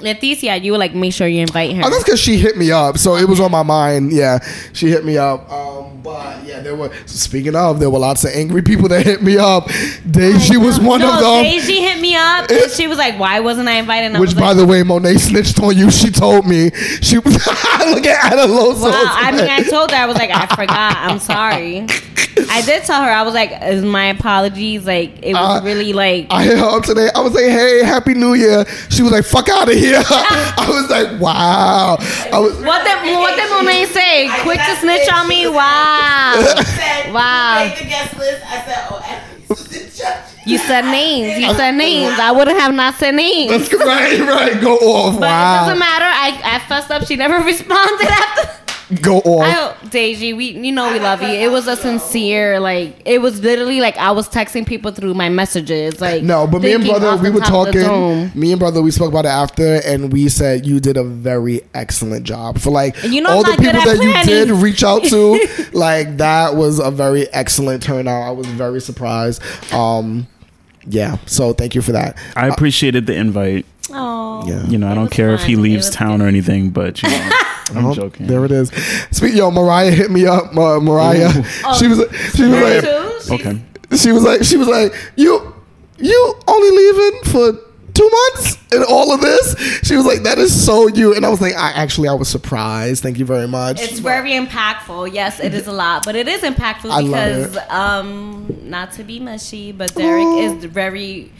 Leticia. 0.00 0.62
You 0.62 0.72
were 0.72 0.78
like, 0.78 0.94
"Make 0.94 1.12
sure 1.12 1.26
you 1.26 1.40
invite 1.40 1.74
her." 1.76 1.82
Oh, 1.84 1.90
that's 1.90 2.04
because 2.04 2.20
she 2.20 2.36
hit 2.36 2.56
me 2.56 2.70
up, 2.70 2.98
so 2.98 3.16
it 3.16 3.28
was 3.28 3.40
on 3.40 3.50
my 3.50 3.62
mind. 3.62 4.12
Yeah, 4.12 4.38
she 4.72 4.88
hit 4.88 5.04
me 5.04 5.18
up. 5.18 5.50
Um, 5.50 6.00
but 6.02 6.44
yeah, 6.44 6.60
there 6.60 6.76
were. 6.76 6.92
Speaking 7.06 7.54
of, 7.56 7.80
there 7.80 7.90
were 7.90 7.98
lots 7.98 8.24
of 8.24 8.30
angry 8.34 8.62
people 8.62 8.88
that 8.88 9.04
hit 9.04 9.22
me 9.22 9.36
up. 9.38 9.64
Deji 10.06 10.56
was 10.64 10.78
one 10.78 11.00
no, 11.00 11.12
of 11.14 11.20
them. 11.20 11.44
Deji 11.44 11.78
hit 11.80 12.00
me 12.00 12.14
up 12.14 12.50
and 12.50 12.70
she 12.70 12.86
was 12.86 12.98
like, 12.98 13.18
"Why 13.18 13.40
wasn't 13.40 13.68
I 13.68 13.74
invited?" 13.74 14.06
And 14.06 14.16
I 14.16 14.20
Which, 14.20 14.28
was 14.28 14.34
by 14.34 14.48
like, 14.48 14.56
the 14.58 14.66
way, 14.66 14.82
Monet 14.82 15.14
snitched 15.18 15.60
on 15.60 15.76
you. 15.76 15.90
She 15.90 16.10
told 16.10 16.46
me 16.46 16.70
she 17.00 17.18
was 17.18 17.34
look 17.34 18.06
at 18.06 18.32
Adaloso. 18.32 18.90
Wow, 18.90 19.04
I 19.06 19.32
mean, 19.32 19.48
I 19.48 19.62
told 19.62 19.90
her 19.90 19.96
I 19.96 20.06
was 20.06 20.16
like, 20.16 20.30
I 20.30 20.46
forgot. 20.54 20.96
I'm 20.96 21.18
sorry. 21.18 21.86
I 22.50 22.60
did 22.62 22.84
tell 22.84 23.02
her 23.02 23.10
I 23.10 23.22
was 23.22 23.32
like, 23.34 23.50
"Is 23.62 23.82
my 23.82 24.06
apologies?" 24.06 24.84
Like 24.86 25.22
it 25.22 25.32
was 25.32 25.60
Uh, 25.62 25.64
really 25.64 25.92
like 25.92 26.26
I 26.30 26.44
hit 26.44 26.58
her 26.58 26.64
up 26.66 26.84
today. 26.84 27.08
I 27.14 27.20
was 27.20 27.32
like, 27.32 27.44
"Hey, 27.44 27.82
happy 27.82 28.12
New 28.14 28.34
Year." 28.34 28.64
She 28.90 29.02
was 29.02 29.10
like, 29.10 29.24
"Fuck 29.24 29.48
out 29.48 29.68
of 29.68 29.74
here." 29.74 29.85
I 29.94 30.66
was 30.68 30.90
like, 30.90 31.20
"Wow." 31.20 31.96
I 32.32 32.38
was. 32.38 32.56
what 32.62 32.84
did 32.84 33.16
what 33.16 33.36
did 33.36 33.50
Monet 33.50 33.86
say? 33.86 34.28
Quick 34.42 34.58
to 34.58 34.76
snitch 34.76 35.08
on 35.12 35.28
me? 35.28 35.46
Wow, 35.46 36.54
wow. 37.12 37.72
You 40.46 40.58
said 40.58 40.84
names. 40.90 41.38
You 41.38 41.54
said 41.54 41.72
names. 41.72 42.18
I 42.18 42.32
wouldn't 42.32 42.58
have 42.58 42.74
not 42.74 42.94
said 42.94 43.14
names. 43.14 43.50
That's 43.50 43.72
right, 43.84 44.20
right. 44.20 44.60
Go 44.60 44.76
off. 44.76 45.18
But 45.18 45.26
it 45.26 45.30
wow. 45.30 45.64
doesn't 45.64 45.78
matter. 45.78 46.04
I 46.04 46.56
I 46.56 46.58
fussed 46.68 46.90
up. 46.90 47.06
She 47.06 47.16
never 47.16 47.44
responded 47.44 48.08
after. 48.08 48.65
Go 49.02 49.18
on. 49.18 49.42
I 49.44 49.50
hope, 49.50 49.76
Deji, 49.90 50.36
we 50.36 50.50
you 50.50 50.70
know 50.70 50.92
we 50.92 51.00
love 51.00 51.20
you. 51.20 51.28
It 51.28 51.50
was 51.50 51.66
a 51.66 51.74
sincere 51.74 52.60
like 52.60 53.02
it 53.04 53.20
was 53.20 53.40
literally 53.42 53.80
like 53.80 53.96
I 53.96 54.12
was 54.12 54.28
texting 54.28 54.64
people 54.64 54.92
through 54.92 55.14
my 55.14 55.28
messages 55.28 56.00
like 56.00 56.22
No, 56.22 56.46
but 56.46 56.62
me 56.62 56.72
and 56.72 56.84
brother, 56.84 57.16
we 57.20 57.30
were 57.30 57.40
top 57.40 57.68
of 57.68 57.74
the 57.74 57.82
talking. 57.82 58.40
Me 58.40 58.52
and 58.52 58.60
brother, 58.60 58.80
we 58.82 58.92
spoke 58.92 59.08
about 59.08 59.24
it 59.24 59.28
after, 59.28 59.80
and 59.84 60.12
we 60.12 60.28
said 60.28 60.64
you 60.64 60.78
did 60.78 60.96
a 60.96 61.02
very 61.02 61.62
excellent 61.74 62.24
job 62.24 62.58
for 62.60 62.70
like 62.70 63.02
you 63.02 63.20
know 63.20 63.30
all 63.30 63.42
the 63.42 63.56
people 63.56 63.70
at 63.76 63.84
that 63.84 64.02
you 64.02 64.22
did 64.24 64.50
reach 64.50 64.84
out 64.84 65.02
to. 65.04 65.48
like 65.72 66.18
that 66.18 66.54
was 66.54 66.78
a 66.78 66.92
very 66.92 67.26
excellent 67.32 67.82
turnout. 67.82 68.22
I 68.22 68.30
was 68.30 68.46
very 68.46 68.80
surprised. 68.80 69.42
Um, 69.72 70.28
yeah, 70.86 71.16
so 71.26 71.52
thank 71.52 71.74
you 71.74 71.82
for 71.82 71.90
that. 71.92 72.16
I 72.36 72.46
appreciated 72.46 73.06
the 73.06 73.16
invite. 73.16 73.66
Oh, 73.90 74.44
Yeah. 74.46 74.64
You 74.66 74.78
know, 74.78 74.88
I 74.88 74.94
don't 74.94 75.04
was 75.04 75.12
care 75.12 75.34
if 75.34 75.44
he 75.44 75.56
leaves 75.56 75.86
was 75.88 75.94
town 75.94 76.22
or 76.22 76.26
anything, 76.26 76.70
but 76.70 77.02
you 77.02 77.08
know, 77.08 77.30
I'm 77.74 77.86
Oh, 77.86 77.94
joking. 77.94 78.26
There 78.26 78.44
it 78.44 78.52
is. 78.52 78.70
Speak, 79.10 79.34
yo, 79.34 79.50
Mariah 79.50 79.90
hit 79.90 80.10
me 80.10 80.26
up. 80.26 80.52
Ma- 80.54 80.78
Mariah, 80.80 81.30
she 81.78 81.88
was 81.88 81.98
she 82.34 82.44
was 82.44 82.60
like 82.62 82.82
too? 82.82 83.34
Okay. 83.34 83.62
she 83.96 84.12
was 84.12 84.22
like 84.22 84.44
she 84.44 84.56
was 84.56 84.68
like 84.68 84.94
you 85.16 85.54
you 85.98 86.34
only 86.46 86.70
leaving 86.70 87.22
for 87.24 87.60
two 87.94 88.10
months 88.10 88.58
and 88.72 88.84
all 88.84 89.10
of 89.12 89.22
this 89.22 89.54
she 89.82 89.96
was 89.96 90.04
like 90.04 90.22
that 90.22 90.36
is 90.36 90.52
so 90.66 90.86
you 90.88 91.14
and 91.14 91.24
i 91.24 91.30
was 91.30 91.40
like 91.40 91.54
i 91.54 91.70
actually 91.72 92.06
i 92.06 92.12
was 92.12 92.28
surprised 92.28 93.02
thank 93.02 93.18
you 93.18 93.24
very 93.24 93.48
much 93.48 93.80
It's 93.80 94.00
very 94.00 94.32
impactful. 94.32 95.14
Yes, 95.14 95.40
it 95.40 95.54
is 95.54 95.66
a 95.66 95.72
lot, 95.72 96.04
but 96.04 96.14
it 96.14 96.28
is 96.28 96.42
impactful 96.42 96.90
I 96.90 97.00
love 97.00 97.52
because, 97.52 97.70
um, 97.70 98.46
not 98.64 98.92
to 98.92 99.02
be 99.04 99.18
mushy, 99.18 99.72
but 99.72 99.94
Derek 99.94 100.26
is 100.44 100.66
very 100.66 101.32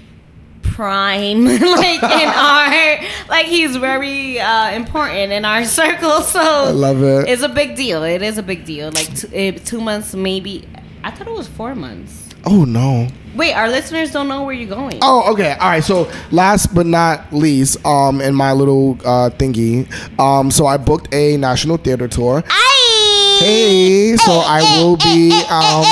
prime, 0.74 1.44
like 1.46 2.02
in 2.02 2.28
our, 2.34 2.98
like 3.28 3.46
he's 3.46 3.76
very 3.76 4.38
uh, 4.40 4.70
important 4.72 5.32
in 5.32 5.44
our 5.44 5.64
circle. 5.80 6.20
So 6.22 6.40
I 6.40 6.70
love 6.70 7.02
it. 7.02 7.28
It's 7.28 7.42
a 7.42 7.48
big 7.48 7.76
deal. 7.76 8.02
It 8.02 8.22
is 8.22 8.38
a 8.38 8.42
big 8.42 8.64
deal. 8.64 8.90
Like 8.92 9.14
two, 9.14 9.28
eh, 9.32 9.50
two 9.52 9.80
months, 9.80 10.14
maybe. 10.14 10.68
I 11.04 11.10
thought 11.10 11.28
it 11.28 11.32
was 11.34 11.46
four 11.48 11.74
months. 11.74 12.28
oh 12.46 12.64
no 12.64 13.08
Wait, 13.36 13.52
our 13.52 13.68
listeners 13.68 14.10
don't 14.12 14.28
know 14.28 14.44
where 14.44 14.54
you're 14.54 14.68
going. 14.68 14.98
oh 15.02 15.32
okay 15.32 15.52
all 15.60 15.68
right 15.68 15.84
so 15.84 16.10
last 16.30 16.74
but 16.74 16.86
not 16.86 17.30
least 17.32 17.76
um 17.84 18.20
in 18.22 18.34
my 18.34 18.52
little 18.52 18.96
uh 19.04 19.28
thingy 19.38 19.84
um 20.18 20.50
so 20.50 20.64
i 20.66 20.76
booked 20.78 21.12
a 21.12 21.36
national 21.36 21.76
theater 21.76 22.08
tour 22.08 22.42
hey 23.40 24.16
so 24.16 24.32
i 24.46 24.62
will 24.80 24.96
be 24.96 25.30
um 25.50 25.84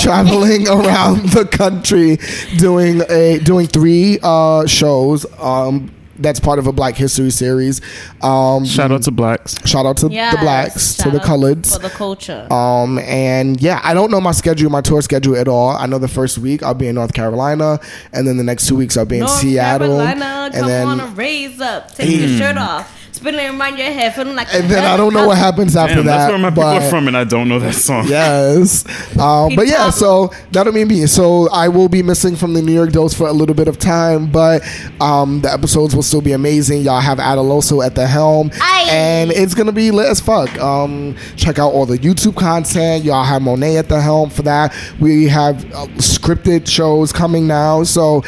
traveling 0.00 0.68
around 0.76 1.28
the 1.30 1.44
country 1.46 2.18
doing 2.58 3.02
a 3.08 3.38
doing 3.40 3.66
three 3.66 4.18
uh 4.22 4.66
shows 4.66 5.26
um 5.38 5.90
that's 6.18 6.38
part 6.38 6.58
of 6.58 6.66
a 6.66 6.72
black 6.72 6.96
history 6.96 7.30
series 7.30 7.80
um 8.22 8.64
Shout 8.66 8.92
out 8.92 9.02
to 9.04 9.10
blacks. 9.10 9.56
shout 9.66 9.86
out 9.86 9.96
to 9.98 10.08
Yes, 10.08 10.34
the 10.34 10.40
blacks 10.40 10.94
to 10.96 11.10
the 11.10 11.18
coloreds 11.18 11.72
for 11.72 11.78
the 11.78 11.88
culture. 11.88 12.46
um 12.52 12.98
and 12.98 13.58
yeah 13.60 13.80
i 13.82 13.94
don't 13.94 14.10
know 14.10 14.20
my 14.20 14.32
schedule 14.32 14.68
my 14.70 14.82
tour 14.82 15.00
schedule 15.00 15.34
at 15.36 15.48
all 15.48 15.70
i 15.70 15.86
know 15.86 15.98
the 15.98 16.08
first 16.08 16.36
week 16.36 16.62
i'll 16.62 16.74
be 16.74 16.88
in 16.88 16.94
north 16.96 17.14
carolina 17.14 17.80
and 18.12 18.26
then 18.28 18.36
the 18.36 18.44
next 18.44 18.68
two 18.68 18.76
weeks 18.76 18.98
i'll 18.98 19.06
be 19.06 19.18
in 19.18 19.28
Seattle. 19.28 19.88
North 19.88 20.00
seattle 20.00 20.18
Carolina, 20.18 20.50
come 20.52 20.60
and 20.60 20.68
then 20.68 20.88
on 20.88 21.00
and 21.00 21.16
raise 21.16 21.58
up. 21.60 21.94
Take 21.94 22.20
your 22.20 22.28
shirt 22.36 22.56
off. 22.58 22.99
Spin 23.20 23.34
it 23.34 23.54
around 23.54 23.76
your 23.76 23.92
head, 23.92 24.14
feeling 24.14 24.34
like. 24.34 24.48
and 24.54 24.70
then 24.70 24.82
i 24.82 24.96
don't 24.96 25.12
know 25.12 25.26
what 25.26 25.36
happens 25.36 25.76
after 25.76 25.96
Damn, 25.96 26.06
that 26.06 26.16
that's 26.16 26.30
where 26.30 26.38
my 26.38 26.48
people 26.48 26.62
but- 26.62 26.82
are 26.82 26.88
from, 26.88 27.06
and 27.06 27.14
I 27.14 27.24
don't 27.24 27.50
know 27.50 27.58
that 27.58 27.74
song. 27.74 28.06
Yes. 28.08 28.86
Um, 29.18 29.54
but 29.54 29.66
yeah, 29.66 29.90
so 29.90 30.32
that'll 30.52 30.72
be 30.72 30.86
me. 30.86 31.04
So 31.06 31.50
I 31.50 31.68
will 31.68 31.90
be 31.90 32.02
missing 32.02 32.34
from 32.34 32.54
the 32.54 32.62
New 32.62 32.72
York 32.72 32.92
Dose 32.92 33.12
for 33.12 33.28
a 33.28 33.32
little 33.32 33.54
bit 33.54 33.68
of 33.68 33.78
time, 33.78 34.32
but 34.32 34.62
um, 35.02 35.42
the 35.42 35.52
episodes 35.52 35.94
will 35.94 36.02
still 36.02 36.22
be 36.22 36.32
amazing. 36.32 36.80
Y'all 36.80 37.00
have 37.02 37.18
Adaloso 37.18 37.84
at 37.84 37.94
the 37.94 38.06
helm, 38.06 38.50
Aye. 38.58 38.88
and 38.90 39.30
it's 39.32 39.52
gonna 39.52 39.70
be 39.70 39.90
lit 39.90 40.08
as 40.08 40.18
fuck. 40.20 40.58
Um, 40.58 41.14
check 41.36 41.58
out 41.58 41.72
all 41.74 41.84
the 41.84 41.98
YouTube 41.98 42.36
content. 42.36 43.04
Y'all 43.04 43.22
have 43.24 43.42
Monet 43.42 43.76
at 43.76 43.90
the 43.90 44.00
helm 44.00 44.30
for 44.30 44.40
that. 44.42 44.74
We 44.98 45.28
have 45.28 45.62
uh, 45.74 45.86
scripted 45.98 46.66
shows 46.66 47.12
coming 47.12 47.46
now, 47.46 47.82
so. 47.82 48.22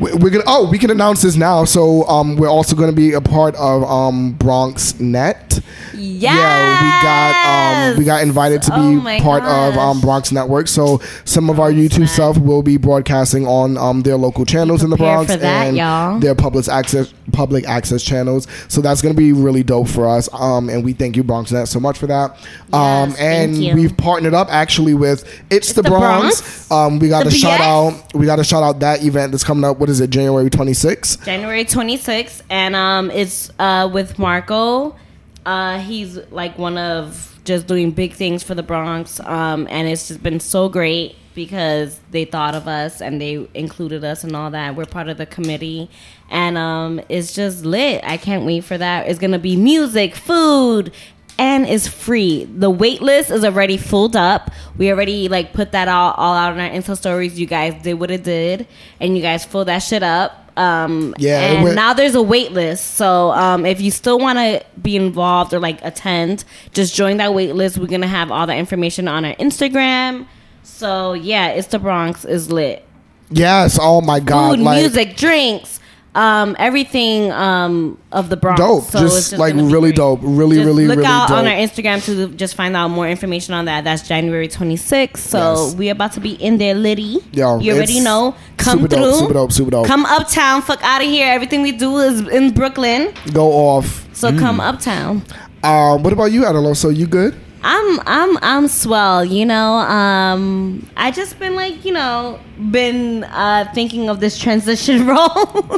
We- 0.00 0.12
We're 0.14 0.30
gonna. 0.30 0.44
Oh, 0.46 0.68
we 0.68 0.78
can 0.78 0.90
announce 0.90 1.22
this 1.22 1.36
now. 1.36 1.64
So, 1.64 2.04
um, 2.08 2.36
we're 2.36 2.48
also 2.48 2.74
gonna 2.74 2.92
be 2.92 3.12
a 3.12 3.20
part 3.20 3.54
of 3.56 3.84
um 3.84 4.32
Bronx 4.32 4.98
Net. 4.98 5.60
Yes. 5.94 6.34
Yeah, 6.34 6.82
we 6.82 7.02
got 7.02 7.90
um, 7.92 7.98
we 7.98 8.04
got 8.04 8.22
invited 8.22 8.62
to 8.62 8.70
be 8.70 8.76
Oh 8.80 8.92
my 9.00 9.20
part 9.20 9.42
of 9.42 9.76
um, 9.76 10.00
Bronx 10.00 10.32
Network. 10.32 10.66
So 10.68 11.00
some 11.24 11.50
of 11.50 11.60
our 11.60 11.70
YouTube 11.70 12.08
stuff 12.08 12.38
will 12.38 12.62
be 12.62 12.76
broadcasting 12.78 13.46
on 13.46 13.76
um, 13.76 14.00
their 14.02 14.16
local 14.16 14.46
channels 14.46 14.82
in 14.82 14.88
the 14.90 14.96
Bronx 14.96 15.28
that, 15.34 15.42
and 15.42 15.76
y'all. 15.76 16.18
their 16.18 16.34
public 16.34 16.68
access 16.68 17.12
public 17.32 17.66
access 17.68 18.02
channels. 18.02 18.46
So 18.68 18.80
that's 18.80 19.02
going 19.02 19.14
to 19.14 19.18
be 19.18 19.32
really 19.32 19.62
dope 19.62 19.88
for 19.88 20.08
us. 20.08 20.28
Um, 20.32 20.68
and 20.70 20.84
we 20.84 20.94
thank 20.94 21.16
you 21.16 21.22
Bronx 21.22 21.52
Net 21.52 21.68
so 21.68 21.78
much 21.80 21.98
for 21.98 22.06
that. 22.06 22.32
um, 22.72 23.14
and 23.18 23.52
thank 23.52 23.56
you. 23.56 23.74
we've 23.74 23.96
partnered 23.96 24.34
up 24.34 24.48
actually 24.50 24.94
with 24.94 25.24
It's, 25.50 25.72
the, 25.74 25.82
the 25.82 25.90
Bronx. 25.90 26.40
Bronx. 26.40 26.70
Um, 26.70 26.98
we 26.98 27.08
got 27.08 27.24
The 27.24 27.30
to 27.30 27.36
shout 27.36 27.60
out. 27.60 28.14
We 28.14 28.26
got 28.26 28.38
a 28.38 28.44
shout 28.44 28.62
out 28.62 28.80
that 28.80 29.04
event 29.04 29.32
that's 29.32 29.44
coming 29.44 29.64
up. 29.64 29.78
What 29.78 29.89
is 29.90 30.00
it? 30.00 30.10
January 30.10 30.48
twenty 30.48 30.72
sixth. 30.74 31.24
January 31.24 31.64
26th, 31.64 32.42
and 32.48 32.74
um, 32.74 33.10
it's 33.10 33.50
uh, 33.58 33.88
with 33.92 34.18
Marco. 34.18 34.96
Uh, 35.44 35.78
he's 35.80 36.16
like 36.30 36.56
one 36.58 36.78
of 36.78 37.38
just 37.44 37.66
doing 37.66 37.90
big 37.90 38.12
things 38.14 38.42
for 38.42 38.54
the 38.54 38.62
Bronx, 38.62 39.20
um, 39.20 39.66
and 39.70 39.88
it's 39.88 40.08
just 40.08 40.22
been 40.22 40.40
so 40.40 40.68
great 40.68 41.16
because 41.34 42.00
they 42.10 42.24
thought 42.24 42.54
of 42.54 42.66
us 42.66 43.00
and 43.00 43.20
they 43.20 43.46
included 43.54 44.04
us 44.04 44.24
and 44.24 44.34
all 44.34 44.50
that. 44.50 44.74
We're 44.76 44.84
part 44.84 45.08
of 45.08 45.16
the 45.16 45.26
committee, 45.26 45.90
and 46.30 46.56
um, 46.56 47.00
it's 47.08 47.34
just 47.34 47.64
lit. 47.64 48.02
I 48.04 48.16
can't 48.16 48.44
wait 48.46 48.64
for 48.64 48.78
that. 48.78 49.08
It's 49.08 49.18
gonna 49.18 49.38
be 49.38 49.56
music, 49.56 50.14
food. 50.14 50.92
And 51.40 51.66
is 51.66 51.88
free. 51.88 52.44
The 52.44 52.68
wait 52.68 53.00
list 53.00 53.30
is 53.30 53.44
already 53.44 53.78
filled 53.78 54.14
up. 54.14 54.50
We 54.76 54.90
already 54.92 55.28
like 55.28 55.54
put 55.54 55.72
that 55.72 55.88
all, 55.88 56.12
all 56.12 56.34
out 56.34 56.52
on 56.52 56.60
our 56.60 56.68
Insta 56.68 56.96
stories. 56.96 57.40
You 57.40 57.46
guys 57.46 57.82
did 57.82 57.94
what 57.94 58.10
it 58.10 58.22
did, 58.24 58.66
and 59.00 59.16
you 59.16 59.22
guys 59.22 59.44
filled 59.46 59.68
that 59.68 59.78
shit 59.78 60.02
up. 60.02 60.52
Um, 60.58 61.14
Yeah, 61.16 61.40
and 61.40 61.64
went- 61.64 61.76
now 61.76 61.94
there's 61.94 62.14
a 62.14 62.20
wait 62.20 62.52
list. 62.52 62.96
So 62.96 63.30
um, 63.32 63.64
if 63.64 63.80
you 63.80 63.90
still 63.90 64.18
want 64.18 64.38
to 64.38 64.62
be 64.82 64.96
involved 64.96 65.54
or 65.54 65.60
like 65.60 65.82
attend, 65.82 66.44
just 66.74 66.94
join 66.94 67.16
that 67.16 67.32
wait 67.32 67.54
list. 67.54 67.78
We're 67.78 67.86
gonna 67.86 68.06
have 68.06 68.30
all 68.30 68.46
the 68.46 68.54
information 68.54 69.08
on 69.08 69.24
our 69.24 69.34
Instagram. 69.36 70.26
So 70.62 71.14
yeah, 71.14 71.48
it's 71.48 71.68
the 71.68 71.78
Bronx 71.78 72.26
is 72.26 72.52
lit. 72.52 72.84
Yes. 73.30 73.78
Oh 73.80 74.02
my 74.02 74.20
God. 74.20 74.56
Food, 74.56 74.60
like, 74.64 74.80
music, 74.82 75.16
drinks, 75.16 75.79
um, 76.14 76.56
everything 76.58 77.30
um, 77.32 77.98
of 78.10 78.28
the 78.30 78.36
Bronx. 78.36 78.60
Dope. 78.60 78.84
So 78.84 79.00
Just, 79.00 79.32
it's 79.32 79.38
like, 79.38 79.54
really 79.54 79.92
dope. 79.92 80.20
Really, 80.22 80.56
Just 80.56 80.66
really, 80.66 80.86
look 80.86 80.96
really 80.98 81.08
out 81.08 81.30
on 81.30 81.46
our 81.46 81.52
Instagram 81.54 82.04
to 82.06 82.28
just 82.34 82.54
find 82.54 82.76
out 82.76 82.88
more 82.88 83.08
information 83.08 83.54
on 83.54 83.66
that. 83.66 83.84
That's 83.84 84.06
January 84.06 84.48
26th. 84.48 85.18
So 85.18 85.38
Yes. 85.66 85.74
we 85.76 85.88
about 85.88 86.12
to 86.12 86.20
be 86.20 86.32
in 86.32 86.58
there, 86.58 86.74
Liddy. 86.74 87.18
Yo, 87.32 87.58
you 87.60 87.74
already 87.74 88.00
know. 88.00 88.34
Come 88.56 88.80
super 88.80 88.96
through. 88.96 89.04
dope, 89.04 89.18
super 89.20 89.34
dope, 89.34 89.52
super 89.52 89.70
dope. 89.70 89.86
Come 89.86 90.04
uptown. 90.06 90.62
Fuck 90.62 90.82
out 90.82 91.00
of 91.02 91.08
here. 91.08 91.26
Everything 91.30 91.62
we 91.62 91.72
do 91.72 91.98
is 91.98 92.20
in 92.28 92.52
Brooklyn. 92.52 93.12
Go 93.32 93.52
off. 93.52 94.08
So 94.12 94.36
come 94.36 94.60
uptown. 94.60 95.22
Um, 95.62 96.02
what 96.02 96.12
about 96.12 96.32
you, 96.32 96.42
Adaloso? 96.42 96.94
You 96.94 97.06
good? 97.06 97.34
I'm 97.62 98.00
I'm 98.06 98.38
I'm 98.42 98.68
swell, 98.68 99.24
you 99.24 99.44
know. 99.44 99.74
Um 99.74 100.88
I 100.96 101.10
just 101.10 101.38
been 101.38 101.54
like, 101.54 101.84
you 101.84 101.92
know, 101.92 102.38
been 102.70 103.24
uh 103.24 103.70
thinking 103.74 104.08
of 104.08 104.20
this 104.20 104.38
transition 104.38 105.06
role. 105.12 105.28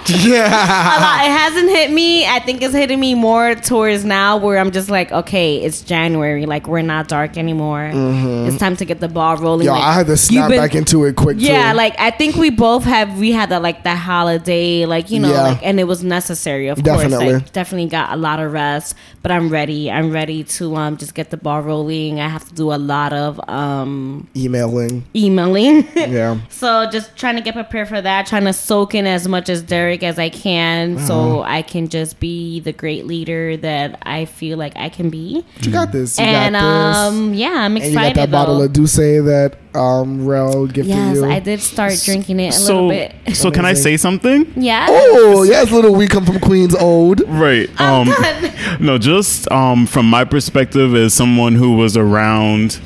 Yeah. 0.07 0.47
a 0.47 0.99
lot. 1.01 1.25
It 1.27 1.31
hasn't 1.31 1.69
hit 1.71 1.91
me. 1.91 2.25
I 2.27 2.39
think 2.39 2.63
it's 2.63 2.73
hitting 2.75 3.01
me 3.01 3.15
more 3.17 3.57
towards 3.57 4.05
now 4.05 4.37
where 4.37 4.59
I'm 4.59 4.71
just 4.71 4.91
like, 4.91 5.11
okay, 5.11 5.57
it's 5.59 5.81
January. 5.81 6.47
Like 6.47 6.69
we're 6.69 6.83
not 6.83 7.09
dark 7.09 7.37
anymore. 7.37 7.91
It's 7.93 8.59
time 8.59 8.77
to 8.77 8.85
get 8.85 9.01
the 9.01 9.09
ball 9.09 9.37
rolling. 9.39 9.67
Yo, 9.67 9.73
Like, 9.73 9.83
I 9.83 9.93
had 9.93 10.07
to 10.07 10.17
snap 10.17 10.51
been- 10.51 10.61
back 10.61 10.75
into 10.77 11.05
it 11.05 11.17
quick. 11.17 11.37
Yeah, 11.41 11.73
too. 11.73 11.77
like 11.79 11.99
I 11.99 12.11
think 12.13 12.37
we 12.37 12.51
both 12.51 12.85
have 12.85 13.19
we 13.19 13.33
had 13.33 13.49
that 13.49 13.63
like 13.63 13.83
that 13.83 13.97
holiday, 13.99 14.87
like 14.87 15.11
you 15.11 15.19
know, 15.19 15.31
Yeah. 15.33 15.43
like 15.43 15.67
and 15.67 15.81
it 15.81 15.85
was 15.85 16.05
necessary, 16.05 16.69
of 16.69 16.81
Definitely. 16.83 17.27
course. 17.27 17.43
Like, 17.43 17.53
definitely 17.53 17.89
got 17.89 18.13
a 18.13 18.17
lot 18.17 18.39
of 18.39 18.53
rest, 18.53 18.95
but 19.23 19.33
I'm 19.33 19.49
ready. 19.49 19.91
I'm 19.91 20.13
ready 20.13 20.45
to 20.45 20.77
um 20.77 20.97
just 20.97 21.15
get 21.15 21.31
the 21.31 21.37
ball 21.37 21.61
rolling. 21.61 21.72
I 21.81 22.29
have 22.29 22.47
to 22.49 22.55
do 22.55 22.73
a 22.73 22.77
lot 22.77 23.13
of 23.13 23.41
um 23.49 24.29
emailing. 24.37 25.05
emailing. 25.17 25.87
Yeah. 25.97 26.39
so 26.51 26.89
just 26.91 27.17
trying 27.17 27.37
to 27.37 27.43
get 27.43 27.55
prepared 27.55 27.89
for 27.89 28.01
that, 28.01 28.27
trying 28.27 28.45
to 28.45 28.53
soak 28.53 28.95
in 28.95 29.07
as 29.07 29.27
much 29.27 29.49
as 29.49 29.63
Derek 29.63 30.03
as 30.03 30.19
I 30.19 30.29
can, 30.29 30.97
Uh-huh. 30.97 31.07
so 31.07 31.43
I 31.43 31.63
can 31.63 31.89
just 31.89 32.21
be 32.21 32.61
the 32.61 32.73
great 32.73 33.07
leader 33.07 33.57
that 33.59 33.99
I 34.03 34.27
feel 34.27 34.59
like 34.59 34.73
I 34.77 34.89
can 34.89 35.09
be. 35.11 35.45
But 35.57 35.67
you 35.67 35.73
got 35.73 35.93
this. 35.93 36.19
You 36.19 36.25
and 36.27 36.55
got 36.55 36.61
this. 36.61 36.97
um, 36.99 37.35
yeah, 37.35 37.49
I'm 37.65 37.77
and 37.77 37.85
you 37.85 37.91
excited. 37.93 38.15
got 38.17 38.21
that 38.23 38.31
bottle 38.31 38.59
though. 38.59 38.65
of 38.65 38.73
Douce 38.73 38.97
that 38.97 39.57
um 39.75 40.27
Rel 40.27 40.67
gifted 40.67 40.87
Yes, 40.89 41.17
you. 41.17 41.25
I 41.25 41.39
did 41.41 41.61
start 41.63 41.95
drinking 42.05 42.41
it 42.41 42.49
a 42.49 42.53
So, 42.53 42.87
little 42.87 42.89
bit. 42.91 43.15
so 43.37 43.51
can 43.51 43.65
I 43.65 43.73
say 43.73 43.97
something? 43.97 44.53
Yeah. 44.57 44.87
Oh, 44.91 45.45
yes, 45.45 45.71
little 45.71 45.95
we 45.95 46.07
come 46.09 46.27
from 46.27 46.41
Queens 46.41 46.75
old. 46.75 47.23
Right. 47.27 47.69
Um, 47.81 48.13
no, 48.81 48.99
just 48.99 49.51
um, 49.51 49.87
from 49.87 50.07
my 50.07 50.25
perspective 50.25 50.95
as 50.95 51.15
someone 51.15 51.55
who 51.55 51.62
was 51.71 51.97
around. 51.97 52.81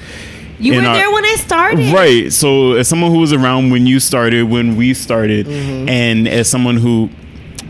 You 0.58 0.74
were 0.74 0.80
our- 0.82 0.94
there 0.96 1.10
when 1.10 1.24
I 1.24 1.34
started. 1.36 1.92
Right. 1.94 2.32
So, 2.32 2.74
as 2.74 2.88
someone 2.88 3.10
who 3.10 3.18
was 3.18 3.32
around 3.32 3.70
when 3.70 3.86
you 3.86 4.00
started, 4.00 4.44
when 4.44 4.76
we 4.76 4.94
started, 4.94 5.46
Mm-hmm. 5.46 5.88
and 5.88 6.28
as 6.28 6.48
someone 6.48 6.76
who, 6.76 7.08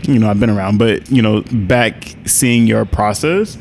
you 0.03 0.19
know, 0.19 0.29
I've 0.29 0.39
been 0.39 0.49
around, 0.49 0.77
but, 0.77 1.09
you 1.11 1.21
know, 1.21 1.41
back 1.51 2.15
seeing 2.25 2.65
your 2.65 2.85
process, 2.85 3.57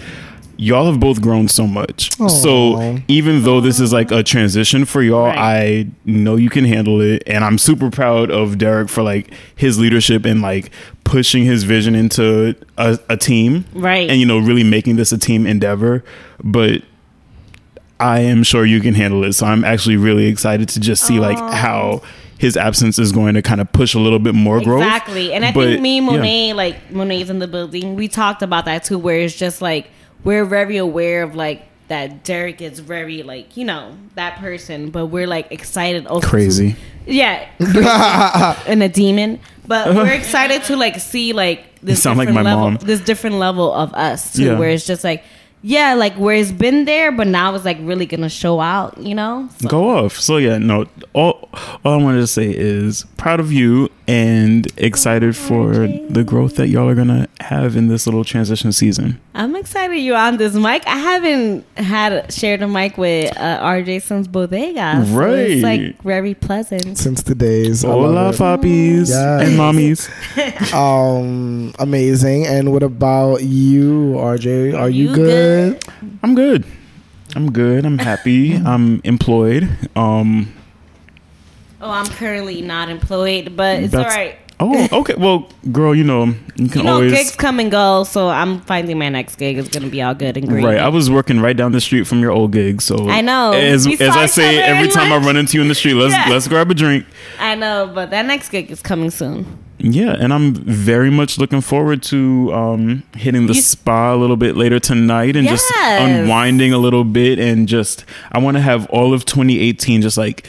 y'all 0.59 0.87
have 0.91 1.01
both 1.01 1.21
grown 1.21 1.49
so 1.49 1.67
much. 1.67 2.11
Aw. 2.21 2.29
So 2.29 2.99
even 3.09 3.43
though 3.43 3.61
this 3.61 3.81
is 3.81 3.93
like 3.93 4.11
a 4.13 4.23
transition 4.23 4.85
for 4.85 5.03
y'all, 5.03 5.27
Right. 5.27 5.37
I 5.39 5.87
know 6.05 6.37
you 6.37 6.49
can 6.49 6.65
handle 6.65 7.01
it, 7.01 7.25
and 7.27 7.43
I'm 7.45 7.59
super 7.59 7.91
proud 7.91 8.31
of 8.31 8.59
Derek 8.59 8.89
for 8.89 9.03
like 9.03 9.33
his 9.57 9.79
leadership 9.79 10.25
and 10.25 10.41
like 10.41 10.71
pushing 11.03 11.45
his 11.45 11.65
vision 11.65 11.95
into 11.97 12.55
a, 12.79 12.97
a 13.09 13.17
team, 13.17 13.65
Right. 13.75 14.09
And 14.09 14.21
you 14.21 14.27
know, 14.27 14.39
really 14.39 14.65
making 14.65 14.97
this 14.97 15.11
a 15.11 15.19
team 15.19 15.47
endeavor. 15.47 16.05
But 16.45 16.83
I 17.99 18.21
am 18.21 18.43
sure 18.43 18.65
you 18.65 18.81
can 18.81 18.95
handle 18.95 19.25
it. 19.25 19.33
So 19.35 19.47
I'm 19.47 19.65
actually 19.65 19.97
really 19.97 20.27
excited 20.27 20.69
to 20.71 20.81
just 20.81 21.05
see 21.07 21.19
like 21.19 21.39
how 21.39 22.03
his 22.39 22.57
absence 22.57 22.99
is 22.99 23.13
going 23.13 23.35
to 23.35 23.43
kind 23.43 23.61
of 23.63 23.73
push 23.73 23.95
a 23.95 23.99
little 23.99 24.19
bit 24.19 24.35
more 24.35 24.61
growth. 24.61 24.83
Exactly. 24.83 25.33
And 25.33 25.45
I 25.45 25.53
But, 25.53 25.69
think 25.69 25.81
me 25.81 25.99
and 25.99 26.07
yeah. 26.09 26.13
Monet, 26.17 26.53
like 26.53 26.91
Monet's 26.91 27.31
in 27.31 27.39
the 27.39 27.49
building, 27.49 27.95
we 27.97 28.09
talked 28.09 28.43
about 28.43 28.67
that 28.67 28.85
too, 28.85 28.99
where 28.99 29.21
it's 29.21 29.35
just 29.35 29.63
like 29.63 29.89
we're 30.25 30.45
very 30.45 30.77
aware 30.77 31.23
of 31.23 31.35
like 31.35 31.63
that 31.89 32.25
Derek 32.25 32.61
is 32.61 32.81
very 32.81 33.23
like, 33.23 33.57
you 33.57 33.65
know, 33.65 33.97
that 34.17 34.39
person, 34.41 34.91
but 34.91 35.07
we're 35.07 35.27
like 35.27 35.51
excited 35.51 36.07
also 36.07 36.21
to- 36.21 36.27
Crazy. 36.27 36.77
yeah. 37.07 37.49
crazy 37.59 37.81
and 38.71 38.83
a 38.83 38.89
demon. 38.91 39.41
But 39.67 39.95
we're 39.95 40.13
excited 40.13 40.65
to 40.65 40.77
like 40.77 41.01
see 41.01 41.33
like 41.33 41.65
this 41.81 42.03
sound 42.03 42.19
like 42.19 42.29
different 42.29 42.45
my 42.45 42.55
level 42.55 42.71
mom. 42.73 42.79
this 42.87 43.01
different 43.01 43.37
level 43.37 43.73
of 43.73 43.95
us 43.95 44.35
too, 44.35 44.45
Yeah. 44.45 44.59
where 44.59 44.69
it's 44.71 44.85
just 44.87 45.05
like 45.05 45.25
yeah, 45.63 45.95
like 45.95 46.15
where 46.15 46.37
it's 46.37 46.53
been 46.53 46.85
there, 46.85 47.11
but 47.13 47.27
now 47.27 47.55
it's 47.55 47.65
like 47.65 47.79
really 47.81 48.07
gonna 48.07 48.29
show 48.29 48.61
out, 48.61 48.97
you 48.99 49.15
know? 49.15 49.49
So- 49.61 49.69
Go 49.69 49.91
off. 50.05 50.19
So 50.19 50.37
yeah, 50.37 50.59
no. 50.59 50.87
All 51.13 51.49
all 51.85 51.93
I 52.01 52.03
wanted 52.03 52.21
to 52.21 52.27
say 52.27 52.51
is 52.51 53.05
proud 53.17 53.41
of 53.41 53.53
you 53.53 53.91
and 54.09 54.67
excited 54.77 55.37
for 55.37 55.73
the 56.09 56.23
growth 56.25 56.57
that 56.57 56.69
y'all 56.69 56.89
are 56.89 56.95
gonna 56.95 57.29
have 57.41 57.77
in 57.77 57.89
this 57.89 58.07
little 58.07 58.25
transition 58.25 58.73
season. 58.73 59.21
I'm 59.35 59.57
excited 59.57 59.97
you're 59.97 60.17
on 60.17 60.37
this 60.37 60.55
mic. 60.55 60.87
I 60.87 60.97
haven't 60.97 61.65
had 61.77 62.33
shared 62.33 62.63
a 62.63 62.69
mic 62.69 62.97
with 62.97 63.37
uh, 63.37 63.61
RJ 63.63 64.03
since 64.03 64.27
Bodega. 64.29 65.05
So 65.07 65.13
Right. 65.19 65.39
It's 65.51 65.63
like 65.63 66.03
very 66.03 66.35
pleasant. 66.35 66.99
Since 66.99 67.23
the 67.23 67.35
days. 67.35 67.85
I 67.85 67.89
Hola, 67.89 68.33
poppies 68.33 69.11
Yes. 69.11 69.49
and 69.49 69.59
mommies. 69.59 70.09
Um, 70.75 71.73
amazing. 71.79 72.47
And 72.47 72.73
what 72.73 72.83
about 72.83 73.43
you, 73.43 74.15
RJ? 74.17 74.79
Are 74.79 74.89
you, 74.89 75.09
You 75.11 75.15
good? 75.15 75.85
I'm 76.23 76.35
good. 76.35 76.65
I'm 77.35 77.51
good. 77.53 77.85
I'm 77.85 77.99
happy. 77.99 78.55
I'm 78.65 79.01
employed. 79.05 79.69
Um, 79.97 80.53
Oh, 81.81 81.91
I'm 81.91 82.07
currently 82.07 82.63
not 82.63 82.89
employed, 82.89 83.57
but 83.57 83.81
it's 83.83 83.95
all 83.95 84.01
That's- 84.03 84.17
right. 84.17 84.39
oh, 84.61 84.89
okay. 85.01 85.15
Well, 85.19 85.49
girl, 85.71 85.95
you 85.95 86.05
know 86.05 86.25
you 86.57 86.69
can 86.69 86.81
You 86.81 86.83
know, 86.85 86.95
always. 86.95 87.13
gigs 87.13 87.37
come 87.37 87.61
and 87.61 87.71
go, 87.71 88.05
so 88.05 88.29
I'm 88.29 88.61
finding 88.63 88.99
my 88.99 89.11
next 89.11 89.37
gig 89.37 89.59
is 89.59 89.69
gonna 89.69 89.89
be 89.89 90.01
all 90.01 90.15
good 90.15 90.37
and 90.39 90.49
great. 90.49 90.65
Right, 90.65 90.79
I 90.79 90.89
was 90.89 91.11
working 91.11 91.41
right 91.41 91.57
down 91.57 91.73
the 91.73 91.81
street 91.81 92.07
from 92.07 92.21
your 92.21 92.31
old 92.33 92.53
gig, 92.53 92.81
so 92.81 93.09
I 93.11 93.21
know. 93.21 93.53
As, 93.53 93.87
as 93.87 94.01
I 94.17 94.25
say 94.27 94.59
every 94.63 94.89
time 94.89 95.13
I 95.13 95.19
run 95.19 95.37
into 95.37 95.59
you 95.59 95.63
in 95.63 95.69
the 95.69 95.75
street, 95.75 95.95
let's 95.95 96.15
Yeah. 96.15 96.29
let's 96.31 96.49
grab 96.49 96.71
a 96.71 96.75
drink. 96.75 97.05
I 97.39 97.55
know, 97.55 97.91
but 97.95 98.11
that 98.11 98.25
next 98.25 98.49
gig 98.49 98.71
is 98.71 98.81
coming 98.81 99.11
soon. 99.11 99.59
Yeah, 99.79 100.17
and 100.19 100.33
I'm 100.33 100.55
very 100.55 101.11
much 101.11 101.37
looking 101.37 101.61
forward 101.61 102.03
to 102.05 102.51
um, 102.55 103.03
hitting 103.15 103.47
the 103.47 103.53
You- 103.53 103.61
spa 103.61 104.15
a 104.15 104.17
little 104.17 104.39
bit 104.39 104.57
later 104.57 104.81
tonight 104.81 105.37
and 105.37 105.47
just 105.47 105.71
unwinding 105.77 106.73
a 106.73 106.79
little 106.79 107.05
bit 107.05 107.39
and 107.39 107.69
just 107.69 108.07
I 108.33 108.39
want 108.39 108.57
to 108.57 108.63
have 108.63 108.87
all 108.87 109.13
of 109.13 109.27
2018 109.27 110.01
just 110.01 110.17
like 110.17 110.49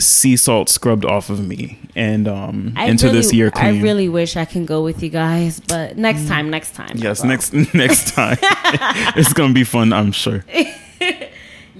sea 0.00 0.36
salt 0.36 0.68
scrubbed 0.68 1.04
off 1.04 1.30
of 1.30 1.46
me 1.46 1.78
and 1.94 2.26
um, 2.26 2.72
I 2.76 2.86
into 2.86 3.06
really, 3.06 3.18
this 3.18 3.32
year 3.32 3.50
clean. 3.50 3.80
I 3.80 3.82
really 3.82 4.08
wish 4.08 4.36
I 4.36 4.44
can 4.44 4.66
go 4.66 4.82
with 4.82 5.02
you 5.02 5.08
guys, 5.10 5.60
but 5.60 5.96
next 5.96 6.26
time, 6.28 6.50
next 6.50 6.74
time. 6.74 6.96
yes, 6.96 7.22
next 7.24 7.52
next 7.74 8.14
time 8.14 8.38
it's 8.42 9.32
gonna 9.32 9.54
be 9.54 9.64
fun. 9.64 9.92
I'm 9.92 10.12
sure. 10.12 10.44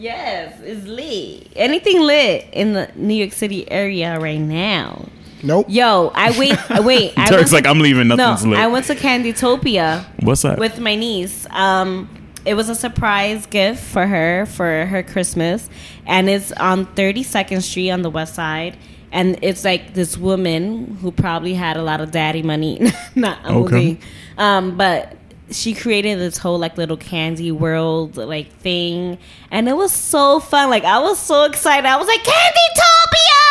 Yes, 0.00 0.58
it's 0.62 0.86
lit. 0.86 1.52
Anything 1.56 2.00
lit 2.00 2.46
in 2.54 2.72
the 2.72 2.90
New 2.94 3.12
York 3.12 3.32
City 3.32 3.70
area 3.70 4.18
right 4.18 4.40
now? 4.40 5.10
Nope. 5.42 5.66
Yo, 5.68 6.10
I 6.14 6.30
wait. 6.38 6.58
wait. 6.84 7.12
I 7.18 7.26
Derek's 7.26 7.52
went 7.52 7.64
like 7.64 7.66
I'm 7.66 7.80
leaving. 7.80 8.08
no, 8.08 8.36
lit. 8.44 8.58
I 8.58 8.66
went 8.66 8.86
to 8.86 8.94
Candytopia 8.94 10.06
What's 10.22 10.40
that? 10.42 10.58
with 10.58 10.78
my 10.80 10.94
niece. 10.94 11.46
Um, 11.50 12.08
it 12.44 12.54
was 12.54 12.68
a 12.68 12.74
surprise 12.74 13.46
gift 13.46 13.82
for 13.82 14.06
her 14.06 14.46
for 14.46 14.86
her 14.86 15.02
Christmas, 15.02 15.68
and 16.06 16.28
it's 16.28 16.52
on 16.52 16.86
32nd 16.94 17.62
Street 17.62 17.90
on 17.90 18.02
the 18.02 18.10
West 18.10 18.34
Side. 18.34 18.76
And 19.12 19.38
it's 19.42 19.64
like 19.64 19.94
this 19.94 20.16
woman 20.16 20.96
who 21.00 21.10
probably 21.10 21.54
had 21.54 21.76
a 21.76 21.82
lot 21.82 22.00
of 22.00 22.12
daddy 22.12 22.42
money, 22.42 22.80
not 23.16 23.38
Okay. 23.44 23.52
only, 23.54 24.00
um, 24.38 24.76
but 24.76 25.16
she 25.50 25.74
created 25.74 26.20
this 26.20 26.38
whole 26.38 26.60
like 26.60 26.76
little 26.78 26.96
candy 26.96 27.50
world 27.50 28.16
like 28.16 28.52
thing, 28.58 29.18
and 29.50 29.68
it 29.68 29.76
was 29.76 29.90
so 29.92 30.38
fun. 30.38 30.70
Like 30.70 30.84
I 30.84 31.00
was 31.00 31.18
so 31.18 31.42
excited. 31.44 31.86
I 31.88 31.96
was 31.96 32.06
like 32.06 32.20
Candytopia 32.20 33.49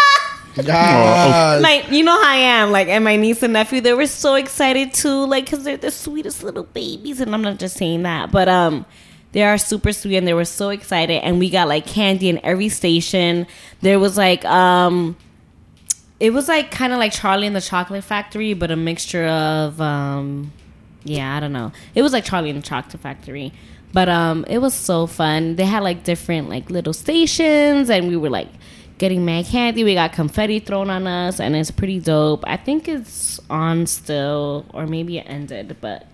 Yes. 0.55 1.61
like 1.61 1.91
you 1.91 2.03
know 2.03 2.19
how 2.19 2.27
I 2.27 2.35
am. 2.37 2.71
Like, 2.71 2.87
and 2.87 3.03
my 3.03 3.15
niece 3.15 3.43
and 3.43 3.53
nephew, 3.53 3.81
they 3.81 3.93
were 3.93 4.07
so 4.07 4.35
excited 4.35 4.93
too. 4.93 5.25
Like, 5.25 5.49
cause 5.49 5.63
they're 5.63 5.77
the 5.77 5.91
sweetest 5.91 6.43
little 6.43 6.63
babies, 6.63 7.21
and 7.21 7.33
I'm 7.33 7.41
not 7.41 7.59
just 7.59 7.77
saying 7.77 8.03
that, 8.03 8.31
but 8.31 8.49
um, 8.49 8.85
they 9.31 9.43
are 9.43 9.57
super 9.57 9.93
sweet, 9.93 10.17
and 10.17 10.27
they 10.27 10.33
were 10.33 10.45
so 10.45 10.69
excited. 10.69 11.23
And 11.23 11.39
we 11.39 11.49
got 11.49 11.67
like 11.67 11.85
candy 11.85 12.29
in 12.29 12.39
every 12.43 12.69
station. 12.69 13.47
There 13.81 13.99
was 13.99 14.17
like 14.17 14.43
um, 14.45 15.15
it 16.19 16.31
was 16.31 16.47
like 16.47 16.71
kind 16.71 16.93
of 16.93 16.99
like 16.99 17.13
Charlie 17.13 17.47
and 17.47 17.55
the 17.55 17.61
Chocolate 17.61 18.03
Factory, 18.03 18.53
but 18.53 18.71
a 18.71 18.75
mixture 18.75 19.27
of 19.27 19.79
um, 19.79 20.51
yeah, 21.03 21.35
I 21.35 21.39
don't 21.39 21.53
know. 21.53 21.71
It 21.95 22.01
was 22.01 22.13
like 22.13 22.25
Charlie 22.25 22.49
and 22.49 22.61
the 22.61 22.65
Chocolate 22.67 23.01
Factory. 23.01 23.53
But 23.91 24.07
um 24.07 24.45
it 24.47 24.59
was 24.59 24.75
so 24.75 25.07
fun. 25.07 25.55
They 25.55 25.65
had 25.65 25.81
like 25.81 26.03
different 26.03 26.47
like 26.47 26.69
little 26.69 26.93
stations 26.93 27.89
and 27.89 28.07
we 28.07 28.15
were 28.15 28.29
like 28.29 28.49
getting 28.99 29.25
mad 29.25 29.45
candy. 29.45 29.83
We 29.83 29.95
got 29.95 30.13
confetti 30.13 30.59
thrown 30.59 30.89
on 30.89 31.07
us 31.07 31.39
and 31.39 31.55
it's 31.55 31.71
pretty 31.71 31.99
dope. 31.99 32.43
I 32.45 32.57
think 32.57 32.87
it's 32.87 33.39
on 33.49 33.87
still 33.87 34.65
or 34.73 34.85
maybe 34.85 35.17
it 35.17 35.25
ended, 35.27 35.77
but 35.81 36.05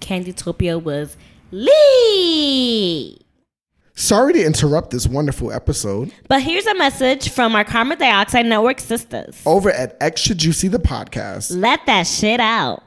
Candytopia 0.00 0.82
was 0.82 1.16
lit. 1.50 3.18
Sorry 3.94 4.32
to 4.32 4.44
interrupt 4.44 4.90
this 4.90 5.06
wonderful 5.06 5.52
episode. 5.52 6.12
But 6.26 6.42
here's 6.42 6.66
a 6.66 6.74
message 6.74 7.28
from 7.28 7.54
our 7.54 7.64
carbon 7.64 7.98
dioxide 7.98 8.46
network 8.46 8.80
sisters. 8.80 9.42
Over 9.44 9.70
at 9.70 9.96
Extra 10.00 10.34
Juicy 10.34 10.68
the 10.68 10.78
podcast. 10.78 11.54
Let 11.54 11.84
that 11.86 12.06
shit 12.06 12.40
out. 12.40 12.82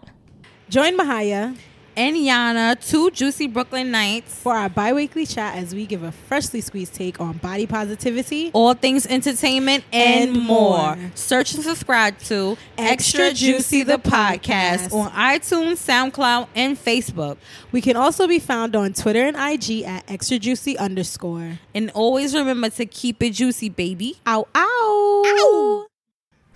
Join 0.70 0.98
Mahaya 0.98 1.56
and 1.98 2.16
Yana, 2.16 2.76
two 2.90 3.10
juicy 3.12 3.48
Brooklyn 3.48 3.92
nights. 3.92 4.34
for 4.40 4.54
our 4.54 4.70
bi-weekly 4.70 5.26
chat 5.26 5.56
as 5.56 5.74
we 5.74 5.86
give 5.86 6.04
a 6.04 6.12
freshly 6.12 6.62
squeezed 6.62 6.94
take 6.94 7.20
on 7.20 7.38
body 7.38 7.66
positivity. 7.66 8.52
All 8.54 8.74
things 8.74 9.06
entertainment 9.06 9.84
and, 9.94 10.30
And 10.36 10.42
more. 10.46 10.96
more. 10.96 11.12
Search 11.16 11.54
and 11.56 11.64
subscribe 11.64 12.18
to 12.20 12.58
Extra 12.78 13.32
Juicy 13.34 13.84
the 13.84 13.98
podcast. 13.98 14.94
on 14.94 15.12
iTunes, 15.12 15.78
SoundCloud, 15.78 16.48
and 16.56 16.78
Facebook. 16.78 17.38
We 17.72 17.82
can 17.82 17.96
also 17.96 18.28
be 18.28 18.40
found 18.40 18.76
on 18.76 18.94
Twitter 18.94 19.26
and 19.26 19.36
IG 19.38 19.84
at 19.84 20.04
extra 20.10 20.38
juicy 20.40 20.78
underscore. 20.78 21.60
And 21.74 21.92
always 21.92 22.34
remember 22.36 22.70
to 22.70 22.86
keep 22.86 23.22
it 23.24 23.32
juicy, 23.32 23.70
baby. 23.70 24.20
Ow, 24.28 24.48
Ow, 24.56 25.24
ow. 25.26 25.86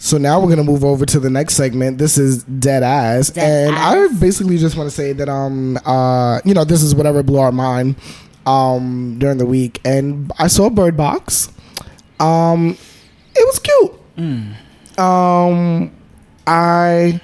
So 0.01 0.17
now 0.17 0.39
we're 0.39 0.47
gonna 0.49 0.63
move 0.63 0.83
over 0.85 1.05
to 1.05 1.19
the 1.19 1.29
next 1.29 1.55
segment. 1.55 1.97
This 1.97 2.17
is 2.17 2.43
dead 2.43 2.83
ass, 2.83 3.29
Dead 3.31 3.67
and. 3.67 3.75
I 3.75 4.07
basically 4.19 4.57
just 4.57 4.77
want 4.77 4.89
to 4.89 4.95
say 4.95 5.11
that 5.13 5.27
um 5.29 5.77
uh 5.85 6.39
you 6.45 6.53
know 6.53 6.63
this 6.63 6.81
is 6.81 6.95
whatever 6.95 7.21
blew 7.21 7.39
our 7.39 7.51
mind 7.51 7.95
um 8.45 9.17
during 9.19 9.37
the 9.37 9.45
week, 9.45 9.79
and 9.85 10.31
I 10.39 10.47
saw 10.47 10.69
Bird 10.69 10.95
Box. 10.97 11.51
Um, 12.19 12.77
it 13.35 13.45
was 13.45 13.59
cute. 13.59 14.99
Um, 14.99 15.91
I 16.47 17.21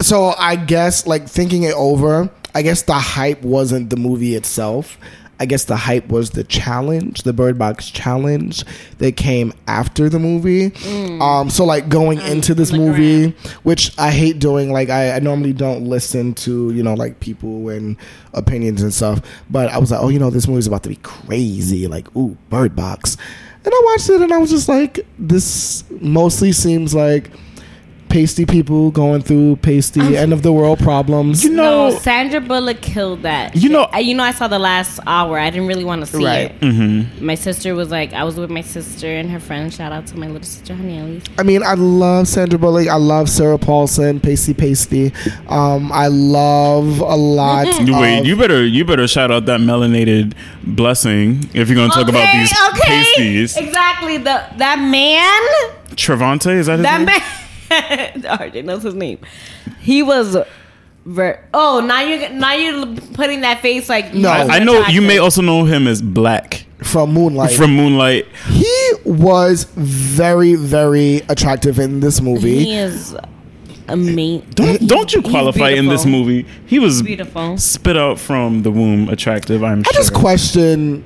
so 0.00 0.34
I 0.38 0.56
guess 0.56 1.06
like 1.06 1.28
thinking 1.28 1.62
it 1.64 1.74
over, 1.74 2.30
I 2.54 2.62
guess 2.62 2.82
the 2.82 2.94
hype 2.94 3.42
wasn't 3.42 3.90
the 3.90 3.96
movie 3.96 4.34
itself. 4.34 4.98
I 5.40 5.46
guess 5.46 5.64
the 5.64 5.76
hype 5.76 6.08
was 6.08 6.30
the 6.30 6.44
challenge, 6.44 7.22
the 7.22 7.32
Bird 7.32 7.58
Box 7.58 7.90
challenge 7.90 8.64
that 8.98 9.16
came 9.16 9.52
after 9.66 10.08
the 10.08 10.18
movie. 10.18 10.72
Um, 11.20 11.48
so 11.50 11.64
like 11.64 11.88
going 11.88 12.20
into 12.20 12.54
this 12.54 12.72
look 12.72 12.80
movie, 12.80 13.36
which 13.62 13.96
I 13.98 14.10
hate 14.10 14.38
doing. 14.38 14.72
Like 14.72 14.90
I, 14.90 15.12
I 15.12 15.18
normally 15.20 15.52
don't 15.52 15.84
listen 15.84 16.34
to 16.34 16.72
you 16.72 16.82
know 16.82 16.94
like 16.94 17.20
people 17.20 17.68
and 17.68 17.96
opinions 18.34 18.82
and 18.82 18.92
stuff. 18.92 19.20
But 19.50 19.70
I 19.70 19.78
was 19.78 19.90
like, 19.90 20.00
oh, 20.00 20.08
you 20.08 20.18
know, 20.18 20.30
this 20.30 20.48
movie's 20.48 20.66
about 20.66 20.82
to 20.84 20.88
be 20.88 20.96
crazy. 20.96 21.86
Like, 21.86 22.14
ooh, 22.16 22.36
Bird 22.50 22.74
Box. 22.74 23.16
And 23.64 23.74
I 23.74 23.82
watched 23.84 24.08
it 24.08 24.22
and 24.22 24.32
I 24.32 24.38
was 24.38 24.50
just 24.50 24.68
like, 24.68 25.06
this 25.18 25.84
mostly 26.00 26.52
seems 26.52 26.94
like 26.94 27.30
pasty 28.08 28.46
people 28.46 28.90
going 28.90 29.22
through 29.22 29.56
pasty 29.56 30.16
end 30.16 30.32
of 30.32 30.42
the 30.42 30.52
world 30.52 30.78
problems. 30.78 31.44
You 31.44 31.50
know, 31.50 31.90
no, 31.90 31.98
Sandra 31.98 32.40
Bullock 32.40 32.80
killed 32.80 33.22
that. 33.22 33.54
You 33.54 33.60
shit. 33.62 33.70
know- 33.70 33.88
I, 33.92 34.00
you 34.00 34.14
know, 34.14 34.22
I 34.24 34.30
saw 34.32 34.48
the 34.48 34.58
last 34.58 34.98
hour. 35.06 35.38
I 35.38 35.50
didn't 35.50 35.66
really 35.68 35.84
want 35.84 36.00
to 36.00 36.06
see 36.06 36.24
Right. 36.24 36.50
it. 36.50 36.60
Mm-hmm. 36.60 37.24
My 37.24 37.34
sister 37.34 37.74
was 37.74 37.90
like, 37.90 38.12
I 38.12 38.24
was 38.24 38.36
with 38.36 38.50
my 38.50 38.60
sister 38.62 39.06
and 39.06 39.30
her 39.30 39.40
friend. 39.40 39.72
Shout 39.72 39.92
out 39.92 40.06
to 40.08 40.18
my 40.18 40.26
little 40.26 40.42
sister, 40.42 40.74
Honey 40.74 40.98
Elise. 40.98 41.22
I 41.38 41.42
mean, 41.42 41.62
I 41.62 41.74
love 41.74 42.28
Sandra 42.28 42.58
Bullock. 42.58 42.88
I 42.88 42.96
love 42.96 43.28
Sarah 43.28 43.58
Paulson, 43.58 44.20
Pasty 44.20 44.54
Pasty. 44.54 45.12
Um, 45.48 45.90
I 45.92 46.06
love 46.08 47.00
a 47.00 47.16
lot. 47.16 47.66
You 47.86 47.98
wait, 47.98 48.20
of- 48.20 48.26
you 48.26 48.36
better 48.36 48.64
you 48.64 48.84
better 48.84 49.06
shout 49.08 49.30
out 49.30 49.46
that 49.46 49.60
melanated 49.60 50.34
blessing 50.64 51.48
if 51.54 51.68
you're 51.68 51.76
gonna 51.76 51.92
talk 51.92 52.08
about 52.08 52.32
these 52.32 52.52
pasties. 52.82 53.56
Exactly. 53.56 54.16
The 54.18 54.44
that 54.56 54.78
man, 54.80 55.96
Trevante, 55.96 56.52
is 56.56 56.66
that 56.66 56.78
his 56.78 56.82
that 56.82 56.98
name? 56.98 57.06
man. 57.06 57.20
RJ 57.70 58.64
knows 58.64 58.82
his 58.82 58.94
name. 58.94 59.18
He 59.80 60.02
was. 60.02 60.36
Ver- 61.04 61.42
oh, 61.54 61.80
now 61.86 62.00
you're 62.02 62.28
now 62.30 62.52
you're 62.52 62.94
putting 63.14 63.40
that 63.40 63.62
face 63.62 63.88
like 63.88 64.12
No. 64.12 64.28
I, 64.28 64.56
I 64.56 64.58
know 64.58 64.86
you 64.88 65.00
may 65.00 65.16
also 65.18 65.40
know 65.40 65.64
him 65.64 65.86
as 65.86 66.02
Black 66.02 66.66
from 66.82 67.14
Moonlight. 67.14 67.52
from 67.52 67.74
Moonlight. 67.74 68.26
he 68.48 68.90
was 69.06 69.64
very, 69.74 70.54
very 70.54 71.22
attractive 71.30 71.78
in 71.78 72.00
this 72.00 72.20
movie. 72.20 72.58
He 72.62 72.74
is 72.74 73.16
amazing. 73.88 74.46
Don't 74.50 74.86
don't 74.86 75.14
you 75.14 75.22
qualify 75.22 75.70
in 75.70 75.86
this 75.86 76.04
movie? 76.04 76.46
He 76.66 76.78
was 76.78 77.00
Beautiful. 77.00 77.56
spit 77.56 77.96
out 77.96 78.18
from 78.20 78.62
the 78.62 78.70
womb, 78.70 79.08
attractive. 79.08 79.64
I'm 79.64 79.78
I 79.80 79.82
sure. 79.84 79.92
just 79.94 80.12
question. 80.12 81.04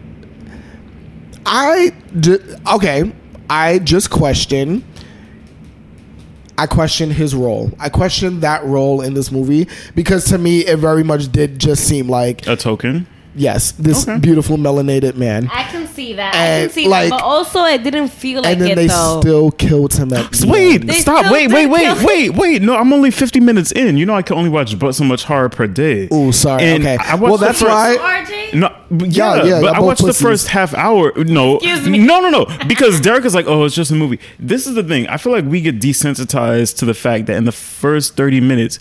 I 1.47 1.93
ju- 2.19 2.57
okay. 2.75 3.13
I 3.49 3.79
just 3.79 4.11
question. 4.11 4.85
I 6.63 6.69
question 6.69 7.11
his 7.11 7.35
role. 7.35 7.73
I 7.81 7.89
question 7.89 8.39
that 8.39 8.65
role 8.65 9.01
in 9.01 9.15
this 9.15 9.33
movie 9.33 9.67
because 9.97 10.27
to 10.27 10.39
me 10.39 10.61
it 10.61 10.79
very 10.79 11.03
much 11.03 11.33
did 11.33 11.59
just 11.59 11.89
seem 11.89 12.09
like 12.09 12.47
a 12.47 12.55
token. 12.55 13.09
Yes, 13.35 13.73
this 13.73 14.07
Okay. 14.09 14.19
beautiful 14.19 14.57
melanated 14.57 15.17
man, 15.17 15.49
I 15.53 15.65
can 15.65 15.87
see 15.87 16.13
that. 16.15 16.35
I 16.35 16.39
And, 16.39 16.71
can 16.71 16.75
see 16.75 16.89
like- 16.89 17.11
that. 17.11 17.19
But 17.21 17.25
also, 17.25 17.65
it 17.65 17.83
didn't 17.83 18.09
feel 18.09 18.43
like 18.43 18.51
it. 18.51 18.53
and 18.53 18.61
then 18.63 18.71
it 18.73 18.75
they 18.77 18.87
though. 18.89 19.21
still 19.21 19.51
killed 19.51 19.95
him 19.95 20.13
at 20.13 20.31
the 20.33 20.47
Wait, 20.47 20.81
end. 20.83 20.93
Stop! 20.95 21.21
still 21.25 21.33
Wait, 21.33 21.51
wait, 21.51 21.67
wait, 21.67 22.05
wait, 22.05 22.31
wait! 22.35 22.63
No, 22.63 22.77
I'm 22.77 22.93
only 22.93 23.11
50 23.11 23.41
minutes 23.41 23.73
in. 23.73 23.97
You 23.97 24.07
know, 24.07 24.15
I 24.15 24.23
can 24.23 24.37
only 24.37 24.51
watch 24.51 24.79
but 24.79 24.93
so 24.95 25.05
much 25.05 25.25
horror 25.25 25.49
per 25.49 25.67
day. 25.67 26.09
Oh, 26.11 26.31
sorry. 26.31 26.63
And 26.65 26.83
okay. 26.85 26.97
I 26.99 27.15
watched 27.15 27.23
well, 27.23 27.37
that's 27.39 27.61
first- 27.61 27.71
why. 28.01 28.25
RJ. 28.27 28.55
No, 28.55 28.69
yeah, 29.07 29.37
Yeah, 29.37 29.45
yeah, 29.45 29.61
but 29.63 29.75
I 29.75 29.79
both 29.79 29.87
watched 29.87 30.05
the 30.07 30.13
first 30.13 30.49
half 30.49 30.75
hour. 30.75 31.13
No, 31.17 31.55
Excuse 31.57 31.89
me. 31.89 31.99
no, 31.99 32.21
no, 32.21 32.29
no, 32.29 32.47
because 32.69 33.01
Derek 33.01 33.25
is 33.25 33.35
like, 33.35 33.47
oh, 33.47 33.65
it's 33.65 33.75
just 33.75 33.91
a 33.91 33.95
movie. 33.95 34.19
This 34.39 34.67
is 34.67 34.75
the 34.75 34.83
thing. 34.83 35.07
I 35.09 35.17
feel 35.17 35.33
like 35.33 35.47
we 35.47 35.61
get 35.63 35.81
desensitized 35.81 36.77
to 36.79 36.85
the 36.85 36.93
fact 36.95 37.27
that 37.27 37.37
in 37.37 37.45
the 37.45 37.53
first 37.53 38.17
thirty 38.17 38.41
minutes, 38.41 38.79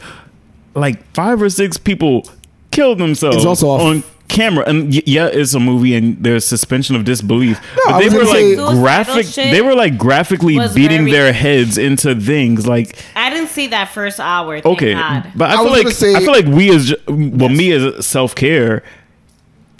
like 0.75 1.01
five 1.13 1.41
or 1.41 1.49
six 1.49 1.77
people 1.77 2.27
killed 2.71 2.97
themselves 2.97 3.37
It's 3.37 3.45
also 3.45 3.67
a- 3.69 3.83
on 3.83 4.03
camera. 4.31 4.63
And 4.67 4.91
yeah, 5.07 5.27
it's 5.27 5.53
a 5.53 5.59
movie, 5.59 5.93
and 5.95 6.17
there's 6.23 6.45
suspension 6.45 6.95
of 6.95 7.03
disbelief. 7.05 7.59
I 7.87 7.91
but 7.91 7.99
they 7.99 8.05
was 8.05 8.13
were 8.15 8.19
gonna 8.21 8.29
like 8.29 8.75
say- 8.75 8.81
graphic. 8.81 9.25
They 9.51 9.61
were 9.61 9.75
like 9.75 9.97
graphically 9.97 10.57
beating 10.73 11.01
very- 11.05 11.11
their 11.11 11.33
heads 11.33 11.77
into 11.77 12.15
things. 12.15 12.65
Like 12.67 12.97
I 13.15 13.29
didn't 13.29 13.49
see 13.49 13.67
that 13.67 13.89
first 13.89 14.19
hour. 14.19 14.59
Thank 14.61 14.77
okay, 14.77 14.93
God. 14.93 15.31
but 15.35 15.49
I, 15.51 15.53
I 15.53 15.55
feel 15.57 15.63
was 15.65 15.71
like 15.73 15.83
gonna 15.83 15.95
say- 15.95 16.15
I 16.15 16.19
feel 16.21 16.31
like 16.31 16.45
we 16.45 16.69
as 16.73 16.93
well, 17.07 17.49
me 17.49 17.71
as 17.71 18.05
self 18.07 18.33
care. 18.33 18.83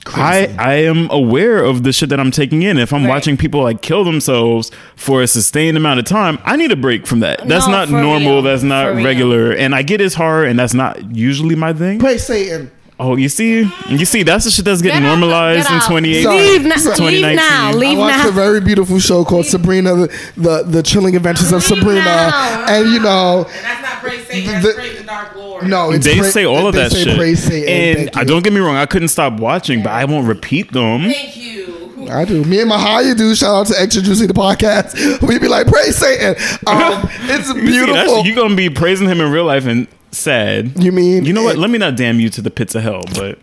I, 0.08 0.48
I 0.58 0.74
am 0.78 1.12
aware 1.12 1.64
of 1.64 1.84
the 1.84 1.94
shit 1.94 2.10
that 2.10 2.20
I'm 2.20 2.32
taking 2.32 2.64
in. 2.64 2.80
If 2.80 2.92
I'm 2.92 3.04
Right. 3.04 3.10
watching 3.10 3.38
people 3.38 3.62
like 3.62 3.84
kill 3.84 4.04
themselves 4.04 4.72
for 4.96 5.22
a 5.22 5.28
sustained 5.28 5.78
amount 5.78 6.00
of 6.00 6.06
time, 6.06 6.40
I 6.44 6.56
need 6.56 6.72
a 6.72 6.76
break 6.76 7.06
from 7.06 7.20
that. 7.20 7.48
That's 7.48 7.68
No, 7.68 7.72
not 7.74 7.90
normal. 7.92 8.34
real. 8.38 8.42
That's 8.42 8.64
not 8.64 8.88
For 8.88 8.94
real. 8.96 9.06
regular. 9.06 9.52
And 9.52 9.76
I 9.76 9.84
get 9.84 10.02
it's 10.02 10.16
hard, 10.16 10.48
and 10.48 10.58
that's 10.58 10.74
not 10.74 11.16
usually 11.16 11.54
my 11.54 11.72
thing. 11.74 12.00
Praise 12.00 12.26
Satan. 12.26 12.72
Oh, 13.04 13.16
you 13.16 13.30
see, 13.30 13.68
you 13.90 14.06
see, 14.06 14.22
that's 14.22 14.46
the 14.46 14.52
shit 14.52 14.64
that's 14.64 14.80
getting 14.84 15.02
Get 15.02 15.10
out, 15.10 15.18
normalized 15.18 15.68
get 15.68 15.72
in 15.72 15.78
out. 15.80 15.88
2018. 15.88 16.24
Sorry. 16.24 16.38
Leave, 16.38 16.62
now, 16.66 16.76
Sorry. 16.78 16.96
leave 17.12 17.22
2019. 17.26 17.36
now. 17.36 17.70
I 17.72 17.98
watched 17.98 18.24
now. 18.26 18.30
a 18.30 18.32
very 18.32 18.62
beautiful 18.62 19.00
show 19.00 19.26
called 19.26 19.48
Sabrina, 19.48 19.96
the, 19.96 20.32
the 20.38 20.64
the 20.68 20.84
chilling 20.84 21.16
adventures 21.16 21.48
of 21.48 21.54
Leave 21.68 21.80
Sabrina, 21.80 22.04
now. 22.06 22.66
and 22.70 22.90
you 22.92 23.00
know, 23.00 23.46
And 23.46 23.66
that's 23.66 23.82
not 23.82 24.02
praise 24.04 24.28
Satan, 24.28 24.62
The- 24.62 24.68
that's 24.68 24.76
praise 24.80 24.98
the 25.00 25.04
dark 25.06 25.36
lord. 25.36 25.68
no, 25.68 25.92
it's 25.92 26.06
They 26.06 26.20
pra- 26.20 26.30
say 26.30 26.46
all 26.46 26.68
of 26.68 26.76
they 26.76 26.82
that 26.84 26.92
say 26.92 27.04
shit, 27.06 27.18
Praise 27.18 27.44
Satan. 27.44 27.70
and 27.70 27.98
Thank 27.98 28.18
I 28.18 28.22
you. 28.22 28.28
don't 28.28 28.44
get 28.44 28.54
me 28.54 28.60
wrong. 28.60 28.76
I 28.76 28.86
couldn't 28.86 29.08
stop 29.08 29.40
watching, 29.40 29.82
but 29.82 29.94
I 29.94 30.06
won't 30.06 30.28
repeat 30.28 30.72
them. 30.72 31.02
Thank 31.12 31.36
you. 31.38 32.08
I 32.12 32.26
do. 32.26 32.44
Me 32.44 32.60
and 32.62 32.70
Mahaya 32.70 33.18
do. 33.18 33.34
Shout 33.36 33.56
out 33.56 33.68
to 33.74 33.82
Extra 33.82 34.04
Juicy 34.04 34.28
the 34.28 34.34
podcast. 34.34 35.22
We 35.28 35.40
be 35.40 35.48
like, 35.48 35.66
praise 35.68 35.96
Satan. 35.98 36.36
Um, 36.68 37.08
it's 37.22 37.48
You 37.50 37.56
see, 37.56 37.62
beautiful. 37.62 38.26
You're 38.26 38.36
gonna 38.36 38.56
be 38.56 38.70
praising 38.70 39.08
him 39.08 39.22
in 39.22 39.32
real 39.32 39.46
life 39.46 39.66
and 39.66 39.88
sad. 40.12 40.82
You 40.84 40.92
mean- 40.92 41.26
You 41.26 41.34
know 41.34 41.44
what? 41.44 41.58
Let 41.58 41.70
me 41.70 41.78
not 41.78 41.96
damn 41.96 42.20
you 42.20 42.30
to 42.30 42.42
the 42.42 42.52
pits 42.52 42.76
of 42.76 42.84
hell, 42.84 43.02
but 43.16 43.40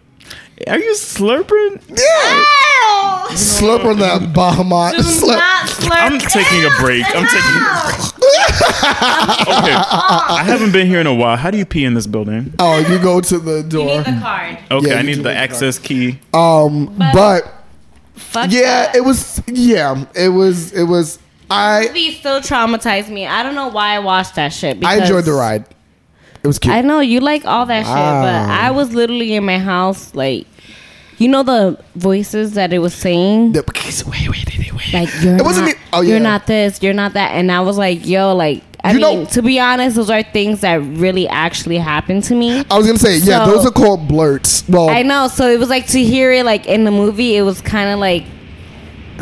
are 0.67 0.79
you 0.79 0.93
slurping? 0.95 1.81
yeah. 1.89 2.39
Ew. 2.39 3.35
Slurp 3.37 3.85
on 3.85 3.99
that 3.99 4.23
Bahamut. 4.33 4.93
Do 4.93 4.99
Slurp. 5.03 5.37
not 5.37 5.67
slurp. 5.69 5.91
I'm 5.93 6.19
taking 6.19 6.65
a 6.65 6.71
break. 6.81 7.05
I'm 7.15 7.27
taking. 7.27 8.15
Okay, 8.61 9.75
I 9.75 10.43
haven't 10.45 10.73
been 10.73 10.87
here 10.87 11.01
in 11.01 11.07
a 11.07 11.15
while. 11.15 11.37
How 11.37 11.51
do 11.51 11.59
you 11.59 11.65
pee 11.65 11.85
in 11.85 11.95
this 11.95 12.07
building? 12.07 12.53
Oh, 12.59 12.79
you 12.79 12.99
go 12.99 13.21
to 13.21 13.39
the 13.39 13.57
You 13.59 13.63
door. 13.65 13.87
need 13.99 14.07
the 14.07 14.21
card. 14.21 14.59
Okay, 14.71 14.89
Yeah, 14.89 14.95
I 14.95 15.03
need 15.03 15.15
the 15.15 15.17
need 15.19 15.25
the 15.25 15.35
access 15.35 15.79
key. 15.79 16.19
Um, 16.35 16.95
but 17.13 17.45
Fuck 18.15 18.51
yeah, 18.51 18.87
that. 18.87 18.97
it 18.97 19.05
was. 19.05 19.41
Yeah, 19.47 20.05
it 20.15 20.29
was. 20.31 20.73
It 20.73 20.85
was. 20.85 21.19
I 21.51 21.85
movie 21.89 22.13
still 22.13 22.41
traumatized 22.41 23.09
me. 23.09 23.27
I 23.27 23.43
don't 23.43 23.55
know 23.55 23.69
why 23.69 23.95
I 23.95 23.99
watched 24.01 24.35
that 24.37 24.53
shit. 24.53 24.85
I 24.85 24.99
enjoyed 25.01 25.25
the 25.25 25.33
ride. 25.33 25.65
It 26.43 26.47
was 26.47 26.59
cute. 26.59 26.75
I 26.75 26.81
know 26.83 27.01
you 27.01 27.21
like 27.21 27.45
all 27.45 27.67
that 27.67 27.85
shit, 27.85 27.95
but 27.95 28.51
I 28.51 28.71
was 28.71 28.95
literally 28.95 29.35
in 29.35 29.45
my 29.45 29.59
house, 29.59 30.15
like, 30.15 30.47
you 31.19 31.27
know 31.29 31.43
the 31.43 31.79
voices 31.97 32.53
that 32.55 32.73
it 32.73 32.79
was 32.79 32.95
saying, 32.95 33.53
The- 33.53 33.65
wait, 34.07 34.29
wait, 34.31 34.59
wait, 34.59 34.73
wait. 34.75 34.93
like 34.93 35.09
you're 35.23 35.37
It 35.37 35.45
wasn't 35.45 35.67
not, 35.67 35.77
oh, 35.93 36.01
you're 36.03 36.21
not 36.21 36.47
this, 36.47 36.81
you're 36.83 36.95
not 36.95 37.15
that, 37.15 37.33
and 37.33 37.51
I 37.51 37.61
was 37.61 37.77
like, 37.77 38.07
yo, 38.07 38.35
like, 38.37 38.63
I 38.85 38.93
You 38.93 39.01
mean, 39.01 39.19
know- 39.21 39.25
to 39.27 39.43
be 39.43 39.59
honest, 39.59 39.97
those 39.97 40.11
are 40.11 40.23
things 40.23 40.61
that 40.61 40.77
really 40.77 41.27
actually 41.27 41.79
happened 41.79 42.23
to 42.25 42.35
me. 42.37 42.65
I 42.71 42.79
was 42.79 42.87
gonna 42.87 42.99
say, 43.01 43.17
yeah, 43.17 43.45
So- 43.45 43.51
those 43.57 43.67
are 43.67 43.73
called 43.73 44.07
blurts. 44.07 44.63
Well, 44.69 44.89
I 44.91 45.03
know, 45.03 45.27
so 45.27 45.49
it 45.51 45.59
was 45.59 45.69
like 45.69 45.89
to 45.89 46.05
hear 46.05 46.33
it 46.33 46.45
like 46.45 46.67
in 46.67 46.85
the 46.85 46.93
movie, 46.93 47.37
it 47.37 47.43
was 47.43 47.61
kind 47.61 47.91
of 47.91 47.99
like 47.99 48.25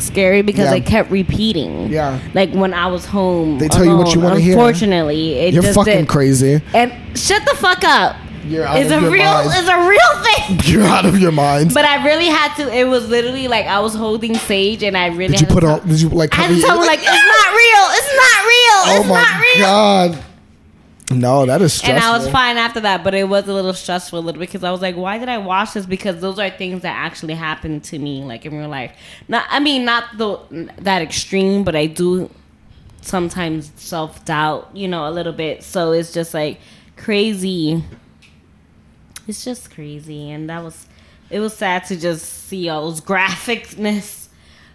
scary 0.01 0.43
because 0.43 0.67
Yeah. 0.71 0.75
it 0.77 0.87
kept 0.87 1.11
repeating. 1.11 1.89
Yeah. 1.89 2.19
like 2.35 2.53
when 2.53 2.75
I 2.75 2.87
was 2.87 3.05
home, 3.07 3.59
They 3.59 3.69
tell 3.69 3.85
you 3.85 3.97
what 3.97 4.15
you 4.15 4.21
wanna 4.21 4.41
hear. 4.41 4.53
Unfortunately, 4.55 5.35
it 5.39 5.55
you're 5.55 5.63
fucking 5.63 5.85
did. 6.01 6.09
crazy. 6.09 6.61
And 6.75 6.93
shut 7.15 7.43
the 7.45 7.57
fuck 7.57 7.83
up. 7.85 8.17
You're 8.47 8.65
out 8.65 8.79
It's 8.79 8.93
of 8.93 8.99
a 8.99 9.01
your 9.03 9.11
real, 9.11 9.25
mind. 9.25 9.51
it's 9.55 9.69
a 9.69 9.89
real 9.89 10.23
thing. 10.23 10.61
You're 10.73 10.85
out 10.87 11.05
of 11.05 11.19
your 11.19 11.33
mind. 11.33 11.75
But 11.75 11.85
I 11.85 12.05
really 12.05 12.27
had 12.27 12.55
to. 12.59 12.73
It 12.73 12.85
was 12.87 13.09
literally 13.09 13.49
like 13.49 13.67
I 13.67 13.81
was 13.81 13.93
holding 13.93 14.37
Sage, 14.37 14.85
and 14.85 14.97
I 14.97 15.07
really 15.09 15.33
did 15.37 15.41
you 15.41 15.47
put 15.49 15.65
on? 15.65 15.85
Did 15.89 16.01
you 16.01 16.09
like? 16.11 16.33
I 16.39 16.43
had 16.43 16.55
to 16.55 16.61
tell 16.61 16.81
him 16.81 16.87
like 16.87 17.01
it's 17.01 17.07
not 17.07 17.51
real. 17.51 17.85
It's 17.91 18.13
not 18.15 18.45
real. 18.47 18.79
oh 18.87 18.97
it's 19.01 19.09
my 19.09 19.21
not 19.21 19.41
real. 19.41 19.67
god. 19.67 20.19
No, 21.11 21.47
that 21.47 21.63
is 21.63 21.75
stressful. 21.75 21.97
And 21.97 22.05
I 22.05 22.19
was 22.19 22.29
fine 22.29 22.57
after 22.57 22.81
that, 22.81 23.05
but 23.05 23.15
it 23.15 23.29
was 23.29 23.47
a 23.47 23.53
little 23.53 23.75
stressful 23.75 24.19
a 24.19 24.21
little 24.21 24.41
bit 24.41 24.49
because 24.49 24.65
I 24.65 24.73
was 24.73 24.83
like, 24.83 24.97
why 24.97 25.19
did 25.19 25.29
I 25.29 25.39
watch 25.39 25.75
this? 25.75 25.87
Because 25.87 26.21
those 26.21 26.39
are 26.39 26.51
things 26.51 26.83
that 26.83 26.97
actually 26.97 27.35
happened 27.35 27.85
to 27.85 27.99
me, 27.99 28.25
like 28.25 28.45
in 28.45 28.57
real 28.57 28.69
life. 28.69 28.93
Not, 29.29 29.47
I 29.49 29.61
mean, 29.61 29.85
not 29.85 30.19
the 30.19 30.41
that 30.79 31.03
extreme, 31.03 31.63
but 31.63 31.77
I 31.77 31.87
do 31.87 32.29
sometimes 33.03 33.71
self 33.77 34.25
doubt, 34.25 34.71
you 34.75 34.89
know, 34.89 35.09
a 35.09 35.13
little 35.13 35.33
bit. 35.33 35.63
So 35.63 35.93
it's 35.93 36.13
just 36.13 36.35
like 36.35 36.59
crazy. 36.97 37.85
It's 39.29 39.45
just 39.45 39.71
crazy, 39.71 40.31
and 40.31 40.51
that 40.51 40.63
was 40.65 40.87
it 41.31 41.39
was 41.39 41.57
sad 41.57 41.85
to 41.87 41.97
just 41.97 42.25
see 42.49 42.69
all 42.69 42.91
those 42.91 43.01
graphicness. 43.01 44.27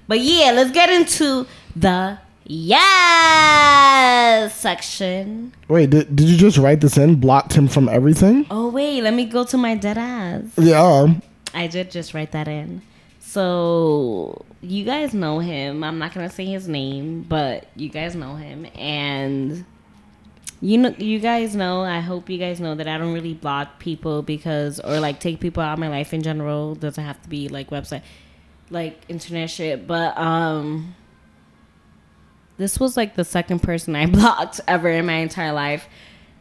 But 0.08 0.22
yeah, 0.22 0.52
let's 0.52 0.72
get 0.72 0.90
into 0.90 1.46
the 1.76 2.20
yes 2.54 4.56
section. 4.56 5.54
Wait, 5.68 5.90
did, 5.90 6.16
did 6.16 6.28
you 6.28 6.38
just 6.38 6.58
write 6.58 6.82
this 6.82 6.98
in? 6.98 7.16
Blocked 7.16 7.54
him 7.54 7.68
from 7.68 7.88
everything? 7.88 8.46
Oh 8.52 8.70
wait, 8.70 9.02
let 9.02 9.14
me 9.14 9.26
go 9.26 9.44
to 9.46 9.58
my 9.58 9.76
dead 9.76 9.98
ass. 9.98 10.44
Yeah. 10.58 11.14
I 11.54 11.68
did 11.68 11.92
just 11.92 12.14
write 12.14 12.32
that 12.32 12.48
in. 12.48 12.82
So 13.20 14.46
you 14.62 14.84
guys 14.84 15.14
know 15.14 15.40
him. 15.40 15.84
I'm 15.84 15.98
not 15.98 16.14
gonna 16.14 16.30
say 16.30 16.46
his 16.46 16.68
name, 16.68 17.24
but 17.24 17.68
you 17.76 17.90
guys 17.90 18.16
know 18.16 18.36
him, 18.36 18.68
and 18.76 19.66
you 20.60 20.78
know, 20.78 20.94
you 20.98 21.20
guys 21.20 21.56
know. 21.56 21.82
I 21.82 22.02
hope 22.02 22.30
you 22.30 22.38
guys 22.38 22.60
know 22.60 22.76
that 22.76 22.88
I 22.88 22.98
don't 22.98 23.14
really 23.14 23.34
block 23.34 23.80
people 23.80 24.22
because, 24.22 24.82
or 24.82 25.00
like 25.00 25.22
take 25.22 25.40
people 25.40 25.64
out 25.64 25.74
of 25.74 25.80
my 25.80 25.88
life 25.88 26.14
in 26.14 26.22
general. 26.22 26.76
Doesn't 26.76 27.04
have 27.04 27.22
to 27.24 27.30
be 27.30 27.48
like 27.48 27.70
website, 27.70 28.02
like 28.70 29.00
internet 29.08 29.50
shit. 29.50 29.88
But 29.88 30.18
um, 30.18 30.96
this 32.62 32.80
was 32.80 32.96
like 32.96 33.16
the 33.16 33.26
second 33.26 33.60
person 33.60 33.96
I 33.96 34.06
blocked 34.18 34.62
ever 34.68 34.90
in 34.90 35.06
my 35.06 35.16
entire 35.16 35.54
life. 35.54 35.88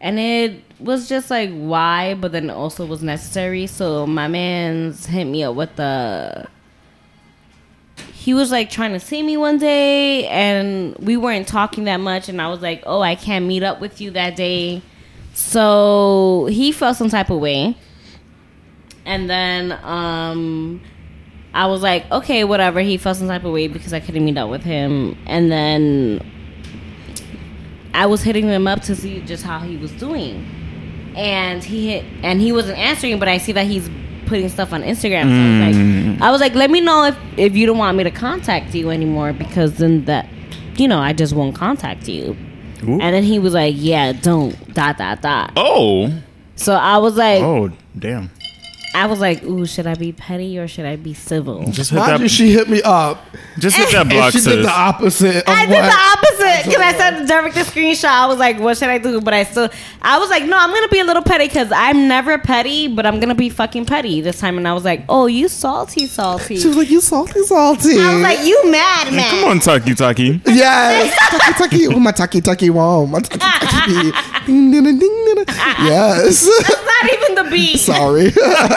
And 0.03 0.19
it 0.19 0.63
was 0.79 1.09
just 1.09 1.31
like 1.31 1.51
why, 1.51 2.15
but 2.15 2.33
then 2.33 2.49
also 2.49 2.87
was 2.87 3.03
necessary. 3.03 3.67
So 3.67 4.07
my 4.07 4.29
man's 4.29 5.07
hit 5.07 5.25
me 5.25 5.43
up 5.43 5.55
with 5.55 5.77
the 5.77 6.49
he 8.21 8.35
was 8.35 8.51
like 8.51 8.69
trying 8.69 8.93
to 8.93 9.01
see 9.01 9.23
me 9.23 9.39
one 9.39 9.57
day, 9.57 10.27
and 10.27 10.95
we 10.99 11.17
weren't 11.17 11.49
talking 11.49 11.85
that 11.85 11.99
much. 11.99 12.29
And 12.29 12.41
I 12.41 12.49
was 12.49 12.61
like, 12.61 12.83
"Oh, 12.85 13.01
I 13.01 13.15
can't 13.15 13.47
meet 13.47 13.63
up 13.63 13.81
with 13.81 13.99
you 14.01 14.11
that 14.11 14.37
day." 14.37 14.83
So 15.33 16.47
he 16.51 16.71
felt 16.71 16.99
some 16.99 17.09
type 17.09 17.31
of 17.31 17.41
way, 17.41 17.77
and 19.07 19.31
then 19.31 19.73
um, 19.83 20.83
I 21.53 21.67
was 21.67 21.83
like, 21.83 22.11
"Okay, 22.11 22.45
whatever." 22.45 22.81
He 22.81 22.97
felt 22.97 23.17
some 23.17 23.29
type 23.29 23.45
of 23.45 23.53
way 23.53 23.69
because 23.69 23.93
I 23.93 24.01
couldn't 24.01 24.25
meet 24.25 24.39
up 24.39 24.51
with 24.51 24.63
him, 24.63 25.17
and 25.27 25.51
then 25.51 26.25
I 27.95 28.07
was 28.07 28.23
hitting 28.23 28.47
him 28.47 28.67
up 28.67 28.83
to 28.83 28.95
see 28.95 29.21
just 29.21 29.45
how 29.45 29.59
he 29.61 29.77
was 29.77 29.91
doing, 29.93 30.47
and 31.17 31.63
he 31.63 31.89
hit 31.89 32.05
and 32.23 32.41
he 32.41 32.53
wasn't 32.53 32.79
answering. 32.79 33.19
But 33.19 33.29
I 33.29 33.39
see 33.39 33.53
that 33.53 33.67
he's 33.67 33.91
putting 34.27 34.49
stuff 34.49 34.73
on 34.73 34.83
Instagram. 34.83 35.25
So 35.25 35.35
I 35.35 35.51
was 35.51 35.61
like, 35.67 35.75
mm. 35.75 36.23
I 36.23 36.31
was 36.31 36.41
like, 36.41 36.55
let 36.55 36.71
me 36.71 36.81
know 36.81 37.05
if 37.05 37.17
if 37.37 37.57
you 37.57 37.67
don't 37.67 37.79
want 37.79 37.97
me 37.99 38.05
to 38.05 38.11
contact 38.11 38.75
you 38.75 38.91
anymore 38.91 39.33
because 39.33 39.77
then 39.79 40.05
that, 40.07 40.29
you 40.77 40.89
know, 40.89 41.01
I 41.01 41.13
just 41.13 41.35
won't 41.35 41.55
contact 41.55 42.09
you. 42.09 42.37
Ooh. 42.85 43.01
And 43.01 43.15
then 43.15 43.25
he 43.25 43.39
was 43.39 43.53
like, 43.53 43.75
yeah, 43.77 44.13
don't 44.13 44.55
dot 44.73 44.97
dot 44.99 45.21
dot. 45.21 45.53
Oh. 45.57 46.13
So 46.55 46.75
I 46.75 46.99
was 46.99 47.17
like, 47.17 47.43
Oh, 47.43 47.71
damn. 47.99 48.31
I 48.93 49.07
was 49.07 49.21
like, 49.21 49.43
ooh, 49.45 49.67
should 49.67 49.87
I 49.87 49.95
be 49.95 50.11
petty 50.13 50.59
or 50.59 50.67
should 50.67 50.85
I 50.85 50.97
be 50.97 51.15
civil? 51.15 51.65
Just 51.71 51.91
hit 51.91 51.99
Why 51.99 52.11
that. 52.11 52.19
did 52.21 52.31
she 52.31 52.51
hit 52.53 52.69
me 52.69 52.83
up? 52.83 53.25
Just 53.59 53.77
hit 53.77 53.91
that 53.93 54.01
And 54.03 54.11
block, 54.11 54.33
she 54.33 54.39
did 54.39 54.45
sis. 54.45 54.67
the 54.67 54.71
opposite 54.73 55.37
of 55.37 55.45
I 55.47 55.67
did 55.67 55.75
what? 55.75 55.83
the 55.83 55.97
opposite 56.19 56.65
because 56.71 56.81
I 56.83 56.93
said 56.99 57.27
direct 57.29 57.55
the 57.55 57.61
screenshot. 57.61 58.07
I 58.09 58.27
was 58.27 58.39
like, 58.39 58.59
"What 58.59 58.77
should 58.79 58.89
I 58.89 58.99
do?" 58.99 59.21
But 59.21 59.33
I 59.35 59.45
still, 59.45 59.69
I 60.03 60.19
was 60.19 60.29
like, 60.29 60.45
"No, 60.45 60.57
I'm 60.59 60.71
gonna 60.71 60.89
be 60.89 60.99
a 60.99 61.05
little 61.05 61.23
petty 61.23 61.47
because 61.47 61.71
I'm 61.73 62.09
never 62.09 62.37
petty, 62.39 62.89
but 62.89 63.07
I'm 63.07 63.21
gonna 63.21 63.35
be 63.37 63.49
fucking 63.49 63.85
petty 63.87 64.21
this 64.23 64.41
time." 64.41 64.59
And 64.59 64.67
I 64.67 64.73
was 64.73 64.85
like, 64.85 65.05
"Oh, 65.09 65.27
you 65.27 65.49
salty, 65.49 66.07
salty." 66.07 66.57
She 66.59 66.67
was 66.69 66.77
like, 66.77 66.91
"You 66.91 67.01
salty, 67.01 67.43
salty." 67.45 67.97
I 68.01 68.15
was 68.15 68.23
like, 68.23 68.45
"You 68.45 68.71
mad, 68.71 69.13
man?" 69.13 69.31
Come 69.31 69.45
on, 69.51 69.61
Taki 69.61 69.95
Taki. 69.95 70.41
Yes, 70.47 71.17
taki 71.31 71.53
taki, 71.69 71.87
oh, 71.95 72.01
my 72.01 72.11
taki 72.13 72.41
taki, 72.41 72.71
wow, 72.71 73.05
my 73.05 73.21
taki 73.21 73.39
taki. 73.39 74.11
Ding, 74.47 74.71
ding, 74.73 74.83
ding, 74.83 74.99
ding, 74.99 75.35
ding. 75.37 75.45
Yes, 75.81 76.49
That's 76.67 76.85
Not 76.85 77.13
even 77.13 77.35
the 77.45 77.51
beat. 77.51 77.79
sorry. 77.79 78.33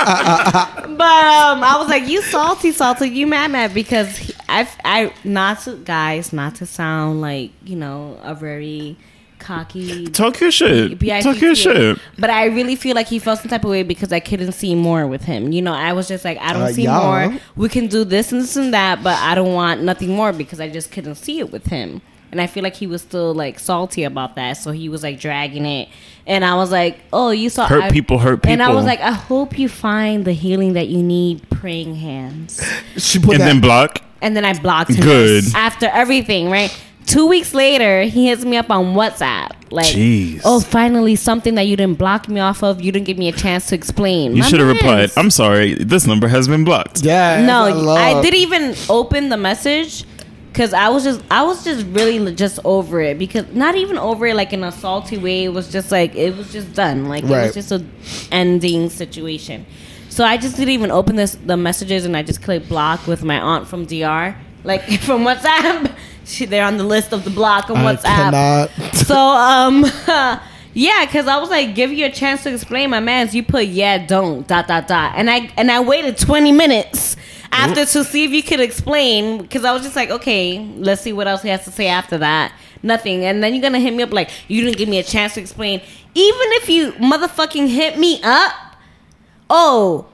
But 0.06 1.26
um, 1.26 1.64
I 1.64 1.76
was 1.80 1.88
like, 1.90 2.08
"You 2.08 2.22
salty, 2.22 2.72
salty, 2.72 3.10
you 3.10 3.28
mad, 3.28 3.52
mad?" 3.52 3.74
Because 3.74 4.16
he- 4.18 4.34
I, 4.50 4.68
I, 4.86 5.14
not 5.24 5.60
to 5.62 5.76
guys, 5.78 6.32
not 6.34 6.56
to 6.56 6.66
sound 6.66 7.22
like 7.22 7.52
you 7.66 7.76
know 7.76 8.20
a 8.24 8.36
very 8.36 8.98
cocky 9.40 10.06
Talk 10.08 10.40
your 10.40 10.52
shit. 10.52 11.00
Talk 11.22 11.42
your 11.42 11.56
shit. 11.56 11.98
But 12.18 12.30
I 12.30 12.46
really 12.46 12.76
feel 12.78 12.96
like 12.96 13.08
he 13.08 13.20
felt 13.20 13.40
some 13.40 13.50
type 13.50 13.64
of 13.66 13.72
way 13.72 13.84
because 13.84 14.14
I 14.14 14.20
couldn't 14.22 14.54
see 14.54 14.74
more 14.76 15.06
with 15.08 15.24
him. 15.24 15.52
You 15.52 15.62
know, 15.62 15.74
I 15.74 15.92
was 15.94 16.08
just 16.08 16.24
like, 16.24 16.38
I 16.40 16.54
don't 16.54 16.62
Uh, 16.62 16.72
see 16.74 16.84
yeah. 16.84 17.28
more. 17.30 17.40
We 17.58 17.68
can 17.68 17.88
do 17.88 18.06
this 18.06 18.32
and 18.32 18.42
this 18.42 18.56
and 18.56 18.74
that, 18.74 19.04
but 19.04 19.18
I 19.20 19.36
don't 19.36 19.54
want 19.54 19.82
nothing 19.82 20.12
more 20.16 20.32
because 20.32 20.62
I 20.62 20.70
just 20.70 20.92
couldn't 20.92 21.16
see 21.16 21.40
it 21.40 21.52
with 21.52 21.66
him. 21.66 22.02
And 22.34 22.42
I 22.42 22.48
feel 22.48 22.64
like 22.64 22.76
he 22.76 22.88
was 22.88 23.02
still 23.02 23.34
like 23.34 23.60
salty 23.60 24.04
about 24.04 24.36
that, 24.36 24.54
so 24.58 24.72
he 24.72 24.90
was 24.90 25.04
like 25.04 25.20
dragging 25.20 25.66
it. 25.66 25.88
And 26.28 26.44
I 26.44 26.56
was 26.56 26.72
like, 26.72 27.00
"Oh, 27.14 27.32
you 27.32 27.50
saw 27.50 27.68
Hurt 27.68 27.84
I- 27.84 27.90
people 27.92 28.18
hurt 28.20 28.42
people." 28.44 28.52
And 28.54 28.62
I 28.64 28.72
was 28.74 28.86
like, 28.86 29.00
"I 29.00 29.12
hope 29.12 29.58
you 29.60 29.70
find 29.70 30.26
the 30.26 30.34
healing 30.34 30.74
that 30.74 30.88
you 30.88 31.02
need, 31.04 31.48
praying 31.50 31.96
hands." 31.96 32.60
She 32.98 33.20
put 33.20 33.34
And 33.36 33.42
that. 33.42 33.46
then 33.46 33.62
block. 33.62 34.02
And 34.22 34.36
then 34.36 34.46
I 34.46 34.54
blocked 34.60 34.92
him. 34.92 35.04
Good. 35.04 35.44
After 35.56 35.88
everything, 35.88 36.50
right? 36.50 36.76
Two 37.06 37.28
weeks 37.28 37.54
later, 37.54 38.04
he 38.04 38.28
hits 38.28 38.46
me 38.46 38.56
up 38.56 38.72
on 38.72 38.94
WhatsApp. 38.96 39.50
Like, 39.70 39.88
Jeez. 39.88 40.40
oh, 40.46 40.62
finally, 40.62 41.16
something 41.18 41.56
that 41.56 41.64
you 41.64 41.76
didn't 41.76 41.98
block 41.98 42.30
me 42.30 42.40
off 42.40 42.64
of. 42.64 42.80
You 42.82 42.94
didn't 42.94 43.06
give 43.06 43.18
me 43.18 43.28
a 43.28 43.34
chance 43.34 43.68
to 43.68 43.76
explain. 43.76 44.36
You 44.38 44.44
should 44.44 44.60
have 44.62 44.70
replied. 44.70 45.12
I'm 45.18 45.30
sorry. 45.30 45.74
This 45.74 46.08
number 46.08 46.30
has 46.30 46.48
been 46.48 46.64
blocked. 46.64 47.02
Yeah. 47.04 47.46
no, 47.46 47.70
love- 47.76 47.98
I, 47.98 48.22
didn't 48.22 48.40
even 48.40 48.76
open 48.90 49.28
the 49.30 49.36
message 49.36 50.06
because 50.54 50.72
I 50.72 50.88
was 50.90 51.04
just, 51.04 51.22
I 51.32 51.42
was 51.44 51.64
just 51.64 51.84
really 51.88 52.34
just 52.36 52.60
over 52.64 53.02
it 53.02 53.18
because 53.18 53.48
not 53.54 53.74
even 53.74 53.98
over 53.98 54.28
it 54.28 54.36
like 54.36 54.54
in 54.54 54.64
a 54.64 54.72
salty 54.72 55.18
way. 55.18 55.46
It 55.46 55.50
was 55.50 55.72
just 55.72 55.92
like 55.92 56.14
it 56.16 56.38
was 56.38 56.52
just 56.54 56.74
done. 56.74 57.10
Like 57.10 57.24
it 57.24 57.30
was 57.30 57.56
just 57.56 57.72
a 57.72 57.84
ending 58.32 58.90
situation. 58.92 59.66
So 60.10 60.24
I 60.24 60.38
just 60.38 60.56
didn't 60.56 60.70
even 60.70 60.92
open 60.92 61.16
this 61.16 61.36
the 61.44 61.58
messages 61.58 62.06
and 62.06 62.16
I 62.16 62.22
just 62.22 62.44
clicked 62.44 62.70
block 62.70 63.08
with 63.08 63.24
my 63.24 63.40
aunt 63.40 63.68
from 63.68 63.86
DR, 63.86 64.36
like 64.64 64.84
from 65.02 65.24
WhatsApp. 65.24 65.92
She 66.26 66.46
they're 66.46 66.64
on 66.64 66.78
the 66.78 66.86
list 66.86 67.12
of 67.12 67.26
the 67.26 67.30
block 67.30 67.70
on 67.70 67.78
I 67.78 67.96
WhatsApp. 67.96 68.04
cannot. 68.04 68.70
So 68.94 69.18
um 69.18 69.84
yeah, 70.74 71.06
cuz 71.08 71.28
I 71.28 71.38
was 71.38 71.50
like 71.50 71.74
give 71.76 71.92
you 71.92 72.06
a 72.06 72.12
chance 72.12 72.44
to 72.44 72.54
explain 72.54 72.92
my 72.92 73.00
man's 73.02 73.34
you 73.36 73.44
put 73.44 73.66
yeah 73.66 73.98
don't 74.06 74.48
dot 74.48 74.68
dot 74.68 74.88
dot 74.88 75.14
and 75.18 75.30
I 75.30 75.50
and 75.58 75.70
I 75.72 75.82
waited 75.82 76.18
20 76.18 76.52
minutes 76.54 77.18
after 77.54 77.86
to 77.86 78.04
see 78.04 78.24
if 78.26 78.32
you 78.32 78.44
could 78.44 78.60
explain 78.60 79.48
cuz 79.48 79.64
I 79.64 79.72
was 79.72 79.84
just 79.84 79.96
like 79.96 80.10
okay, 80.10 80.60
let's 80.78 81.02
see 81.02 81.14
what 81.14 81.28
else 81.28 81.42
he 81.42 81.50
has 81.50 81.64
to 81.66 81.72
say 81.72 81.88
after 81.88 82.18
that. 82.18 82.54
Nothing. 82.84 83.24
And 83.24 83.42
then 83.42 83.54
you're 83.54 83.62
going 83.62 83.74
to 83.74 83.80
hit 83.80 83.94
me 83.94 84.04
up 84.04 84.12
like 84.12 84.30
you 84.50 84.62
didn't 84.62 84.78
give 84.78 84.90
me 84.90 85.00
a 85.00 85.04
chance 85.04 85.36
to 85.36 85.42
explain. 85.42 85.80
Even 86.16 86.48
if 86.60 86.70
you 86.70 86.92
motherfucking 86.94 87.70
hit 87.70 87.98
me 87.98 88.20
up, 88.24 88.54
oh, 89.50 90.06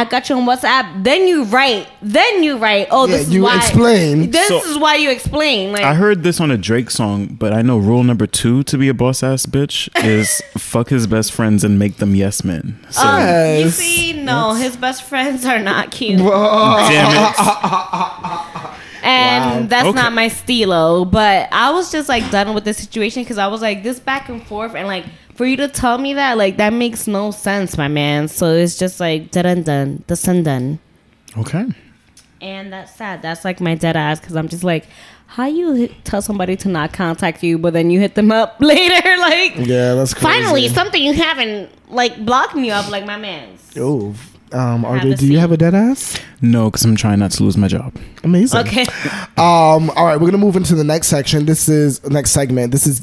I 0.00 0.04
got 0.04 0.28
you 0.28 0.36
on 0.36 0.44
WhatsApp. 0.46 1.02
Then 1.04 1.26
you 1.26 1.44
write. 1.44 1.88
Then 2.02 2.42
you 2.42 2.56
write. 2.58 2.88
Oh, 2.90 3.06
Yeah, 3.06 3.16
this 3.16 3.28
is 3.28 3.34
you 3.34 3.42
why. 3.44 3.56
explain. 3.56 4.30
This 4.30 4.48
So- 4.48 4.62
is 4.64 4.76
why 4.78 4.96
you 4.96 5.10
explain. 5.10 5.72
Like, 5.72 5.82
I 5.84 5.94
heard 5.94 6.22
this 6.22 6.40
on 6.40 6.50
a 6.50 6.56
Drake 6.58 6.90
song, 6.90 7.26
but 7.38 7.52
I 7.52 7.62
know 7.62 7.78
rule 7.78 8.04
number 8.04 8.26
two 8.26 8.62
to 8.64 8.76
be 8.78 8.88
a 8.88 8.94
boss 8.94 9.22
ass 9.22 9.46
bitch 9.46 9.88
is 10.04 10.42
fuck 10.58 10.90
his 10.90 11.06
best 11.06 11.32
friends 11.32 11.64
and 11.64 11.78
make 11.78 11.96
them 11.96 12.14
yes 12.14 12.44
men. 12.44 12.78
So 12.90 13.02
um, 13.06 13.20
you 13.20 13.26
Yes. 13.26 13.74
see, 13.76 14.12
no, 14.12 14.54
his 14.54 14.76
best 14.76 15.02
friends 15.04 15.44
are 15.46 15.58
not 15.58 15.90
cute, 15.90 16.18
damn 16.18 17.32
it. 17.32 17.36
and 19.02 19.68
that's 19.70 19.86
Okay. 19.88 19.96
not 19.96 20.12
my 20.12 20.28
stilo. 20.28 21.04
But 21.04 21.48
I 21.52 21.70
was 21.70 21.90
just 21.92 22.08
like 22.08 22.28
done 22.30 22.54
with 22.54 22.64
the 22.64 22.74
situation 22.74 23.22
because 23.22 23.38
I 23.38 23.46
was 23.46 23.62
like 23.62 23.82
this 23.82 24.00
back 24.00 24.28
and 24.28 24.44
forth, 24.46 24.74
and 24.74 24.86
like 24.88 25.04
for 25.36 25.46
you 25.46 25.56
to 25.58 25.68
tell 25.68 25.98
me 25.98 26.14
that, 26.14 26.36
like 26.38 26.56
that 26.56 26.72
makes 26.72 27.06
no 27.06 27.30
sense, 27.30 27.76
my 27.76 27.88
man. 27.88 28.28
So 28.28 28.54
it's 28.54 28.78
just 28.78 29.00
like 29.00 29.34
and 29.36 29.64
done, 29.64 30.04
the 30.06 30.16
sun 30.16 30.42
done. 30.42 30.78
Okay. 31.36 31.66
And 32.40 32.72
that's 32.72 32.94
sad. 32.94 33.22
That's 33.22 33.44
like 33.44 33.60
my 33.60 33.74
dead 33.74 33.96
ass 33.96 34.20
because 34.20 34.36
I'm 34.36 34.48
just 34.48 34.64
like, 34.64 34.86
how 35.26 35.46
you 35.46 35.88
tell 36.04 36.22
somebody 36.22 36.56
to 36.56 36.68
not 36.68 36.92
contact 36.92 37.42
you, 37.42 37.58
but 37.58 37.72
then 37.72 37.90
you 37.90 37.98
hit 38.00 38.14
them 38.14 38.30
up 38.30 38.56
later, 38.60 39.16
like 39.18 39.56
Yeah, 39.56 39.94
that's 39.94 40.14
crazy. 40.14 40.26
finally 40.42 40.68
something 40.68 41.02
you 41.02 41.14
haven't 41.14 41.70
like 41.90 42.24
blocked 42.24 42.54
me 42.54 42.70
up, 42.70 42.90
like 42.90 43.04
my 43.04 43.16
man's. 43.16 43.72
Oh, 43.76 44.14
um, 44.52 44.84
Have 44.84 45.02
RJ, 45.02 45.12
a 45.12 45.16
do 45.16 45.26
you 45.26 45.38
have 45.38 45.52
a 45.52 45.56
dead 45.56 45.74
ass? 45.74 46.18
No, 46.40 46.66
because 46.70 46.84
I'm 46.84 46.96
trying 46.96 47.18
not 47.18 47.30
to 47.32 47.42
lose 47.42 47.56
my 47.56 47.68
job. 47.68 47.94
Amazing. 48.24 48.60
Okay, 48.60 48.82
Um. 49.38 49.90
All 49.90 50.04
right, 50.06 50.16
we're 50.20 50.26
gonna 50.30 50.38
move 50.38 50.56
into 50.56 50.74
the 50.74 50.84
next 50.84 51.08
section. 51.08 51.44
This 51.46 51.68
is 51.68 52.02
next 52.08 52.30
segment. 52.30 52.72
This 52.72 52.86
is 52.86 53.00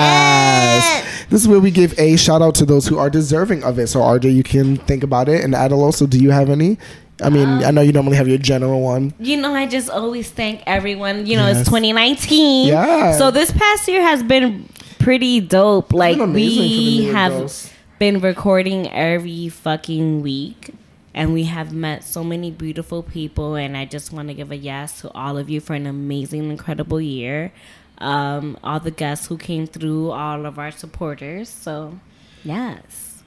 yes. 0.00 1.06
This 1.30 1.40
is 1.42 1.48
where 1.48 1.60
we 1.60 1.70
give 1.70 1.96
a 1.98 2.16
shout 2.16 2.42
out 2.42 2.54
to 2.56 2.64
those 2.66 2.86
who 2.88 2.98
are 2.98 3.08
deserving 3.10 3.62
of 3.62 3.78
it. 3.78 3.86
So 3.86 4.00
RJ, 4.00 4.34
you 4.34 4.42
can 4.42 4.76
think 4.78 5.04
about 5.04 5.28
it. 5.28 5.44
And 5.44 5.54
Adel, 5.54 5.82
also, 5.82 6.06
do 6.06 6.18
you 6.18 6.30
have 6.32 6.50
any? 6.50 6.76
I 7.22 7.28
mean, 7.28 7.46
Um, 7.48 7.62
I 7.64 7.70
know 7.70 7.82
you 7.82 7.92
normally 7.92 8.16
have 8.16 8.26
your 8.28 8.38
general 8.38 8.80
one. 8.80 9.12
you 9.20 9.36
know 9.36 9.54
I 9.54 9.66
just 9.66 9.90
always 9.90 10.30
thank 10.30 10.62
everyone. 10.66 11.26
You 11.26 11.36
know 11.36 11.46
Yes. 11.46 11.58
it's 11.60 11.68
2019, 11.68 12.66
Yeah. 12.68 13.12
So 13.18 13.30
this 13.30 13.52
past 13.52 13.86
year 13.88 14.00
has 14.02 14.22
been 14.22 14.64
pretty 14.98 15.40
dope. 15.40 15.92
Like 15.92 16.16
been 16.16 16.30
amazing 16.30 16.56
for 16.56 16.62
the 16.62 16.98
we 16.98 17.04
have 17.12 17.32
girls. 17.32 17.69
Been 18.00 18.18
recording 18.18 18.90
every 18.90 19.50
fucking 19.50 20.22
week. 20.22 20.72
And 21.12 21.34
we 21.34 21.44
have 21.44 21.74
met 21.74 22.02
so 22.02 22.24
many 22.24 22.50
beautiful 22.50 23.02
people, 23.02 23.56
and 23.56 23.76
I 23.76 23.84
just 23.84 24.10
want 24.10 24.28
to 24.28 24.34
give 24.34 24.50
a 24.50 24.56
yes 24.56 25.02
to 25.02 25.12
all 25.12 25.36
of 25.36 25.50
you 25.50 25.60
for 25.60 25.74
an 25.74 25.86
amazing, 25.86 26.50
incredible 26.50 26.98
year. 26.98 27.52
Um, 27.98 28.56
all 28.64 28.80
the 28.80 28.90
guests 28.90 29.26
who 29.26 29.36
came 29.36 29.66
through, 29.66 30.12
all 30.12 30.46
of 30.46 30.58
our 30.58 30.70
supporters. 30.70 31.50
So, 31.50 31.98
yes. 32.42 33.22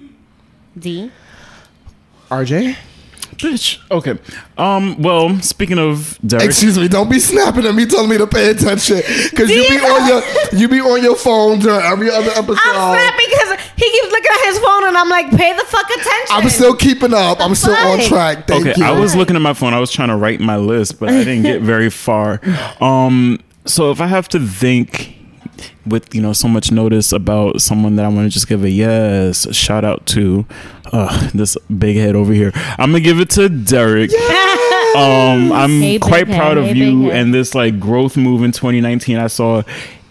D. 0.76 1.12
RJ, 2.32 2.76
Bitch. 3.36 3.80
Okay. 3.91 4.17
Um. 4.58 5.02
Well, 5.02 5.39
speaking 5.41 5.80
of 5.80 6.17
Derek, 6.26 6.46
excuse 6.46 6.78
me. 6.78 6.88
Don't 6.88 7.10
be 7.10 7.19
snapping 7.19 7.65
at 7.65 7.76
me, 7.76 7.86
telling 7.86 8.10
me 8.10 8.17
to 8.17 8.28
pay 8.28 8.50
attention, 8.50 8.98
because 9.30 9.50
you 9.50 9.67
be 9.67 9.78
on 9.78 10.08
your 10.08 10.22
you 10.60 10.67
be 10.67 10.80
on 10.80 11.04
your 11.04 11.15
phone 11.15 11.60
during 11.60 11.82
every 11.86 12.10
other 12.10 12.32
episode. 12.32 12.60
I'm 12.63 12.96
snapping 12.96 13.26
because 13.30 13.60
he 13.76 13.89
keeps 13.89 14.12
looking 14.12 14.32
at 14.32 14.46
his 14.46 14.60
phone, 14.60 14.86
and 14.86 14.98
I'm 14.98 15.10
like, 15.10 15.30
pay 15.32 15.54
the 15.54 15.65
fuck 15.65 15.89
attention. 15.89 16.28
I'm 16.30 16.50
still 16.50 16.76
keeping 16.76 17.13
up. 17.13 17.39
I'm 17.39 17.56
still 17.56 17.76
on 17.76 18.00
track. 18.02 18.48
Thank 18.48 18.67
okay, 18.67 18.74
you. 18.78 18.86
I 18.86 18.91
was 18.91 19.15
looking 19.15 19.36
at 19.36 19.41
my 19.41 19.54
phone. 19.54 19.74
I 19.74 19.80
was 19.80 19.91
trying 19.91 20.10
to 20.10 20.15
write 20.15 20.39
my 20.39 20.58
list, 20.58 21.00
but 21.00 21.10
I 21.10 21.24
didn't 21.24 21.43
get 21.43 21.62
very 21.62 21.89
far. 21.89 22.39
Um, 22.82 23.39
so 23.65 23.91
if 23.91 24.02
I 24.02 24.08
have 24.08 24.28
to 24.30 24.39
think 24.39 25.17
with 25.86 26.13
you 26.15 26.22
know 26.22 26.34
so 26.34 26.48
much 26.48 26.72
notice 26.72 27.12
about 27.12 27.62
someone 27.62 27.96
that 27.98 28.06
I 28.06 28.08
want 28.08 28.26
to 28.26 28.30
just 28.30 28.48
give 28.48 28.63
a 28.63 28.69
yes 28.69 29.54
shout 29.56 29.84
out 29.84 30.06
to, 30.08 30.46
uh, 30.91 31.30
this 31.34 31.58
big 31.78 31.98
head 31.98 32.15
over 32.15 32.34
here, 32.34 32.52
I'm 32.78 32.91
gonna 32.91 33.00
give 33.02 33.19
it 33.19 33.30
to 33.32 33.50
Derek. 33.50 34.12
Um, 34.96 35.52
I'm 35.52 35.82
Hey, 35.82 35.93
big 35.93 36.02
quite 36.02 36.28
head. 36.28 36.38
proud 36.38 36.58
of 36.58 36.65
Hey, 36.65 36.74
you 36.76 37.10
and 37.12 37.34
this 37.34 37.56
like 37.56 37.80
growth 37.80 38.15
move 38.15 38.43
in 38.43 38.52
2019. 38.52 39.17
I 39.17 39.28
saw 39.28 39.63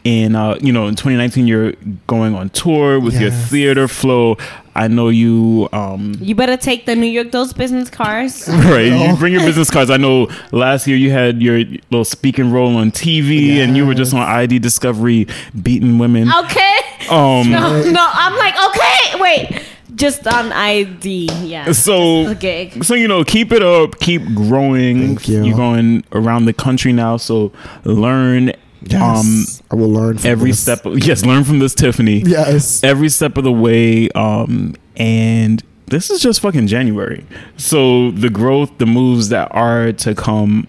in 0.04 0.35
uh, 0.35 0.58
you 0.61 0.72
know 0.72 0.88
in 0.88 0.96
2019 0.96 1.46
you're 1.46 1.72
going 2.08 2.35
on 2.35 2.50
tour 2.50 2.98
with 2.98 3.20
your 3.20 3.30
theater 3.30 3.87
flow. 3.87 4.37
I 4.74 4.88
know 4.88 5.08
you. 5.11 5.68
Um, 5.72 6.14
You 6.20 6.35
better 6.35 6.56
take 6.56 6.87
the 6.87 6.96
New 6.96 7.06
York 7.06 7.30
Dose 7.30 7.52
business 7.52 7.90
cards. 7.90 8.48
Right, 8.72 8.87
you 8.92 9.16
bring 9.16 9.32
your 9.35 9.42
business 9.42 9.70
cards. 9.70 9.90
I 9.90 9.96
know 9.98 10.28
last 10.50 10.87
year 10.87 10.96
you 10.96 11.11
had 11.11 11.42
your 11.42 11.58
little 11.90 12.04
speaking 12.04 12.50
role 12.52 12.76
on 12.76 12.90
TV, 12.90 13.57
and 13.59 13.76
you 13.76 13.84
were 13.86 13.94
just 13.94 14.14
on 14.14 14.20
ID 14.22 14.59
Discovery 14.61 15.26
beating 15.62 15.99
women. 15.99 16.30
Okay. 16.44 16.78
Um, 17.11 17.51
No, 17.51 17.82
no, 17.90 18.09
I'm 18.12 18.36
like, 18.38 18.55
okay, 18.70 19.20
wait. 19.20 19.62
Just 19.94 20.26
on 20.26 20.51
ID, 20.53 21.28
yeah. 21.44 21.70
So, 21.72 22.22
Just 22.24 22.32
a 22.32 22.40
gig. 22.40 22.82
so 22.84 22.94
you 22.94 23.07
know, 23.07 23.24
keep 23.24 23.53
it 23.53 23.62
up, 23.62 24.01
keep 24.01 24.24
growing. 24.34 24.99
Thank 25.16 25.28
you. 25.28 25.44
You're 25.44 25.57
going 25.57 26.03
around 26.12 26.47
the 26.47 26.55
country 26.55 26.92
now, 26.94 27.18
so 27.18 27.53
learn. 27.84 28.53
Yes, 28.87 29.61
Um, 29.61 29.66
I 29.70 29.74
will 29.80 29.91
learn 29.91 30.18
from 30.18 30.30
every 30.30 30.51
this. 30.51 30.61
step. 30.61 30.85
Of, 30.87 30.99
yes, 31.07 31.24
learn 31.24 31.45
from 31.45 31.59
this, 31.59 31.74
Tiffany. 31.74 32.22
Yes. 32.26 32.83
every 32.85 33.09
step 33.09 33.37
of 33.37 33.45
the 33.45 33.53
way. 33.53 34.09
Um, 34.11 34.74
and 34.97 35.62
this 35.87 36.11
is 36.11 36.20
just 36.20 36.41
fucking 36.41 36.66
January. 36.66 37.24
So 37.57 38.11
the 38.12 38.30
growth, 38.30 38.78
the 38.78 38.87
moves 38.87 39.28
that 39.30 39.49
are 39.55 39.93
to 39.93 40.14
come, 40.14 40.66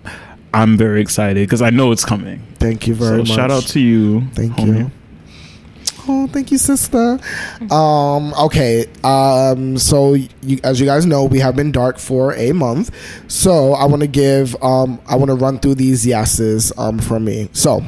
I'm 0.53 0.78
very 0.78 1.01
excited 1.01 1.47
because 1.47 1.61
I 1.61 1.70
know 1.70 1.91
it's 1.91 2.05
coming. 2.05 2.41
Thank 2.59 2.88
you 2.88 2.93
very 2.95 3.18
so 3.18 3.18
much. 3.24 3.28
shout 3.30 3.51
out 3.51 3.64
to 3.68 3.80
you. 3.80 4.22
Thank 4.34 4.53
homie. 4.53 4.78
you. 4.80 4.91
Oh, 6.05 6.28
thank 6.28 6.51
you, 6.51 6.57
sister. 6.57 7.18
Um, 7.72 8.34
okay. 8.34 8.88
Um, 9.05 9.78
so 9.78 10.14
you, 10.16 10.59
as 10.64 10.78
you 10.80 10.86
guys 10.86 11.05
know, 11.05 11.24
we 11.24 11.39
have 11.39 11.55
been 11.55 11.72
dark 11.72 11.97
for 11.97 12.34
a 12.36 12.51
month. 12.51 12.91
So 13.30 13.74
I 13.74 13.86
want 13.86 14.01
to 14.01 14.07
give. 14.07 14.53
Um, 14.61 14.99
I 15.07 15.16
want 15.16 15.30
to 15.30 15.36
run 15.36 15.59
through 15.59 15.76
these 15.76 16.05
yeses. 16.05 16.74
Um, 16.78 16.99
from 16.99 17.24
me. 17.26 17.49
So. 17.53 17.82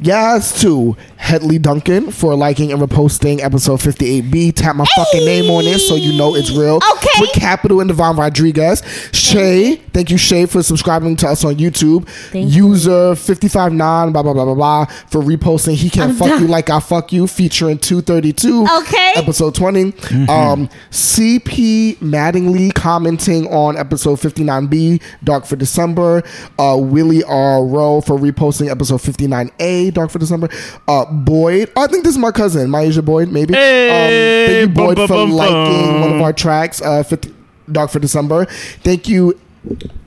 Yes 0.00 0.60
to 0.60 0.96
Headley 1.16 1.58
Duncan 1.58 2.10
for 2.10 2.34
liking 2.34 2.70
and 2.70 2.80
reposting 2.80 3.40
episode 3.42 3.80
58B. 3.80 4.54
Tap 4.54 4.76
my 4.76 4.84
fucking 4.94 5.24
name 5.24 5.50
on 5.50 5.64
it 5.64 5.78
so 5.80 5.96
you 5.96 6.16
know 6.16 6.34
it's 6.34 6.50
real. 6.50 6.76
Okay. 6.76 7.20
With 7.20 7.32
Capital 7.32 7.80
and 7.80 7.88
Devon 7.88 8.16
Rodriguez. 8.16 8.82
Shay, 9.12 9.76
thank 9.92 10.10
you, 10.10 10.18
Shay, 10.18 10.46
for 10.46 10.62
subscribing 10.62 11.16
to 11.16 11.28
us 11.28 11.44
on 11.44 11.54
YouTube. 11.56 12.06
Thank 12.30 12.50
you. 12.52 12.66
User 12.68 13.14
559, 13.16 14.12
blah, 14.12 14.22
blah, 14.22 14.32
blah, 14.34 14.44
blah, 14.44 14.54
blah, 14.54 14.84
for 14.84 15.22
reposting 15.22 15.74
He 15.74 15.88
Can't 15.88 16.10
I'm 16.10 16.16
Fuck 16.16 16.28
done. 16.28 16.42
You 16.42 16.48
Like 16.48 16.68
I 16.70 16.78
Fuck 16.80 17.12
You, 17.12 17.26
featuring 17.26 17.78
232. 17.78 18.66
Okay. 18.82 19.12
Episode 19.16 19.54
20. 19.54 19.84
Um, 20.28 20.68
CP 20.90 21.96
Mattingly 21.96 22.72
commenting 22.74 23.46
on 23.48 23.76
episode 23.76 24.18
59B, 24.20 25.02
Dark 25.24 25.46
for 25.46 25.56
December. 25.56 26.22
Uh, 26.58 26.76
Willie 26.78 27.24
R. 27.24 27.64
Rowe 27.64 28.00
for 28.00 28.18
reposting 28.18 28.70
episode 28.70 29.00
59A, 29.00 29.85
Dark 29.90 30.10
for 30.10 30.18
December. 30.18 30.48
Uh, 30.86 31.04
Boyd, 31.06 31.72
I 31.76 31.86
think 31.86 32.04
this 32.04 32.14
is 32.14 32.18
my 32.18 32.32
cousin, 32.32 32.70
Maisha 32.70 33.04
Boyd, 33.04 33.30
maybe. 33.30 33.54
Hey, 33.54 33.88
um, 33.88 34.50
thank 34.50 34.68
you, 34.68 34.74
Boyd, 34.74 34.96
bum, 34.96 35.08
for 35.08 35.14
bum, 35.14 35.30
liking 35.32 35.86
bum. 35.86 36.00
one 36.00 36.12
of 36.14 36.20
our 36.22 36.32
tracks, 36.32 36.80
uh, 36.82 37.02
50, 37.02 37.34
Dark 37.70 37.90
for 37.90 37.98
December. 37.98 38.46
Thank 38.46 39.08
you, 39.08 39.38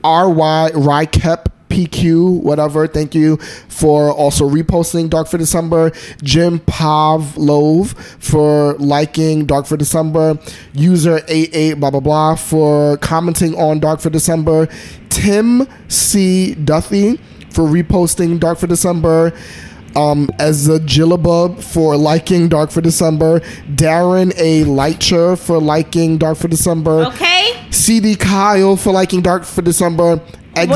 RY 0.02 0.70
Rykep 0.72 1.46
PQ, 1.70 2.42
whatever. 2.42 2.86
Thank 2.86 3.14
you 3.14 3.36
for 3.68 4.12
also 4.12 4.48
reposting 4.48 5.08
Dark 5.08 5.28
for 5.28 5.38
December. 5.38 5.92
Jim 6.22 6.58
Pavlov 6.60 7.94
for 8.22 8.74
liking 8.74 9.46
Dark 9.46 9.66
for 9.66 9.76
December. 9.76 10.38
User 10.74 11.20
88 11.28 11.74
blah 11.74 11.90
blah 11.90 12.00
blah 12.00 12.34
for 12.34 12.98
commenting 12.98 13.54
on 13.54 13.78
Dark 13.80 14.00
for 14.00 14.10
December. 14.10 14.68
Tim 15.08 15.66
C. 15.88 16.54
Duffy 16.54 17.18
for 17.50 17.64
reposting 17.64 18.38
Dark 18.40 18.58
for 18.58 18.66
December. 18.66 19.32
Um, 19.96 20.30
Ezra 20.38 20.78
Gillabub 20.78 21.60
for 21.62 21.96
liking 21.96 22.48
Dark 22.48 22.70
for 22.70 22.80
December. 22.80 23.40
Darren 23.74 24.32
A. 24.38 24.64
Lightcher 24.64 25.36
for 25.36 25.58
liking 25.60 26.16
Dark 26.16 26.38
for 26.38 26.46
December. 26.48 27.06
Okay. 27.06 27.52
CD 27.70 28.14
Kyle 28.14 28.76
for 28.76 28.92
liking 28.92 29.20
Dark 29.20 29.44
for 29.44 29.62
December. 29.62 30.20
Wait, 30.56 30.68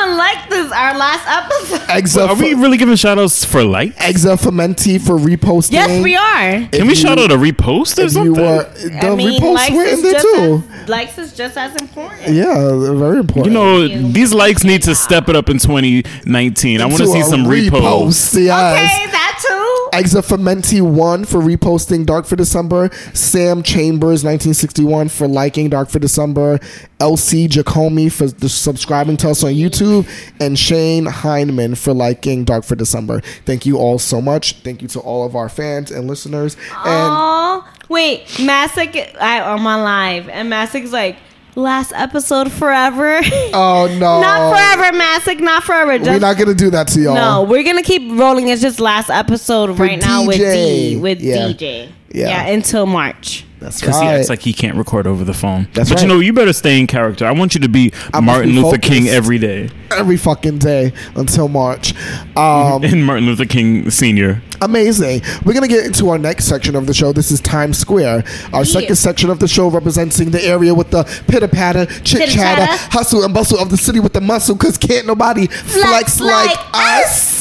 Exa, 0.00 0.02
everyone 0.02 0.18
liked 0.18 0.50
this 0.50 0.72
our 0.72 0.96
last 0.96 1.26
episode. 1.26 1.80
Exa, 1.88 2.28
Are 2.28 2.34
we 2.34 2.54
really 2.54 2.76
giving 2.78 2.96
shout 2.96 3.18
outs 3.18 3.44
for 3.44 3.62
like? 3.64 3.94
Exa 3.96 4.36
Fementi 4.38 5.00
for 5.00 5.18
reposting. 5.18 5.72
yes, 5.72 6.02
we 6.02 6.16
are. 6.16 6.66
Can 6.68 6.82
we 6.86 6.88
you- 6.90 6.94
shout 6.94 7.18
out 7.18 7.30
a 7.30 7.34
repost 7.36 7.98
or 7.98 8.02
If 8.06 8.12
something? 8.12 8.34
you 8.34 8.40
were, 8.40 8.64
the 8.64 9.06
I 9.06 9.14
mean, 9.14 9.40
reposts 9.40 9.54
likes 9.54 9.72
were 9.74 9.82
in 9.84 9.88
is 9.94 10.02
there 10.02 10.12
just 10.12 10.26
too. 10.34 10.62
as, 10.82 10.88
likes 10.88 11.18
is 11.18 11.32
just 11.34 11.56
as 11.56 11.74
important. 11.80 12.22
yeah, 12.34 12.54
they're 12.54 12.94
very 12.94 13.18
important. 13.18 13.46
you 13.46 13.52
know, 13.52 13.88
these 14.12 14.32
likes 14.32 14.64
need 14.64 14.82
to 14.84 14.94
step 14.94 15.28
it 15.28 15.36
up 15.36 15.48
in 15.48 15.58
2019. 15.58 16.80
I 16.80 16.84
want 16.86 16.96
to 16.98 17.02
Into 17.04 17.12
see 17.12 17.20
a 17.20 17.24
some 17.24 17.44
reposts. 17.44 17.70
repost, 17.70 18.44
Yes. 18.44 18.74
Okay, 18.74 19.10
that 19.10 19.44
too. 19.46 19.59
Exa 19.92 20.22
Fementi 20.22 20.80
one 20.80 21.24
for 21.24 21.40
reposting 21.40 22.06
Dark 22.06 22.26
for 22.26 22.36
December. 22.36 22.90
Sam 23.14 23.62
Chambers 23.62 24.24
1961 24.24 25.08
for 25.08 25.26
liking 25.28 25.68
Dark 25.70 25.88
for 25.88 25.98
December. 25.98 26.58
LC 26.98 27.48
Jacomi 27.48 28.12
for 28.12 28.28
subscribing 28.48 29.16
to 29.18 29.30
us 29.30 29.42
on 29.42 29.52
YouTube, 29.52 30.06
and 30.38 30.58
Shane 30.58 31.06
Heineman 31.06 31.74
for 31.74 31.94
liking 31.94 32.44
Dark 32.44 32.64
for 32.64 32.76
December. 32.76 33.20
Thank 33.46 33.64
you 33.66 33.78
all 33.78 33.98
so 33.98 34.20
much. 34.20 34.54
Thank 34.62 34.82
you 34.82 34.88
to 34.88 35.00
all 35.00 35.24
of 35.24 35.34
our 35.34 35.48
fans 35.48 35.90
and 35.90 36.06
listeners. 36.06 36.56
And 36.84 37.10
Oh, 37.12 37.68
wait, 37.88 38.26
Masick, 38.38 39.14
I'm 39.20 39.66
on 39.66 39.82
live, 39.82 40.28
and 40.28 40.50
Masick's 40.52 40.92
like, 40.92 41.16
last 41.56 41.92
episode 41.94 42.50
forever. 42.52 43.20
oh 43.54 43.86
no, 43.98 44.20
not 44.20 44.52
forever, 44.52 44.96
Masick, 44.96 45.40
not 45.40 45.62
forever. 45.64 45.98
Just, 45.98 46.10
We're 46.10 46.18
not 46.18 46.36
gonna 46.38 46.54
do 46.54 46.70
that 46.70 46.88
to 46.88 47.00
y'all. 47.00 47.14
no, 47.14 47.42
we're 47.42 47.64
gonna 47.64 47.82
keep 47.82 48.10
rolling. 48.18 48.48
It's 48.48 48.62
just 48.62 48.80
last 48.80 49.10
episode 49.10 49.76
For 49.76 49.82
right 49.84 50.00
now 50.00 50.26
with 50.26 50.38
DJ. 50.38 50.54
D, 50.54 50.96
with 50.96 51.20
Yeah. 51.20 51.36
DJ. 51.48 51.92
Yeah. 52.12 52.28
Yeah. 52.28 52.46
until 52.48 52.86
March. 52.86 53.44
That's 53.60 53.82
right. 53.82 53.88
Because 53.88 54.00
he 54.00 54.06
acts 54.08 54.28
like 54.30 54.40
he 54.40 54.52
can't 54.54 54.76
record 54.76 55.06
over 55.06 55.22
the 55.22 55.34
phone. 55.34 55.68
That's 55.74 55.90
but 55.90 55.96
right. 55.96 56.02
you 56.02 56.08
know, 56.08 56.18
you 56.18 56.32
better 56.32 56.54
stay 56.54 56.80
in 56.80 56.86
character. 56.86 57.26
I 57.26 57.32
want 57.32 57.54
you 57.54 57.60
to 57.60 57.68
be 57.68 57.92
I 58.14 58.20
must 58.20 58.24
Martin 58.24 58.50
be 58.52 58.62
Luther 58.62 58.78
King 58.78 59.06
every 59.08 59.38
day. 59.38 59.68
Every 59.90 60.16
fucking 60.16 60.58
day 60.58 60.92
until 61.14 61.48
March. 61.48 61.94
Um, 62.36 62.84
and 62.84 63.04
Martin 63.04 63.26
Luther 63.26 63.44
King 63.44 63.90
Sr. 63.90 64.40
Amazing. 64.62 65.22
We're 65.44 65.54
going 65.54 65.68
to 65.68 65.74
get 65.74 65.86
into 65.86 66.10
our 66.10 66.18
next 66.18 66.44
section 66.44 66.76
of 66.76 66.86
the 66.86 66.92
show. 66.94 67.12
This 67.12 67.30
is 67.30 67.40
Times 67.40 67.78
Square. 67.78 68.24
Our 68.52 68.64
second 68.64 68.96
section 68.96 69.30
of 69.30 69.38
the 69.38 69.48
show 69.48 69.68
representing 69.68 70.30
the 70.30 70.44
area 70.44 70.74
with 70.74 70.90
the 70.90 71.04
pitter 71.28 71.48
patter, 71.48 71.86
chit 72.02 72.28
chatter, 72.30 72.66
hustle 72.90 73.24
and 73.24 73.32
bustle 73.32 73.58
of 73.58 73.70
the 73.70 73.76
city 73.78 74.00
with 74.00 74.12
the 74.12 74.20
muscle 74.20 74.54
because 74.54 74.76
can't 74.76 75.06
nobody 75.06 75.46
flex, 75.46 76.20
like, 76.20 76.48
like 76.50 76.58
us. 76.74 77.40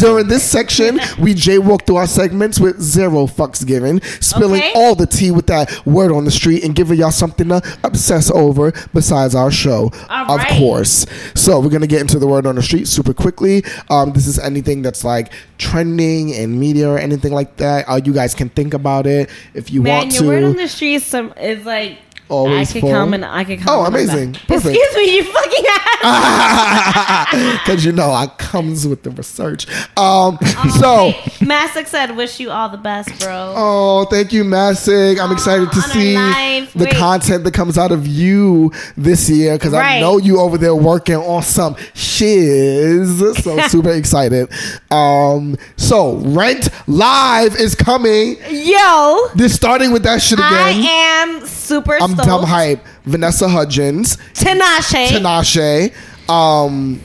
During 0.00 0.28
this 0.28 0.42
section, 0.50 0.96
we 1.20 1.34
jaywalk 1.34 1.86
through 1.86 1.96
our 1.96 2.06
segments 2.06 2.58
with 2.60 2.80
zero 2.80 3.26
fucks 3.26 3.66
given, 3.66 4.00
spilling 4.20 4.60
Okay. 4.62 4.72
all 4.74 4.94
the 4.94 5.06
tea 5.06 5.30
with 5.30 5.46
that 5.48 5.84
word 5.86 6.12
on 6.12 6.24
the 6.24 6.30
street 6.30 6.64
and 6.64 6.74
giving 6.74 6.98
y'all 6.98 7.10
something 7.10 7.48
to 7.48 7.60
obsess 7.84 8.30
over 8.30 8.72
besides 8.94 9.34
our 9.34 9.50
show, 9.50 9.90
All 10.08 10.32
of 10.32 10.38
right. 10.38 10.58
course. 10.58 11.04
So 11.34 11.60
we're 11.60 11.68
gonna 11.70 11.86
get 11.86 12.00
into 12.00 12.18
the 12.18 12.26
word 12.26 12.46
on 12.46 12.54
the 12.56 12.62
street 12.62 12.88
super 12.88 13.12
quickly. 13.14 13.62
Um, 13.90 14.12
this 14.12 14.26
is 14.26 14.38
anything 14.38 14.82
that's 14.82 15.04
like 15.04 15.32
trending 15.60 16.30
in 16.30 16.58
media 16.58 16.88
or 16.88 16.98
anything 16.98 17.32
like 17.32 17.56
that. 17.56 17.88
Uh, 17.88 18.00
you 18.02 18.12
guys 18.12 18.34
can 18.34 18.48
think 18.48 18.74
about 18.74 19.06
it 19.06 19.30
if 19.54 19.70
you 19.70 19.82
want 19.82 19.86
to. 19.86 19.90
Man, 19.90 19.98
want 19.98 20.12
your 20.14 20.22
to. 20.22 20.28
word 20.28 20.44
on 20.44 20.56
the 20.56 20.68
street 20.68 21.02
some 21.02 21.32
is 21.36 21.64
like. 21.64 21.98
Always 22.30 22.70
I 22.70 22.72
could 22.72 22.80
full. 22.82 22.90
comment. 22.92 23.24
I 23.24 23.44
could 23.44 23.60
comment. 23.60 23.68
Oh, 23.68 23.86
amazing. 23.86 24.32
Perfect. 24.48 24.76
Excuse 24.76 24.96
me, 24.96 25.16
you 25.16 25.24
fucking 25.24 25.64
ass. 26.02 27.26
Because 27.60 27.84
you 27.84 27.92
know 27.92 28.10
I 28.10 28.26
comes 28.38 28.86
with 28.86 29.02
the 29.02 29.10
research. 29.10 29.66
Um, 29.96 30.38
so. 30.78 31.12
Masick 31.40 31.86
said, 31.86 32.16
"Wish 32.16 32.40
you 32.40 32.50
all 32.50 32.68
the 32.68 32.76
best, 32.78 33.08
bro." 33.20 33.52
Oh, 33.56 34.04
thank 34.10 34.32
you, 34.32 34.44
Massig. 34.44 35.18
I'm 35.20 35.30
excited 35.32 35.70
to 35.70 35.76
on 35.78 35.82
our 35.84 35.88
see 35.90 36.14
live- 36.16 36.72
the 36.72 36.84
wait. 36.86 36.94
content 36.96 37.44
that 37.44 37.54
comes 37.54 37.76
out 37.78 37.92
of 37.92 38.06
you 38.06 38.72
this 38.96 39.28
year 39.28 39.54
because 39.56 39.74
I 39.74 39.80
Right. 39.80 40.00
know 40.00 40.18
you 40.18 40.40
over 40.40 40.56
there 40.58 40.74
working 40.74 41.16
on 41.16 41.42
some 41.42 41.76
shiz. 41.94 43.18
So 43.42 43.58
super 43.68 43.90
excited. 43.90 44.48
Um, 44.90 45.56
so 45.76 46.16
Rent 46.16 46.68
Live 46.86 47.56
is 47.56 47.74
coming. 47.74 48.36
Yo, 48.50 49.28
They're 49.34 49.48
starting 49.48 49.92
with 49.92 50.02
that 50.04 50.22
shit 50.22 50.38
again. 50.38 50.52
I 50.52 50.70
am 50.70 51.46
super. 51.46 51.94
I'm 52.00 52.12
stoked. 52.14 52.19
Dumb 52.24 52.44
hype. 52.44 52.84
Vanessa 53.04 53.48
Hudgens, 53.48 54.16
Tinashe. 54.34 55.08
Tinashe. 55.08 56.30
Um, 56.30 57.00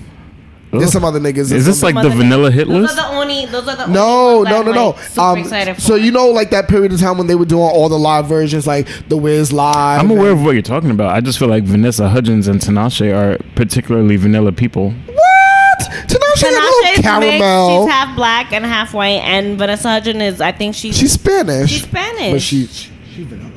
there's 0.71 0.91
some 0.91 1.05
other 1.05 1.19
niggas. 1.21 1.53
Is 1.53 1.65
this 1.65 1.81
like 1.81 1.95
the 1.95 2.03
Mother- 2.03 2.15
vanilla 2.15 2.51
hit 2.51 2.67
Those 2.67 2.81
list? 2.81 2.99
are 2.99 3.11
the 3.13 3.17
only. 3.17 3.45
Those 3.45 3.67
are 3.67 3.75
the 3.77 3.85
No, 3.87 4.39
only 4.39 4.49
no, 4.49 4.55
ones 4.57 4.65
no, 4.65 4.71
I'm, 4.71 4.75
no. 4.75 4.89
like, 4.89 4.99
super 5.03 5.21
Um, 5.21 5.37
excited 5.39 5.75
for. 5.75 5.81
so 5.81 5.95
you 5.95 6.11
know, 6.11 6.27
like 6.27 6.49
that 6.49 6.67
period 6.67 6.91
of 6.91 6.99
time 6.99 7.17
when 7.17 7.27
they 7.27 7.35
were 7.35 7.45
doing 7.45 7.61
all 7.63 7.87
the 7.87 7.97
live 7.97 8.25
versions, 8.27 8.67
like 8.67 8.87
the 9.07 9.15
Wiz 9.15 9.53
live. 9.53 9.99
I'm 10.01 10.11
aware 10.11 10.31
and- 10.31 10.39
of 10.39 10.45
what 10.45 10.51
you're 10.51 10.61
talking 10.61 10.91
about. 10.91 11.15
I 11.15 11.21
just 11.21 11.39
feel 11.39 11.47
like 11.47 11.63
Vanessa 11.63 12.09
Hudgens 12.09 12.47
and 12.49 12.59
Tinashe 12.59 13.13
are 13.15 13.37
particularly 13.55 14.17
vanilla 14.17 14.51
people. 14.51 14.91
What? 15.07 15.79
Tinashe, 15.79 16.43
a 16.43 16.51
little 16.51 16.61
Tinashe 16.83 16.93
is 16.97 16.99
caramel. 17.01 17.69
mixed. 17.69 17.85
She's 17.85 17.93
half 17.93 18.15
black 18.17 18.51
and 18.53 18.65
half 18.65 18.93
white, 18.93 19.21
and 19.23 19.57
Vanessa 19.57 19.89
Hudgens 19.89 20.21
is. 20.21 20.41
I 20.41 20.51
think 20.51 20.75
she's. 20.75 20.97
She's 20.97 21.13
Spanish. 21.13 21.71
She's 21.71 21.83
Spanish. 21.83 22.31
But 22.33 22.41
she, 22.41 22.65
she 22.67 22.89
she's 23.15 23.25
vanilla. 23.25 23.51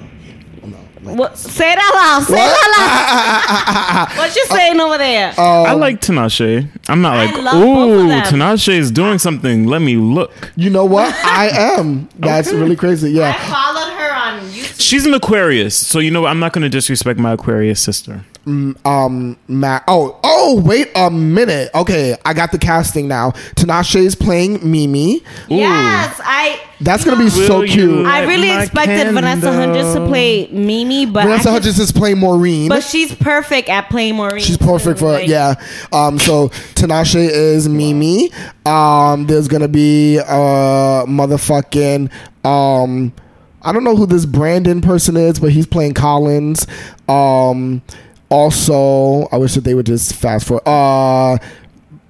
What, 1.16 1.38
say 1.38 1.72
it 1.72 1.78
out 1.78 1.94
loud. 1.94 2.22
Say 2.24 2.34
it 2.38 2.56
out 2.78 4.08
loud. 4.08 4.18
what 4.18 4.36
you 4.36 4.44
saying 4.46 4.80
over 4.80 4.98
there? 4.98 5.34
Oh. 5.38 5.64
I 5.64 5.72
like 5.72 6.00
Tinashe. 6.00 6.68
I'm 6.88 7.00
not 7.00 7.16
like, 7.16 7.34
love 7.36 7.54
both 7.54 7.88
ooh, 8.04 8.08
them." 8.08 8.22
Tinashe 8.24 8.68
is 8.76 8.90
doing 8.90 9.18
something. 9.18 9.66
Let 9.66 9.80
me 9.82 9.96
look. 9.96 10.52
You 10.56 10.70
know 10.70 10.84
what? 10.84 11.14
I 11.24 11.48
am. 11.78 12.08
That's 12.18 12.48
Okay. 12.48 12.56
really 12.58 12.76
crazy. 12.76 13.20
I 13.20 13.28
Yeah. 13.30 13.50
followed 13.50 13.92
her 13.92 14.12
on 14.14 14.40
YouTube. 14.50 14.80
She's 14.80 15.06
an 15.06 15.14
Aquarius, 15.14 15.76
so 15.76 15.98
you 16.00 16.10
know 16.10 16.22
what? 16.22 16.28
I'm 16.30 16.40
not 16.40 16.52
going 16.52 16.62
to 16.62 16.68
disrespect 16.68 17.18
my 17.18 17.32
Aquarius 17.32 17.80
sister. 17.80 18.24
Um 18.84 19.36
Matt 19.48 19.84
oh 19.88 20.18
oh 20.24 20.60
wait 20.64 20.90
a 20.94 21.10
minute 21.10 21.70
okay 21.74 22.16
i 22.24 22.32
got 22.32 22.50
the 22.52 22.58
casting 22.58 23.06
now 23.08 23.30
Tinashe 23.56 23.96
is 23.96 24.14
playing 24.14 24.58
mimi 24.68 25.22
Yes, 25.48 26.20
I. 26.24 26.60
that's 26.80 27.04
gonna 27.04 27.22
be 27.22 27.28
so 27.30 27.64
cute 27.64 28.06
I 28.06 28.24
really 28.24 28.48
my 28.48 28.62
expected 28.62 29.12
Vanessa 29.12 29.52
Hudgens 29.52 29.94
to 29.94 30.06
play 30.06 30.48
Mimi, 30.48 31.06
but 31.06 31.24
I 31.24 31.26
vanessa 31.26 31.50
hudgens 31.50 31.78
is 31.78 31.92
playing 31.92 32.18
maureen 32.18 32.68
But 32.68 32.82
she's 32.84 33.14
perfect 33.14 33.68
at 33.68 33.88
playing 33.90 34.16
Maureen. 34.16 34.42
She's 34.42 34.56
perfect 34.58 34.98
for 34.98 35.12
Like, 35.12 35.28
yeah. 35.28 35.54
Um, 35.92 36.18
so 36.18 36.48
Tinashe 36.74 37.16
is 37.16 37.68
Mimi. 37.68 38.30
Um, 38.64 39.26
there's 39.26 39.48
gonna 39.48 39.68
be 39.68 40.18
uh 40.18 41.04
motherfucking 41.06 42.10
um, 42.44 43.12
I 43.62 43.72
don't 43.72 43.84
know 43.84 43.96
who 43.96 44.06
this 44.06 44.24
Brandon 44.24 44.80
person 44.80 45.16
is, 45.16 45.38
but 45.40 45.50
he's 45.50 45.66
playing 45.66 45.94
Collins. 45.94 46.66
Um, 47.08 47.82
also, 48.30 49.26
I 49.32 49.36
wish 49.38 49.54
that 49.54 49.64
they 49.64 49.74
would 49.74 49.86
just 49.86 50.14
fast 50.14 50.46
forward. 50.46 50.66
Uh, 50.66 51.38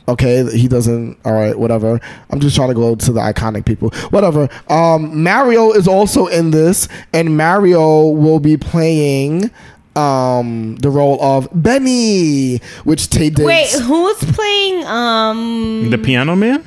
okay, 0.08 0.44
he 0.56 0.68
doesn't. 0.68 1.18
All 1.24 1.32
right, 1.32 1.58
whatever. 1.58 2.00
I'm 2.30 2.40
just 2.40 2.56
trying 2.56 2.68
to 2.68 2.74
go 2.74 2.94
to 2.94 3.12
the 3.12 3.20
iconic 3.20 3.64
people. 3.64 3.90
Whatever. 4.10 4.48
Um, 4.68 5.22
Mario 5.22 5.72
is 5.72 5.86
also 5.86 6.26
in 6.26 6.50
this, 6.50 6.88
and 7.12 7.36
Mario 7.36 8.08
will 8.08 8.40
be 8.40 8.56
playing 8.56 9.50
um 9.96 10.76
the 10.76 10.90
role 10.90 11.20
of 11.20 11.48
Benny, 11.52 12.58
which 12.84 13.08
Taye 13.08 13.34
Diggs. 13.34 13.40
Wait, 13.40 13.70
who's 13.70 14.18
playing? 14.32 14.84
Um, 14.84 15.90
The 15.90 15.98
Piano 15.98 16.36
Man? 16.36 16.64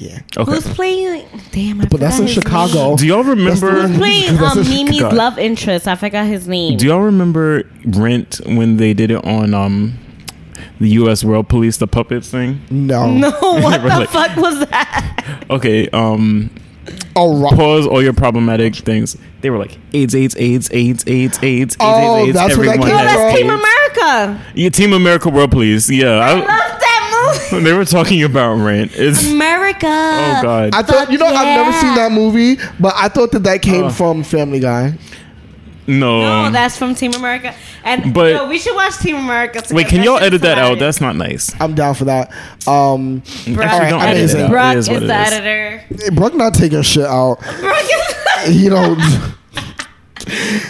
Yeah, 0.00 0.20
Okay. 0.36 0.50
who's 0.50 0.66
playing? 0.74 1.26
Damn, 1.52 1.80
I 1.80 1.84
but 1.84 2.00
that's 2.00 2.18
in 2.18 2.24
his 2.26 2.32
Chicago. 2.34 2.96
Do 2.96 3.06
y'all 3.06 3.22
remember? 3.22 3.86
Name. 3.86 3.88
Who's 3.88 3.98
playing 3.98 4.38
um, 4.38 4.58
Mimi's 4.68 4.96
Chicago. 4.96 5.14
love 5.16 5.38
interest? 5.38 5.86
I 5.86 5.94
forgot 5.94 6.26
his 6.26 6.48
name. 6.48 6.78
Do 6.78 6.86
y'all 6.86 7.00
remember 7.02 7.64
Rent 7.84 8.40
when 8.46 8.78
they 8.78 8.94
did 8.94 9.10
it 9.10 9.24
on 9.24 9.52
um 9.54 9.98
the 10.80 10.88
U.S. 10.90 11.22
World 11.22 11.48
Police, 11.48 11.76
the 11.76 11.86
puppets 11.86 12.30
thing? 12.30 12.60
No, 12.70 13.10
no, 13.14 13.30
what 13.40 13.82
the 13.82 13.88
Like- 13.88 14.08
fuck 14.08 14.36
was 14.36 14.60
that? 14.70 15.44
Okay, 15.50 15.88
um, 15.90 16.50
Oh, 17.14 17.36
right. 17.42 17.54
pause 17.54 17.86
all 17.86 18.02
your 18.02 18.12
problematic 18.14 18.74
things. 18.76 19.16
They 19.42 19.50
were 19.50 19.58
like 19.58 19.76
AIDS, 19.92 20.14
AIDS, 20.14 20.34
AIDS, 20.38 20.70
AIDS, 20.72 21.04
AIDS, 21.06 21.38
AIDS, 21.38 21.38
AIDS, 21.42 21.76
Oh, 21.80 22.24
AIDS. 22.24 22.34
that's 22.34 22.56
where 22.56 22.66
that 22.66 22.78
Everyone 22.78 22.88
came 22.98 23.06
has 23.06 23.32
from. 23.32 23.36
Team 23.36 23.50
America. 23.50 24.44
Yeah, 24.54 24.68
Team 24.70 24.92
America 24.92 25.28
World 25.28 25.50
Police. 25.50 25.90
Yeah, 25.90 26.08
I 26.12 26.30
I, 26.30 26.34
love 26.34 26.46
that 26.46 26.48
movie. 26.48 26.89
they 27.52 27.72
were 27.72 27.84
talking 27.84 28.22
about 28.22 28.54
Rent. 28.56 28.92
It's 28.94 29.30
America. 29.30 29.86
oh 29.86 30.40
god. 30.42 30.74
I 30.74 30.82
thought 30.82 31.10
you 31.10 31.18
know 31.18 31.26
I've 31.26 31.56
never 31.56 31.72
seen 31.72 31.94
that 31.94 32.12
movie, 32.12 32.56
but 32.78 32.94
I 32.96 33.08
thought 33.08 33.32
that 33.32 33.42
that 33.44 33.62
came 33.62 33.84
Oh. 33.84 33.90
from 33.90 34.22
Family 34.22 34.60
Guy. 34.60 34.94
no. 35.86 36.20
No, 36.20 36.50
that's 36.52 36.76
from 36.76 36.94
Team 36.94 37.12
America. 37.14 37.54
And 37.84 38.12
But- 38.14 38.32
yo, 38.32 38.48
we 38.48 38.58
should 38.58 38.74
watch 38.76 38.98
Team 38.98 39.16
America. 39.16 39.62
Wait, 39.72 39.88
can 39.88 40.02
y'all 40.04 40.18
edit 40.18 40.42
that 40.42 40.58
out? 40.58 40.78
That's 40.78 41.00
not 41.00 41.16
nice. 41.16 41.52
I'm 41.60 41.74
down 41.74 41.94
for 41.94 42.04
that. 42.04 42.30
Um, 42.66 43.22
Brock, 43.48 43.66
Actually, 43.66 43.90
don't 43.90 44.02
edit 44.02 44.22
edit- 44.30 44.36
it 44.36 44.42
out. 44.44 44.50
Brock 44.50 44.74
It 44.74 44.78
is, 44.78 44.88
is 44.88 44.96
it 44.96 45.00
the 45.06 45.22
is. 45.22 45.32
editor. 45.32 46.10
Brooke 46.14 46.34
not 46.34 46.54
taking 46.54 46.82
shit 46.82 47.04
out. 47.06 47.38
Brock 47.60 47.82
is. 48.46 48.62
You 48.62 48.70
know, 48.70 48.96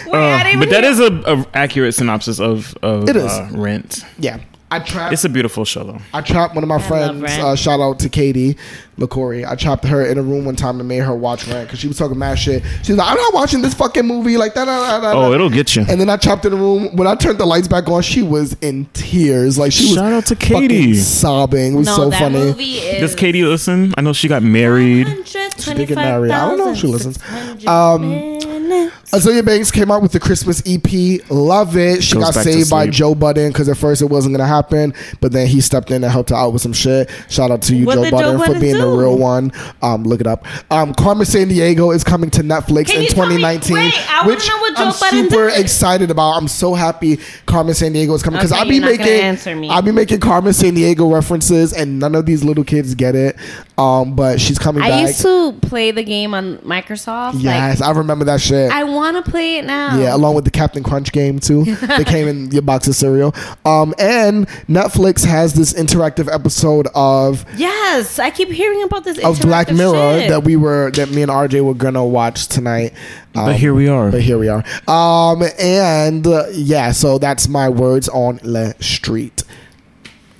Wait, 0.07 0.13
I 0.15 0.43
didn't 0.43 0.57
Uh, 0.57 0.59
but 0.65 0.69
that 0.71 0.83
even 0.83 1.23
a, 1.25 1.33
a 1.41 1.45
accurate 1.53 1.93
synopsis 1.93 2.39
of 2.39 2.75
of 2.81 3.07
It 3.07 3.15
is. 3.15 3.31
Uh, 3.31 3.49
Rent. 3.51 4.03
yeah. 4.17 4.39
I 4.71 4.79
trapped. 4.79 5.11
It's 5.13 5.25
a 5.25 5.29
beautiful 5.29 5.65
show 5.65 5.83
though. 5.83 5.99
I 6.13 6.21
trapped 6.21 6.55
one 6.55 6.63
of 6.63 6.67
my 6.69 6.77
love 6.77 6.85
friends. 6.87 7.23
Uh, 7.23 7.55
shout 7.55 7.79
out 7.81 7.99
to 7.99 8.09
Katie 8.09 8.55
LaCory. 8.97 9.45
I 9.47 9.55
trapped 9.55 9.83
her 9.85 10.05
in 10.05 10.17
a 10.17 10.21
room 10.21 10.45
one 10.45 10.55
time 10.55 10.79
and 10.79 10.87
made 10.87 10.99
her 11.03 11.13
watch 11.15 11.45
Rent 11.47 11.67
because 11.67 11.79
she 11.79 11.87
was 11.87 11.97
talking 11.97 12.17
mad 12.17 12.35
shit. 12.39 12.63
She's 12.83 12.95
like, 12.95 13.09
"I'm 13.11 13.17
not 13.17 13.33
watching 13.33 13.61
this 13.61 13.73
fucking 13.73 14.05
movie 14.05 14.37
like 14.37 14.53
that." 14.53 14.67
Oh, 14.69 15.33
it'll 15.33 15.49
get 15.49 15.75
you. 15.75 15.85
And 15.89 15.99
then 15.99 16.09
I 16.09 16.15
trapped 16.17 16.45
in 16.45 16.51
the 16.51 16.57
room. 16.57 16.95
When 16.95 17.07
I 17.07 17.15
turned 17.15 17.37
the 17.37 17.45
lights 17.45 17.67
back 17.67 17.89
on, 17.89 18.01
she 18.01 18.21
was 18.21 18.53
in 18.61 18.85
tears. 18.93 19.57
Like 19.57 19.71
she 19.73 19.85
was 19.85 19.95
Shout 19.95 20.13
out 20.13 20.25
to 20.27 20.35
Katie. 20.37 20.95
sobbing. 20.95 21.73
It 21.73 21.77
was 21.77 21.87
no, 21.87 21.95
so 21.95 22.09
that 22.09 22.19
funny. 22.19 22.35
movie 22.39 22.63
is. 22.77 23.01
Does 23.01 23.15
Katie 23.15 23.43
listen? 23.43 23.93
I 23.97 24.01
know 24.01 24.13
she 24.13 24.27
got 24.27 24.41
married. 24.41 25.07
She 25.27 25.73
did 25.73 25.87
get 25.89 25.95
married. 25.95 26.31
I 26.31 26.47
don't 26.47 26.57
know 26.57 26.71
if 26.71 26.77
she 26.77 26.87
listens. 26.87 27.19
Um, 27.67 28.39
Azealia 28.71 29.45
Banks 29.45 29.71
came 29.71 29.91
out 29.91 30.01
with 30.01 30.11
the 30.11 30.19
Christmas 30.19 30.61
EP. 30.65 31.29
Love 31.29 31.75
it. 31.77 32.03
She 32.03 32.15
Goes 32.15 32.23
got 32.25 32.35
back 32.35 32.43
to 32.45 32.53
saved 32.53 32.69
by 32.69 32.83
sleep. 32.85 32.93
Joe 32.93 33.15
Budden 33.15 33.49
because 33.51 33.67
at 33.69 33.77
first 33.77 34.01
it 34.01 34.05
wasn't 34.05 34.35
gonna 34.35 34.47
happen, 34.47 34.93
but 35.19 35.31
then 35.31 35.47
he 35.47 35.61
stepped 35.61 35.91
in 35.91 36.03
and 36.03 36.11
helped 36.11 36.29
her 36.29 36.35
out 36.35 36.53
with 36.53 36.61
some 36.61 36.73
shit. 36.73 37.09
Shout 37.29 37.51
out 37.51 37.61
to 37.63 37.75
you, 37.75 37.85
What 37.85 37.95
Joe 37.95 38.03
did 38.03 38.09
Joe 38.11 38.17
Budden, 38.17 38.39
for 38.39 38.45
Budden 38.47 38.61
being 38.61 38.73
the 38.75 38.81
do? 38.81 38.99
real 38.99 39.17
one. 39.17 39.51
Um, 39.81 40.03
look 40.03 40.21
it 40.21 40.27
up. 40.27 40.45
Um, 40.71 40.93
Carmen 40.93 41.25
Sandiego 41.25 41.93
is 41.93 42.03
coming 42.03 42.29
to 42.31 42.41
Netflix 42.41 42.87
Can 42.87 42.97
in 42.97 43.03
you 43.03 43.09
tell 43.09 43.25
me- 43.27 43.35
2019, 43.37 43.75
wait, 43.75 43.93
I 44.09 44.21
wanna 44.21 44.35
which 44.35 44.47
know 44.47 44.57
what 44.59 44.77
Joe 44.77 44.83
I'm 44.85 44.93
Budden 44.99 45.29
super 45.29 45.49
did. 45.49 45.59
excited 45.59 46.11
about. 46.11 46.31
I'm 46.37 46.47
so 46.47 46.73
happy 46.73 47.19
Carmen 47.45 47.73
Sandiego 47.73 48.15
is 48.15 48.23
coming 48.23 48.39
because 48.39 48.51
Okay, 48.51 48.61
I'll 48.61 48.67
be 48.67 48.75
you're 48.75 48.81
not 48.85 48.91
gonna 48.97 49.03
making 49.09 49.21
answer 49.23 49.55
me. 49.55 49.69
I'll 49.69 49.81
be 49.81 49.91
making 49.91 50.19
Carmen 50.19 50.53
Sandiego 50.53 51.11
references, 51.13 51.73
and 51.73 51.99
none 51.99 52.15
of 52.15 52.25
these 52.25 52.43
little 52.43 52.63
kids 52.63 52.95
get 52.95 53.15
it. 53.15 53.35
Um, 53.77 54.15
but 54.15 54.39
she's 54.39 54.59
coming 54.59 54.81
back. 54.81 54.91
I 54.91 54.97
back. 55.01 55.07
used 55.07 55.21
to 55.21 55.53
play 55.61 55.89
the 55.91 56.03
game 56.03 56.33
on 56.35 56.57
Microsoft. 56.59 57.41
yes, 57.41 57.81
I 57.81 57.91
remember 57.91 58.25
that 58.25 58.39
shit. 58.39 58.60
Like, 58.67 58.75
I 58.77 58.83
want 58.83 59.23
to 59.23 59.29
play 59.31 59.57
it 59.57 59.65
now. 59.65 59.97
Yeah, 59.97 60.15
along 60.15 60.35
with 60.35 60.45
the 60.45 60.51
Captain 60.51 60.83
Crunch 60.83 61.11
game 61.11 61.39
too. 61.39 61.63
they 61.97 62.03
came 62.03 62.27
in 62.27 62.51
your 62.51 62.61
box 62.61 62.87
of 62.87 62.95
cereal. 62.95 63.33
Um, 63.65 63.93
and 63.99 64.47
Netflix 64.67 65.25
has 65.25 65.53
this 65.53 65.73
interactive 65.73 66.33
episode 66.33 66.87
of 66.95 67.45
Yes, 67.57 68.19
I 68.19 68.29
keep 68.29 68.49
hearing 68.49 68.83
about 68.83 69.03
this. 69.03 69.17
of 69.23 69.39
Black 69.41 69.71
Mirror 69.71 70.19
shit. 70.19 70.29
that 70.29 70.43
we 70.43 70.55
were 70.55 70.91
that 70.91 71.09
me 71.11 71.21
and 71.21 71.31
RJ 71.31 71.63
were 71.63 71.73
gonna 71.73 72.05
watch 72.05 72.47
tonight. 72.47 72.93
Um, 73.35 73.45
But 73.45 73.55
here 73.55 73.73
we 73.73 73.87
are. 73.87 74.11
But 74.11 74.21
here 74.21 74.37
we 74.37 74.49
are. 74.49 74.63
Um, 74.87 75.43
and 75.59 76.25
uh, 76.27 76.45
yeah, 76.51 76.91
so 76.91 77.17
that's 77.17 77.47
my 77.47 77.69
words 77.69 78.09
on 78.09 78.39
Le 78.43 78.73
Street. 78.81 79.43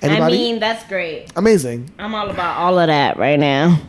Anybody? 0.01 0.35
I 0.35 0.37
mean, 0.37 0.59
that's 0.59 0.87
great. 0.87 1.31
Amazing. 1.35 1.89
I'm 1.99 2.15
all 2.15 2.29
about 2.29 2.57
all 2.57 2.79
of 2.79 2.87
that 2.87 3.17
right 3.17 3.39
now. 3.39 3.79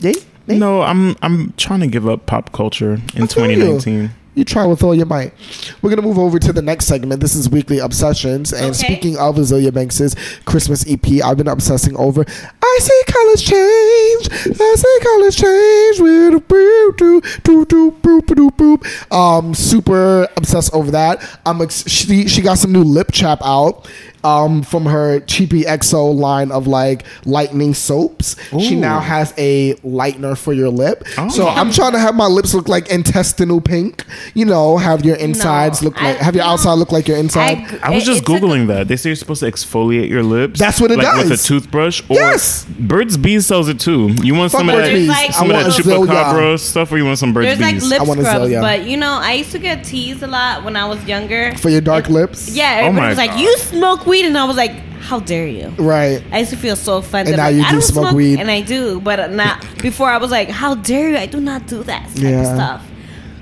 Yay? 0.00 0.12
Yay? 0.46 0.58
No, 0.58 0.82
I'm 0.82 1.16
I'm 1.22 1.52
trying 1.56 1.80
to 1.80 1.86
give 1.86 2.08
up 2.08 2.26
pop 2.26 2.52
culture 2.52 2.94
in 3.14 3.22
I 3.24 3.26
feel 3.26 3.50
you. 3.50 3.56
2019. 3.56 4.10
You 4.34 4.46
try 4.46 4.64
with 4.64 4.82
all 4.82 4.94
your 4.94 5.04
might. 5.04 5.34
We're 5.82 5.90
gonna 5.90 6.00
move 6.00 6.18
over 6.18 6.38
to 6.38 6.54
the 6.54 6.62
next 6.62 6.86
segment. 6.86 7.20
This 7.20 7.34
is 7.36 7.50
weekly 7.50 7.80
obsessions, 7.80 8.50
and 8.54 8.64
Okay. 8.70 8.72
speaking 8.72 9.18
of 9.18 9.36
Azealia 9.36 9.74
Banks's 9.74 10.16
Christmas 10.46 10.86
EP, 10.88 11.20
I've 11.20 11.36
been 11.36 11.48
obsessing 11.48 11.94
over. 11.98 12.24
I 12.62 12.78
see 12.80 13.00
colors 13.08 13.42
change. 13.42 14.58
I 14.58 14.74
see 14.78 14.98
colors 15.02 15.36
change. 15.36 16.00
With 16.00 16.34
a 16.34 16.42
boop 16.48 16.96
doo 16.96 17.20
doo 17.44 17.64
doo 17.66 17.90
boop 18.02 18.34
doo 18.34 18.50
boop. 18.52 19.14
Um, 19.14 19.52
super 19.54 20.26
obsessed 20.38 20.72
over 20.72 20.90
that. 20.92 21.22
I'm 21.44 21.60
ex- 21.60 21.86
she 21.86 22.26
she 22.26 22.40
got 22.40 22.56
some 22.56 22.72
new 22.72 22.84
lip 22.84 23.12
chap 23.12 23.40
out. 23.44 23.86
Um, 24.24 24.62
from 24.62 24.86
her 24.86 25.18
cheapy 25.20 25.62
EXO 25.62 26.14
line 26.14 26.52
of 26.52 26.68
like 26.68 27.04
lightening 27.24 27.74
soaps, 27.74 28.36
she 28.60 28.76
now 28.76 29.00
has 29.00 29.34
a 29.36 29.74
lightener 29.84 30.38
for 30.38 30.52
your 30.52 30.68
lip. 30.68 31.02
Oh. 31.18 31.28
So 31.28 31.48
I'm 31.48 31.72
trying 31.72 31.92
to 31.92 31.98
have 31.98 32.14
my 32.14 32.26
lips 32.26 32.54
look 32.54 32.68
like 32.68 32.88
intestinal 32.88 33.60
pink. 33.60 34.04
You 34.34 34.44
know, 34.44 34.76
have 34.78 35.04
your 35.04 35.16
insides 35.16 35.82
No, 35.82 35.86
look 35.88 36.00
like, 36.00 36.20
I- 36.20 36.22
have 36.22 36.36
your 36.36 36.44
no. 36.44 36.50
outside 36.52 36.74
look 36.74 36.92
like 36.92 37.08
your 37.08 37.16
inside. 37.16 37.80
I 37.82 37.90
was 37.90 38.04
just 38.04 38.22
it 38.22 38.26
took- 38.26 38.42
googling 38.42 38.68
that. 38.68 38.86
They 38.86 38.96
say 38.96 39.08
you're 39.08 39.16
supposed 39.16 39.40
to 39.40 39.50
exfoliate 39.50 40.08
your 40.08 40.22
lips. 40.22 40.60
That's 40.60 40.80
what 40.80 40.90
it 40.92 40.98
like 40.98 41.16
With 41.16 41.32
a 41.32 41.36
toothbrush. 41.36 42.02
Or 42.08 42.14
Yes. 42.14 42.64
Burt's 42.78 43.16
Bees 43.16 43.46
sells 43.46 43.68
it 43.68 43.80
too. 43.80 44.14
You 44.22 44.34
want 44.36 44.52
Fuck 44.52 44.60
some 44.60 44.68
of 44.68 44.76
that? 44.76 44.92
Like- 44.98 45.32
Some 45.32 45.50
I 45.50 45.54
of 45.58 45.62
want 45.64 45.74
that 45.74 45.78
a 45.78 45.82
Zillion. 45.82 46.06
chupacabra 46.06 46.58
stuff, 46.60 46.92
or 46.92 46.98
you 46.98 47.04
want 47.06 47.18
some 47.18 47.32
Burt's 47.32 47.46
There's 47.48 47.60
like 47.60 47.74
Bees? 47.74 47.88
lip 47.88 48.00
I 48.00 48.04
want 48.04 48.20
a 48.20 48.24
scrubs, 48.24 48.52
but 48.54 48.84
you 48.86 48.96
know, 48.96 49.18
I 49.20 49.32
used 49.32 49.50
to 49.52 49.58
get 49.58 49.82
teased 49.84 50.22
a 50.22 50.26
lot 50.28 50.62
when 50.64 50.76
I 50.76 50.84
was 50.86 51.04
younger. 51.06 51.54
For 51.56 51.70
your 51.70 51.80
dark 51.80 52.08
lips? 52.08 52.50
Yeah, 52.54 52.74
Oh 52.82 52.86
everybody 52.86 53.00
my 53.00 53.08
was 53.08 53.18
like, 53.18 53.30
God. 53.32 53.40
"You 53.40 53.56
smoke 53.58 54.06
weed," 54.12 54.24
and 54.26 54.36
I 54.38 54.44
was 54.44 54.56
like, 54.64 54.72
"How 55.08 55.18
dare 55.20 55.46
you?" 55.58 55.68
Right. 55.94 56.20
I 56.30 56.38
used 56.42 56.50
to 56.56 56.60
feel 56.66 56.76
so 56.76 56.92
offended. 57.02 57.34
And 57.34 57.40
now 57.40 57.46
like, 57.48 57.56
you 57.56 57.62
I 57.62 57.70
do 57.70 57.76
don't 57.80 57.82
smoke 57.94 58.12
weed. 58.20 58.38
and 58.40 58.48
I 58.50 58.60
do, 58.74 59.00
but 59.00 59.18
not 59.32 59.56
before. 59.88 60.08
I 60.16 60.18
was 60.24 60.30
like, 60.38 60.48
"How 60.62 60.72
dare 60.90 61.08
you?" 61.12 61.18
I 61.26 61.26
do 61.26 61.40
not 61.40 61.66
do 61.66 61.82
that 61.92 62.04
type 62.14 62.22
Yeah. 62.30 62.40
of 62.42 62.46
stuff. 62.58 62.80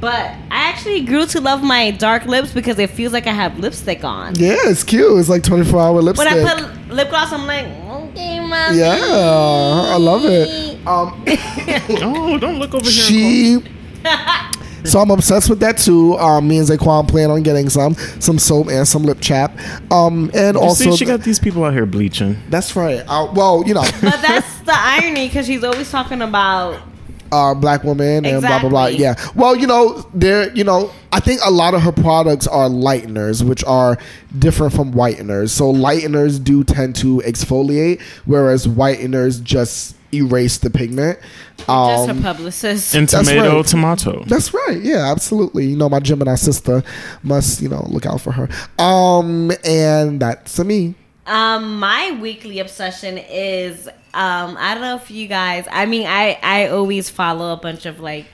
But 0.01 0.25
I 0.59 0.61
actually 0.71 1.03
grew 1.11 1.27
to 1.27 1.41
love 1.43 1.61
my 1.63 1.91
dark 1.91 2.25
lips 2.25 2.51
because 2.59 2.79
it 2.79 2.89
feels 2.89 3.13
like 3.13 3.27
I 3.27 3.33
have 3.43 3.59
lipstick 3.59 4.03
on. 4.03 4.35
Yeah, 4.37 4.57
it's 4.73 4.83
cute. 4.83 5.19
It's 5.21 5.29
like 5.29 5.43
24 5.43 5.79
hour 5.79 6.01
lipstick. 6.01 6.27
When. 6.33 6.47
I 6.47 6.55
put 6.55 6.89
lip 6.99 7.11
gloss, 7.11 7.31
I'm 7.37 7.47
like, 7.47 7.67
"Okay, 7.67 8.41
mommy." 8.41 8.79
yeah, 8.79 9.95
I 9.95 9.99
love 9.99 10.23
it. 10.25 10.49
Um, 10.87 11.09
oh, 12.09 12.39
don't 12.39 12.59
look 12.59 12.73
over 12.75 12.89
here. 12.89 13.05
she. 13.09 13.59
So 14.85 14.99
I'm 15.01 15.11
obsessed 15.11 15.49
with 15.51 15.61
that 15.61 15.79
too. 15.79 16.17
Um, 16.19 16.49
me 16.49 16.59
and 16.59 16.67
Zaquan 16.67 17.09
plan 17.09 17.31
on 17.31 17.43
getting 17.43 17.69
some, 17.69 17.95
some 18.19 18.39
soap 18.39 18.69
and 18.69 18.87
some 18.87 19.05
lip 19.05 19.19
chap. 19.21 19.59
Um, 19.93 20.31
and 20.35 20.57
You 20.57 20.61
also 20.63 20.91
see, 20.91 20.97
she 20.97 21.05
got 21.05 21.21
these 21.23 21.39
people 21.39 21.65
out 21.65 21.73
here 21.73 21.87
bleaching. 21.87 22.37
that's 22.49 22.75
right. 22.77 23.05
Uh, 23.07 23.31
well, 23.35 23.63
you 23.67 23.75
know, 23.75 23.83
But 24.01 24.21
that's 24.23 24.61
the 24.61 24.75
irony 24.75 25.29
because 25.29 25.47
she's 25.47 25.65
always 25.65 25.91
talking 25.91 26.23
about 26.23 26.81
uh, 27.33 27.55
black 27.55 27.85
woman 27.85 28.25
and 28.25 28.41
blah 28.41 28.59
blah 28.61 28.69
blah. 28.69 28.87
Yeah. 28.87 29.15
Well, 29.37 29.55
you 29.55 29.67
know, 29.69 30.05
there. 30.13 30.53
You 30.53 30.65
know, 30.65 30.91
I 31.13 31.21
think 31.21 31.41
a 31.45 31.51
lot 31.51 31.75
of 31.75 31.83
her 31.83 31.93
products 31.93 32.49
are 32.49 32.69
lighteners, 32.69 33.43
which 33.43 33.63
are 33.65 33.99
different 34.37 34.73
from 34.73 34.93
whiteners. 34.93 35.51
So 35.51 35.73
lighteners 35.73 36.43
do 36.43 36.65
tend 36.65 36.97
to 36.97 37.19
exfoliate, 37.19 38.01
whereas 38.25 38.67
whiteners 38.67 39.41
just 39.43 39.95
erase 40.13 40.59
the 40.59 40.71
pigment. 40.71 41.19
Just 41.59 42.09
a 42.09 42.15
publicist. 42.15 42.95
And 42.95 43.09
tomato, 43.09 43.57
right. 43.57 43.67
tomato. 43.67 44.25
That's 44.25 44.53
right. 44.53 44.81
Yeah, 44.81 45.11
absolutely. 45.11 45.67
You 45.67 45.77
know, 45.77 45.89
my 45.89 46.01
Gemini 46.01 46.35
sister 46.35 46.83
must, 47.23 47.61
you 47.61 47.69
know, 47.69 47.87
look 47.89 48.07
out 48.07 48.21
for 48.21 48.33
her. 48.33 48.49
Um, 48.79 49.53
and 49.65 50.21
that's 50.21 50.57
to 50.57 50.65
me. 50.65 50.95
Um, 51.27 51.79
my 51.79 52.19
weekly 52.21 52.59
obsession 52.59 53.19
is 53.19 53.87
um, 54.15 54.57
I 54.59 54.75
don't 54.75 54.83
know 54.83 54.97
if 54.97 55.11
you 55.11 55.29
guys. 55.29 55.67
I 55.71 55.87
mean, 55.87 56.07
I 56.07 56.39
I 56.43 56.69
always 56.69 57.09
follow 57.11 57.53
a 57.53 57.57
bunch 57.57 57.87
of 57.87 58.01
like 58.01 58.27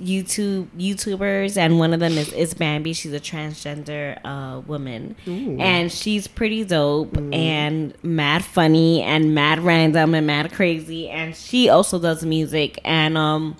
YouTube 0.00 0.68
YouTubers, 0.78 1.56
and 1.56 1.78
one 1.78 1.92
of 1.92 2.00
them 2.00 2.12
is 2.12 2.32
is 2.32 2.54
Bambi. 2.54 2.92
She's 2.92 3.12
a 3.12 3.20
transgender 3.20 4.18
uh, 4.24 4.60
woman, 4.60 5.16
and 5.26 5.90
she's 5.92 6.26
pretty 6.28 6.64
dope 6.64 7.16
and 7.32 7.92
mad 8.02 8.44
funny 8.44 9.02
and 9.02 9.34
mad 9.34 9.58
random 9.60 10.14
and 10.14 10.26
mad 10.26 10.52
crazy. 10.52 11.08
And 11.08 11.34
she 11.34 11.68
also 11.68 11.98
does 11.98 12.24
music 12.24 12.78
and 12.84 13.18
um. 13.18 13.56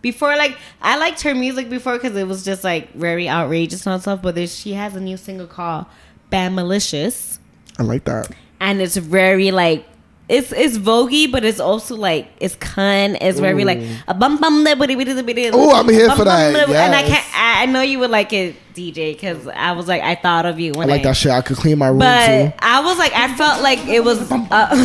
Before, 0.00 0.36
like, 0.36 0.56
I 0.80 0.96
liked 0.96 1.22
her 1.22 1.34
music 1.34 1.68
before 1.68 1.94
because 1.94 2.16
it 2.16 2.28
was 2.28 2.44
just 2.44 2.62
like 2.62 2.92
very 2.94 3.28
outrageous 3.28 3.84
and 3.84 4.00
stuff. 4.00 4.22
But 4.22 4.48
she 4.48 4.74
has 4.74 4.94
a 4.94 5.00
new 5.00 5.16
single 5.16 5.48
called 5.48 5.86
"Bad 6.30 6.52
Malicious," 6.52 7.40
I 7.78 7.82
like 7.82 8.04
that. 8.04 8.30
and 8.60 8.80
it's 8.80 8.96
very 8.96 9.50
like 9.50 9.84
it's 10.28 10.52
it's 10.52 10.76
voguey, 10.78 11.30
but 11.30 11.44
it's 11.44 11.60
also 11.60 11.96
like 11.96 12.30
it's 12.40 12.56
cunt. 12.56 13.18
It's 13.20 13.40
very 13.40 13.64
like 13.64 13.80
a 14.06 14.14
bum 14.14 14.38
bum. 14.38 14.66
Ooh, 14.66 15.70
I'm 15.70 15.88
here 15.88 16.10
for 16.14 16.24
that. 16.24 16.54
And 16.54 16.94
I 16.94 17.02
can't. 17.02 17.26
I 17.34 17.48
I 17.58 17.66
know 17.66 17.82
you 17.82 17.98
would 17.98 18.10
like 18.10 18.32
it, 18.32 18.54
DJ, 18.72 19.14
because 19.14 19.48
I 19.48 19.72
was 19.72 19.88
like, 19.88 20.00
I 20.00 20.14
thought 20.14 20.46
of 20.46 20.60
you 20.60 20.72
When 20.74 20.88
I 20.88 20.92
like 20.92 21.02
that 21.02 21.16
shit. 21.16 21.32
I 21.32 21.40
could 21.42 21.56
clean 21.56 21.76
my 21.78 21.88
room 21.88 21.98
But 21.98 22.26
too. 22.26 22.52
I 22.60 22.84
was 22.84 22.96
like, 22.98 23.12
I 23.14 23.34
felt 23.34 23.62
like 23.64 23.80
it 23.88 24.04
was 24.04 24.20
a 24.20 24.26
bum 24.26 24.46
bum 24.46 24.70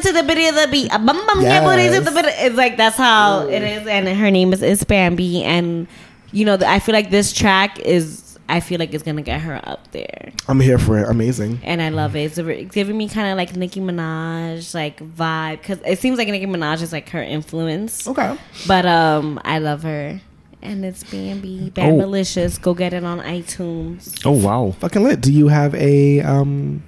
to 0.00 0.12
the 0.12 0.24
bit 0.26 0.48
of 0.48 0.60
the 0.60 0.68
beat. 0.68 0.92
A 0.92 0.98
bum 0.98 1.24
bum 1.26 1.40
to 1.40 2.00
the 2.00 2.10
bit. 2.10 2.24
It's 2.38 2.56
like 2.56 2.76
that's 2.76 2.96
how 2.96 3.46
it 3.46 3.62
is, 3.62 3.86
and 3.86 4.08
her 4.08 4.30
name 4.32 4.52
is 4.52 4.62
is 4.62 4.82
Bambi, 4.82 5.44
and 5.44 5.86
you 6.32 6.44
know, 6.44 6.58
I 6.66 6.80
feel 6.80 6.94
like 6.94 7.10
this 7.10 7.32
track 7.32 7.78
is. 7.78 8.21
I 8.54 8.60
feel 8.60 8.78
like 8.78 8.92
it's 8.92 9.02
gonna 9.02 9.22
get 9.22 9.40
her 9.40 9.58
up 9.64 9.90
there 9.92 10.30
I'm 10.46 10.60
here 10.60 10.78
for 10.78 10.98
it. 10.98 11.08
Amazing. 11.08 11.60
and 11.64 11.80
I 11.80 11.88
love 11.88 12.14
it. 12.16 12.24
It's 12.24 12.38
a- 12.38 12.64
giving 12.64 12.96
me 12.98 13.08
kind 13.08 13.28
of 13.30 13.36
like 13.38 13.56
Nicki 13.56 13.80
Minaj 13.80 14.74
like 14.74 14.98
vibe 15.00 15.58
because 15.58 15.78
it 15.86 15.98
seems 16.00 16.18
like 16.18 16.28
Nicki 16.28 16.46
Minaj 16.46 16.82
is 16.82 16.92
like 16.92 17.08
her 17.10 17.22
influence. 17.22 18.06
Okay. 18.06 18.36
But 18.66 18.84
um, 18.84 19.40
I 19.44 19.58
love 19.58 19.82
her, 19.84 20.20
and 20.60 20.84
it's 20.84 21.02
Bambi, 21.04 21.70
Bad 21.70 21.92
Oh. 21.92 21.96
Malicious. 21.96 22.58
Go 22.58 22.74
get 22.74 22.92
it 22.92 23.04
on 23.04 23.20
iTunes. 23.20 24.20
Oh 24.26 24.32
wow. 24.32 24.72
Fucking 24.80 25.02
lit. 25.02 25.20
Do 25.22 25.32
you 25.32 25.48
have 25.48 25.74
a 25.74 26.20
um 26.20 26.82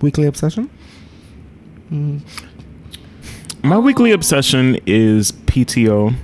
weekly 0.00 0.26
obsession? 0.26 0.70
My 3.62 3.78
weekly 3.78 4.12
obsession 4.12 4.78
is 4.86 5.32
PTO. 5.32 6.14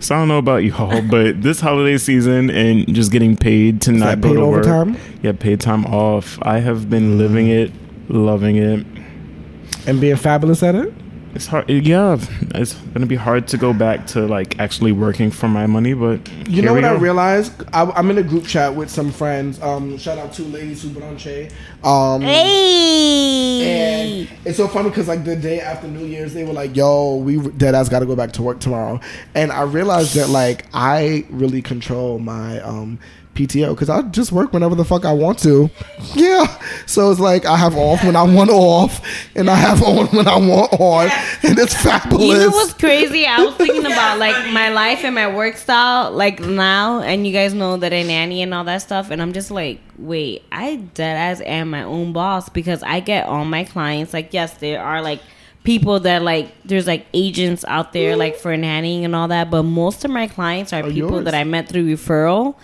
So 0.00 0.14
I 0.14 0.18
don't 0.18 0.28
know 0.28 0.38
about 0.38 0.56
y'all, 0.64 1.02
but 1.02 1.42
this 1.42 1.60
holiday 1.60 1.98
season 1.98 2.50
and 2.50 2.92
just 2.94 3.12
getting 3.12 3.36
paid 3.36 3.82
to 3.82 3.92
not 3.92 4.06
that 4.06 4.20
go 4.22 4.28
paid 4.30 4.34
to 4.34 4.46
work. 4.46 4.66
overtime? 4.66 4.96
Yeah, 5.22 5.32
paid 5.32 5.60
time 5.60 5.84
off. 5.86 6.38
I 6.42 6.58
have 6.58 6.88
been 6.90 7.18
living 7.18 7.48
it, 7.48 7.70
loving 8.08 8.56
it. 8.56 8.86
And 9.86 10.00
being 10.00 10.16
fabulous 10.16 10.62
at 10.62 10.74
it? 10.74 10.92
It's 11.32 11.46
hard. 11.46 11.70
Yeah, 11.70 12.18
it's 12.56 12.74
gonna 12.74 13.06
be 13.06 13.14
hard 13.14 13.46
to 13.48 13.56
go 13.56 13.72
back 13.72 14.08
to 14.08 14.26
like 14.26 14.58
actually 14.58 14.90
working 14.90 15.30
for 15.30 15.48
my 15.48 15.66
money, 15.66 15.94
but 15.94 16.28
You 16.48 16.56
here 16.56 16.64
know 16.64 16.74
we 16.74 16.82
what 16.82 16.90
I 16.90 16.94
realized? 16.94 17.52
I, 17.72 17.84
I'm 17.84 18.10
in 18.10 18.18
a 18.18 18.22
group 18.22 18.46
chat 18.46 18.74
with 18.74 18.90
some 18.90 19.12
friends. 19.12 19.62
Um, 19.62 19.96
shout 19.96 20.18
out 20.18 20.32
to 20.34 20.42
Lady 20.42 20.74
Superanche. 20.74 21.52
Um, 21.84 22.22
Hey, 22.22 23.60
And 24.26 24.38
it's 24.44 24.56
so 24.56 24.66
funny 24.66 24.88
because 24.88 25.06
like 25.06 25.24
the 25.24 25.36
day 25.36 25.60
after 25.60 25.86
New 25.86 26.04
Year's, 26.04 26.34
they 26.34 26.42
were 26.44 26.52
like, 26.52 26.74
"Yo, 26.76 27.16
we 27.16 27.38
dead 27.50 27.76
ass 27.76 27.88
got 27.88 28.00
to 28.00 28.06
go 28.06 28.16
back 28.16 28.32
to 28.32 28.42
work 28.42 28.58
tomorrow," 28.58 28.98
and 29.34 29.52
I 29.52 29.62
realized 29.62 30.16
that 30.16 30.30
like 30.30 30.66
I 30.74 31.24
really 31.30 31.62
control 31.62 32.18
my 32.18 32.60
um 32.60 32.98
PTO 33.34 33.70
because 33.70 33.88
I 33.88 34.02
just 34.02 34.32
work 34.32 34.52
whenever 34.52 34.74
the 34.74 34.84
fuck 34.84 35.04
I 35.04 35.12
want 35.12 35.38
to. 35.40 35.70
Yeah, 36.14 36.46
so 36.86 37.10
it's 37.10 37.20
like 37.20 37.46
I 37.46 37.56
have 37.56 37.76
off 37.76 38.02
when 38.04 38.16
I 38.16 38.22
want 38.22 38.50
off, 38.50 39.00
and 39.36 39.48
I 39.48 39.54
have 39.54 39.82
on 39.82 40.06
when 40.08 40.26
I 40.28 40.36
want 40.36 40.72
on, 40.80 41.08
and 41.42 41.58
it's 41.58 41.74
fabulous. 41.74 42.28
you 42.28 42.38
know 42.38 42.50
what's 42.50 42.74
crazy? 42.74 43.26
I 43.26 43.44
was 43.44 43.54
thinking 43.54 43.86
about 43.92 44.18
like 44.18 44.52
my 44.52 44.70
life 44.70 45.04
and 45.04 45.14
my 45.14 45.34
work 45.34 45.56
style 45.56 46.10
like 46.10 46.40
now, 46.40 47.00
and 47.02 47.26
you 47.26 47.32
guys 47.32 47.54
know 47.54 47.76
that 47.76 47.92
I 47.92 48.02
nanny 48.02 48.42
and 48.42 48.52
all 48.52 48.64
that 48.64 48.78
stuff, 48.82 49.10
and 49.10 49.22
I'm 49.22 49.32
just 49.32 49.50
like, 49.50 49.80
wait, 49.98 50.42
I 50.52 50.76
dead 50.94 51.16
ass 51.16 51.40
am 51.40 51.70
my 51.70 51.82
own 51.82 52.12
boss 52.12 52.48
because 52.48 52.82
I 52.82 53.00
get 53.00 53.26
all 53.26 53.44
my 53.44 53.64
clients. 53.64 54.12
Like, 54.12 54.32
yes, 54.34 54.54
there 54.54 54.82
are 54.82 55.00
like 55.02 55.20
people 55.62 56.00
that 56.00 56.22
like 56.22 56.50
there's 56.64 56.86
like 56.86 57.06
agents 57.12 57.64
out 57.68 57.92
there 57.92 58.16
like 58.16 58.34
for 58.36 58.56
nannying 58.56 59.04
and 59.04 59.14
all 59.14 59.28
that, 59.28 59.50
but 59.50 59.62
most 59.62 60.04
of 60.04 60.10
my 60.10 60.26
clients 60.26 60.72
are 60.72 60.80
Are 60.80 60.90
people 60.90 61.10
yours. 61.12 61.24
that 61.26 61.34
I 61.34 61.44
met 61.44 61.68
through 61.68 61.84
referral, 61.86 62.56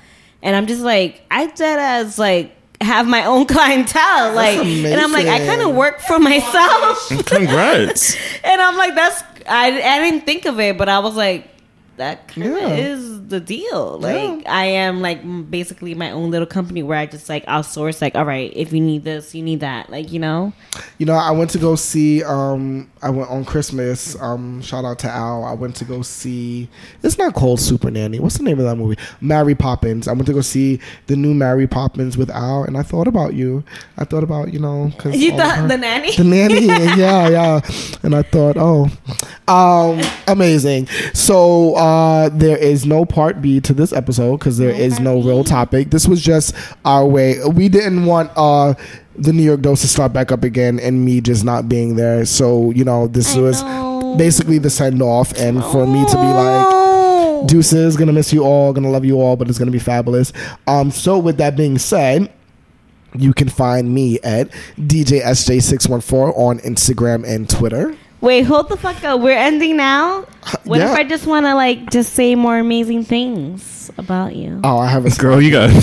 and 0.47 0.55
I'm 0.55 0.66
just 0.68 0.80
like, 0.80 1.20
I 1.28 1.49
dead 1.49 1.78
as 1.80 2.20
like 2.20 2.53
have 2.80 3.07
my 3.09 3.24
own 3.24 3.47
clientele, 3.55 4.32
like, 4.32 4.59
and 4.59 5.01
I'm 5.01 5.12
like, 5.12 5.26
I 5.26 5.44
kind 5.44 5.61
of 5.61 5.74
work 5.74 5.99
for 6.01 6.20
myself. 6.20 7.09
Congrats. 7.26 8.16
And 8.44 8.62
I'm 8.62 8.76
like, 8.76 8.94
that's 8.94 9.22
I, 9.49 9.66
I 9.82 9.99
didn't 9.99 10.24
think 10.24 10.47
of 10.47 10.61
it, 10.61 10.78
but 10.78 10.88
I 10.88 11.01
was 11.01 11.16
like, 11.16 11.49
that 11.97 12.28
kind 12.28 12.47
of 12.49 12.59
Yeah. 12.59 12.68
is 12.74 13.26
the 13.28 13.40
deal. 13.40 13.99
Like 13.99 14.47
I 14.47 14.66
am 14.66 15.01
like 15.01 15.20
basically 15.51 15.94
my 15.94 16.11
own 16.11 16.30
little 16.30 16.47
company 16.47 16.82
where 16.82 16.99
I 16.99 17.07
just 17.07 17.28
like 17.28 17.44
outsource. 17.47 18.01
Like, 18.01 18.14
all 18.14 18.24
right, 18.24 18.53
if 18.55 18.72
you 18.72 18.80
need 18.80 19.05
this, 19.05 19.34
you 19.34 19.42
need 19.42 19.61
that. 19.61 19.90
Like, 19.90 20.12
you 20.12 20.18
know, 20.20 20.53
You 20.99 21.07
know, 21.07 21.14
I 21.14 21.30
went 21.30 21.51
to 21.51 21.59
go 21.59 21.74
see. 21.76 22.22
Um, 22.22 22.90
I 23.03 23.11
went 23.11 23.30
on 23.30 23.44
Christmas. 23.44 24.16
Um, 24.20 24.61
shout 24.62 24.84
out 24.84 24.99
to 25.01 25.09
Al. 25.11 25.44
I 25.44 25.53
went 25.55 25.74
to 25.76 25.84
go 25.84 26.03
see. 26.03 26.68
It's 27.03 27.18
not 27.18 27.34
called 27.34 27.61
Super 27.61 27.90
Nanny. 27.90 28.18
What's 28.20 28.36
the 28.38 28.44
name 28.44 28.59
of 28.59 28.64
that 28.66 28.76
movie? 28.76 28.99
Mary 29.20 29.55
Poppins. 29.55 30.09
I 30.09 30.12
went 30.12 30.26
to 30.26 30.32
go 30.32 30.40
see 30.40 30.80
the 31.07 31.16
new 31.16 31.34
Mary 31.34 31.66
Poppins 31.66 32.16
with 32.16 32.30
Al, 32.30 32.64
and 32.64 32.76
I 32.76 32.82
thought 32.82 33.09
about 33.09 33.34
you. 33.34 33.64
I 33.99 34.05
thought 34.05 34.22
about 34.24 34.53
you 34.53 34.59
know 34.59 34.92
because 34.97 35.16
you 35.16 35.30
thought 35.36 35.68
the 35.68 35.76
nanny. 35.76 36.14
the 36.16 36.24
nanny. 36.24 36.66
yeah, 36.97 37.28
yeah. 37.28 37.61
And 38.03 38.14
I 38.14 38.22
thought, 38.22 38.57
oh, 38.59 38.90
um, 39.49 40.01
amazing. 40.28 40.86
So 41.14 41.76
uh, 41.87 42.28
there 42.30 42.57
is 42.57 42.84
no 42.84 43.05
part 43.05 43.41
B 43.41 43.61
to 43.61 43.72
this 43.72 43.93
episode 43.93 44.39
because 44.39 44.59
there 44.59 44.70
is 44.70 44.99
no 44.99 45.22
real 45.22 45.45
topic. 45.45 45.91
This 45.91 46.09
was 46.09 46.20
just 46.20 46.53
our 46.84 47.07
way. 47.07 47.37
We 47.47 47.68
didn't 47.68 48.07
want 48.07 48.32
uh, 48.34 48.74
the 49.14 49.32
New 49.32 49.45
York 49.45 49.61
dose 49.61 49.82
to 49.82 49.89
start 49.89 50.12
back 50.12 50.32
up 50.32 50.43
again 50.43 50.80
and 50.80 51.05
me 51.05 51.20
just 51.20 51.45
not 51.45 51.68
being 51.68 51.95
there. 51.95 52.24
So 52.24 52.72
you 52.72 52.84
know, 52.84 53.07
this 53.07 53.37
I 53.37 53.41
was 53.41 53.62
know. 53.62 54.16
basically 54.18 54.59
the 54.59 54.68
send 54.68 55.01
off, 55.01 55.32
and 55.39 55.62
for 55.62 55.87
me 55.87 56.05
to 56.05 56.16
be 56.16 56.22
like. 56.22 56.66
Oh. 56.68 56.82
Deuces, 57.47 57.99
gonna 57.99 58.14
miss 58.14 58.32
you 58.32 58.43
all, 58.45 58.72
gonna 58.72 58.91
love 58.91 59.05
you 59.05 59.20
all, 59.20 59.37
but 59.37 59.49
it's 59.49 59.59
gonna 59.59 59.70
be 59.70 59.78
fabulous. 59.78 60.32
Um, 60.66 60.91
so 60.91 61.18
with 61.18 61.37
that 61.37 61.55
being 61.55 61.76
said, 61.76 62.32
you 63.14 63.34
can 63.34 63.51
find 63.51 63.95
me 63.95 64.18
at 64.24 64.49
DJSJ614 64.78 66.37
on 66.37 66.59
Instagram 66.61 67.28
and 67.28 67.49
Twitter. 67.49 67.95
Wait, 68.20 68.42
hold 68.42 68.68
the 68.68 68.76
fuck 68.76 69.02
up. 69.04 69.20
We're 69.20 69.36
ending 69.36 69.76
now. 69.76 70.24
What 70.64 70.78
Yeah. 70.78 70.92
if 70.92 70.98
I 70.98 71.02
just 71.04 71.26
want 71.26 71.44
to 71.46 71.54
like 71.54 71.90
just 71.90 72.12
say 72.14 72.34
more 72.36 72.58
amazing 72.58 73.04
things 73.04 73.90
about 73.98 74.34
you? 74.36 74.60
Oh, 74.64 74.78
I 74.78 74.86
have 74.88 75.04
a 75.04 75.10
Girl, 75.10 75.40
you 75.42 75.50
got 75.50 75.68
two 75.70 75.76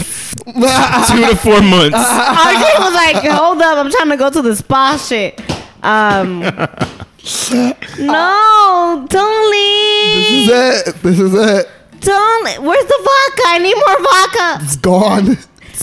to 1.27 1.36
four 1.36 1.61
months. 1.61 1.97
RJ 1.97 2.79
was 2.79 2.93
like, 2.93 3.15
hold 3.29 3.61
up, 3.61 3.77
I'm 3.77 3.91
trying 3.91 4.09
to 4.09 4.17
go 4.17 4.29
to 4.29 4.41
the 4.41 4.55
spa 4.55 4.97
shit. 4.97 5.39
Um, 5.84 6.39
no, 7.99 9.05
don't 9.09 9.51
leave. 9.51 10.15
This 10.15 10.31
is 10.31 10.49
it. 10.88 10.95
This 11.03 11.19
is 11.19 11.34
it. 11.34 11.69
Don't. 11.99 12.63
Where's 12.63 12.86
the 12.86 12.99
vodka? 12.99 13.43
I 13.47 13.59
need 13.59 13.75
more 13.75 13.99
vodka. 14.01 14.63
It's 14.65 14.77
gone. 14.77 15.38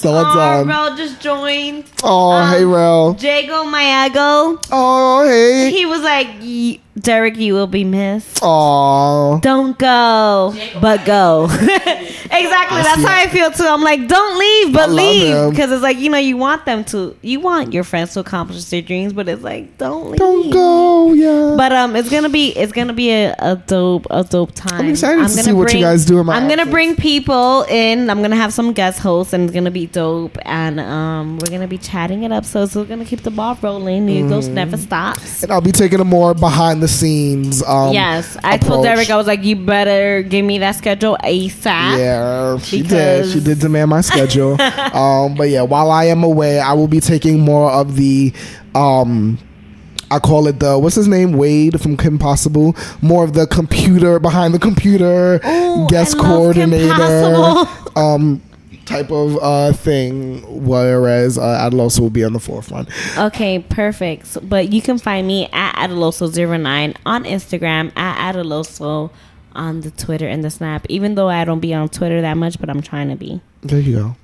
All 0.05 0.17
Oh, 0.17 0.35
done. 0.35 0.67
bro, 0.67 0.97
just 0.97 1.21
joined. 1.21 1.85
Oh, 2.03 2.45
hey, 2.51 2.63
um, 2.65 2.71
Rel. 2.73 3.17
Jago 3.19 3.65
Mayago. 3.65 4.63
Oh, 4.71 5.25
hey. 5.27 5.71
He 5.71 5.85
was 5.87 6.01
like, 6.03 6.29
"Y- 6.41 6.79
Derek, 6.99 7.37
you 7.37 7.55
will 7.55 7.67
be 7.69 7.85
missed. 7.85 8.41
Oh. 8.43 9.39
Don't 9.43 9.79
go, 9.79 10.55
but 10.81 11.05
go. 11.05 11.45
exactly. 11.51 12.83
That's 12.83 13.03
how 13.03 13.17
I 13.17 13.29
feel 13.29 13.51
too. 13.51 13.65
I'm 13.67 13.83
like, 13.83 14.07
don't 14.09 14.39
leave, 14.39 14.73
but 14.75 14.91
leave, 14.91 15.51
because 15.51 15.71
it's 15.73 15.83
like 15.83 15.99
you 15.99 16.11
know 16.11 16.19
you 16.19 16.37
want 16.37 16.65
them 16.67 16.85
to, 16.87 17.17
you 17.23 17.41
want 17.41 17.73
your 17.73 17.85
friends 17.85 18.13
to 18.15 18.21
accomplish 18.21 18.65
their 18.67 18.83
dreams, 18.83 19.13
but 19.13 19.29
it's 19.29 19.43
like 19.43 19.79
don't 19.79 20.11
leave. 20.11 20.19
Don't 20.19 20.51
go. 20.51 21.13
Yeah. 21.13 21.55
But 21.57 21.73
um, 21.73 21.95
it's 21.97 22.11
gonna 22.11 22.29
be 22.29 22.51
it's 22.57 22.73
gonna 22.73 22.93
be 22.93 23.11
a, 23.11 23.35
a 23.39 23.57
dope 23.57 24.07
a 24.11 24.25
dope 24.25 24.53
time. 24.55 24.81
I'm 24.81 24.89
excited 24.91 25.15
to 25.17 25.21
gonna 25.29 25.43
see 25.43 25.53
what 25.53 25.73
you 25.73 25.81
guys 25.81 26.05
do 26.05 26.19
in 26.19 26.27
my 26.27 26.37
I'm 26.37 26.49
gonna 26.49 26.63
office. 26.63 26.73
bring 26.73 26.97
people 26.97 27.63
in. 27.69 28.11
I'm 28.11 28.21
gonna 28.21 28.37
have 28.37 28.53
some 28.53 28.73
guest 28.73 28.99
hosts, 28.99 29.33
and 29.33 29.45
it's 29.45 29.55
gonna 29.55 29.71
be 29.71 29.87
dope. 29.87 30.37
And 30.45 30.81
um, 30.81 31.39
we're 31.39 31.51
gonna 31.51 31.69
be 31.69 31.79
chatting 31.79 32.25
it 32.25 32.33
up. 32.33 32.45
So 32.45 32.65
it's 32.65 32.75
we're 32.75 32.85
gonna 32.85 33.05
keep 33.05 33.23
the 33.23 33.31
ball 33.31 33.57
rolling. 33.63 34.07
New 34.07 34.21
Mm. 34.25 34.29
Ghost 34.29 34.51
never 34.51 34.77
stops. 34.77 35.43
and 35.45 35.51
I'll 35.53 35.61
be 35.61 35.73
taking 35.73 36.01
a 36.01 36.05
more 36.05 36.35
behind 36.35 36.80
the 36.81 36.89
scenes. 36.89 37.63
Um, 37.63 37.93
yes, 37.93 38.37
I 38.43 38.59
told. 38.59 38.85
Derek 38.85 39.11
I 39.11 39.17
was 39.17 39.27
like, 39.27 39.45
you 39.45 39.57
better 39.57 40.23
give 40.23 40.45
me 40.45 40.59
that 40.59 40.77
schedule 40.77 41.17
ASAP. 41.23 41.99
Yeah, 41.99 42.59
she 42.59 42.83
did. 42.83 43.31
She 43.31 43.41
did 43.41 43.61
demand 43.61 43.91
my 43.91 44.01
schedule. 44.01 44.61
um, 44.95 45.35
but 45.35 45.49
yeah, 45.49 45.63
while 45.63 45.91
I 45.91 46.05
am 46.05 46.25
away, 46.25 46.59
I 46.59 46.73
will 46.73 46.89
be 46.89 47.01
taking 47.01 47.41
more 47.41 47.71
of 47.71 47.97
the 47.97 48.33
um, 48.75 49.39
I 50.11 50.19
call 50.19 50.49
it 50.49 50.59
the 50.59 50.79
what's 50.79 50.97
his 50.97 51.07
name 51.07 51.33
Wade 51.35 51.81
from 51.81 51.97
Kim 51.97 52.19
Possible. 52.19 52.77
More 53.01 53.25
of 53.25 53.35
the 53.35 53.47
computer 53.47 54.19
behind 54.19 54.55
the 54.55 54.59
computer 54.59 55.41
Ooh, 55.47 55.87
guest 55.89 56.17
I 56.17 56.19
love 56.19 56.55
Kim 56.55 56.71
coordinator 56.71 57.69
um 57.97 58.43
type 58.91 59.11
of 59.11 59.39
uh 59.41 59.73
thing. 59.73 60.43
Whereas 60.67 61.39
uh, 61.39 61.71
Adaloso 61.71 62.01
will 62.01 62.11
be 62.11 62.25
on 62.25 62.33
the 62.33 62.41
forefront. 62.41 62.89
Okay, 63.17 63.61
perfect. 63.61 64.27
So, 64.27 64.41
but 64.41 64.73
you 64.73 64.83
can 64.83 64.99
find 64.99 65.27
me 65.27 65.49
at 65.53 65.75
Adaloso09 65.77 66.97
on 67.07 67.25
Instagram, 67.25 67.97
at 67.97 68.35
Adaloso 68.35 69.11
on 69.55 69.81
the 69.81 69.91
Twitter 69.91 70.27
and 70.27 70.45
the 70.45 70.51
Snap. 70.51 70.87
Even 70.89 71.15
though 71.15 71.29
I 71.29 71.45
don't 71.45 71.61
be 71.61 71.73
on 71.73 71.89
Twitter 71.89 72.21
that 72.21 72.37
much, 72.37 72.59
but 72.61 72.69
I'm 72.69 72.83
trying 72.83 73.09
to 73.09 73.17
be. 73.17 73.41
There 73.63 73.81
you 73.81 73.97
go. 73.97 74.17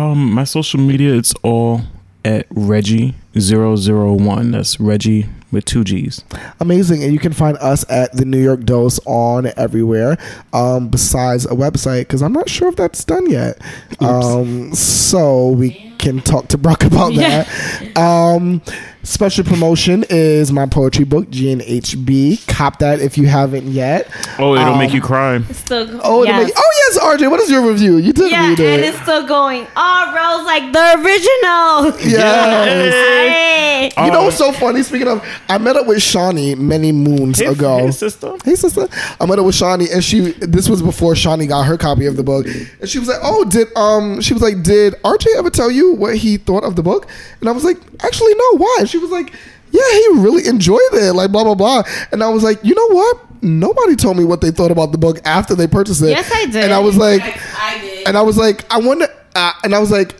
Um, 0.00 0.32
my 0.32 0.44
social 0.44 0.80
media 0.80 1.14
it's 1.14 1.34
all 1.42 1.82
at 2.24 2.46
Reggie 2.50 3.14
001. 3.34 4.50
That's 4.50 4.80
Reggie 4.80 5.26
with 5.52 5.64
two 5.64 5.84
G's. 5.84 6.24
Amazing. 6.60 7.02
And 7.04 7.12
you 7.12 7.18
can 7.18 7.32
find 7.32 7.56
us 7.58 7.84
at 7.88 8.12
the 8.12 8.24
New 8.24 8.42
York 8.42 8.64
Dose 8.64 8.98
on 9.06 9.46
everywhere 9.56 10.16
um, 10.52 10.88
besides 10.88 11.44
a 11.46 11.50
website 11.50 12.00
because 12.00 12.22
I'm 12.22 12.32
not 12.32 12.48
sure 12.48 12.68
if 12.68 12.76
that's 12.76 13.04
done 13.04 13.30
yet. 13.30 13.60
Um, 14.00 14.74
so 14.74 15.48
we 15.50 15.94
can 15.98 16.20
talk 16.20 16.48
to 16.48 16.58
Brock 16.58 16.84
about 16.84 17.12
Yeah. 17.14 17.44
that. 17.44 17.96
Um, 17.96 18.60
special 19.06 19.44
promotion 19.44 20.04
is 20.10 20.50
my 20.52 20.66
poetry 20.66 21.04
book, 21.04 21.30
GNHB. 21.30 22.46
Cop 22.48 22.78
that 22.80 23.00
if 23.00 23.16
you 23.16 23.26
haven't 23.26 23.66
yet. 23.68 24.08
Oh, 24.38 24.54
it'll 24.54 24.72
Um, 24.74 24.78
make 24.78 24.92
you 24.92 25.00
cry. 25.00 25.36
It's 25.48 25.60
still 25.60 26.00
Oh, 26.02 26.24
yes. 26.24 26.44
make- 26.46 26.54
oh 26.56 26.70
yes, 26.88 26.98
RJ. 27.02 27.28
What 27.30 27.40
is 27.40 27.50
your 27.50 27.62
review? 27.66 27.96
You 27.98 28.12
did 28.12 28.30
yeah, 28.30 28.48
read 28.48 28.60
and 28.60 28.84
it's 28.84 29.00
still 29.02 29.26
going. 29.26 29.66
Oh, 29.76 30.12
Rose, 30.14 30.44
like 30.46 30.72
the 30.72 31.00
original. 31.02 31.92
Yes. 32.16 32.92
Hey. 32.92 33.92
You 34.04 34.10
know 34.10 34.24
what's 34.24 34.36
so 34.36 34.52
funny? 34.52 34.82
Speaking 34.82 35.08
of, 35.08 35.22
I 35.48 35.58
met 35.58 35.76
up 35.76 35.86
with 35.86 36.02
Shawnee 36.02 36.54
many 36.54 36.92
moons 36.92 37.38
Hey, 37.38 37.46
ago. 37.46 37.78
hey, 37.78 37.90
sister. 37.90 38.34
Hey 38.44 38.54
sister, 38.54 38.88
I 39.20 39.26
met 39.26 39.38
up 39.38 39.44
with 39.46 39.54
Shawnee, 39.54 39.86
and 39.92 40.02
she. 40.02 40.32
This 40.40 40.68
was 40.68 40.82
before 40.82 41.14
Shawnee 41.14 41.46
got 41.46 41.64
her 41.64 41.76
copy 41.76 42.06
of 42.06 42.16
the 42.16 42.22
book, 42.22 42.46
and 42.46 42.88
she 42.88 42.98
was 42.98 43.08
like, 43.08 43.18
"Oh, 43.22 43.44
did 43.44 43.68
um?" 43.76 44.20
She 44.20 44.32
was 44.34 44.42
like, 44.42 44.62
"Did 44.62 44.94
RJ 45.04 45.26
ever 45.36 45.50
tell 45.50 45.70
you 45.70 45.92
what 45.94 46.16
he 46.16 46.36
thought 46.38 46.64
of 46.64 46.74
the 46.76 46.82
book?" 46.82 47.06
And 47.40 47.48
I 47.48 47.52
was 47.52 47.64
like, 47.64 47.78
"Actually, 48.00 48.34
no. 48.34 48.56
Why?" 48.58 48.76
And 48.80 48.88
she 48.96 49.02
was 49.02 49.10
like, 49.10 49.32
"Yeah, 49.70 49.82
he 49.92 50.08
really 50.20 50.46
enjoyed 50.46 50.80
it. 50.92 51.12
Like 51.14 51.30
blah 51.32 51.44
blah 51.44 51.54
blah." 51.54 51.82
And 52.12 52.22
I 52.22 52.28
was 52.28 52.42
like, 52.42 52.58
"You 52.64 52.74
know 52.74 52.88
what? 52.88 53.42
Nobody 53.42 53.96
told 53.96 54.16
me 54.16 54.24
what 54.24 54.40
they 54.40 54.50
thought 54.50 54.70
about 54.70 54.92
the 54.92 54.98
book 54.98 55.20
after 55.24 55.54
they 55.54 55.66
purchased 55.66 56.02
it." 56.02 56.10
Yes, 56.10 56.30
I 56.34 56.46
did. 56.46 56.64
And 56.64 56.72
I 56.72 56.78
was 56.78 56.96
like, 56.96 57.22
I 57.22 57.78
did. 57.80 58.08
and 58.08 58.16
I 58.16 58.22
was 58.22 58.36
like, 58.38 58.64
I 58.72 58.78
wonder, 58.78 59.06
uh, 59.34 59.52
and 59.64 59.74
I 59.74 59.78
was 59.78 59.90
like, 59.90 60.16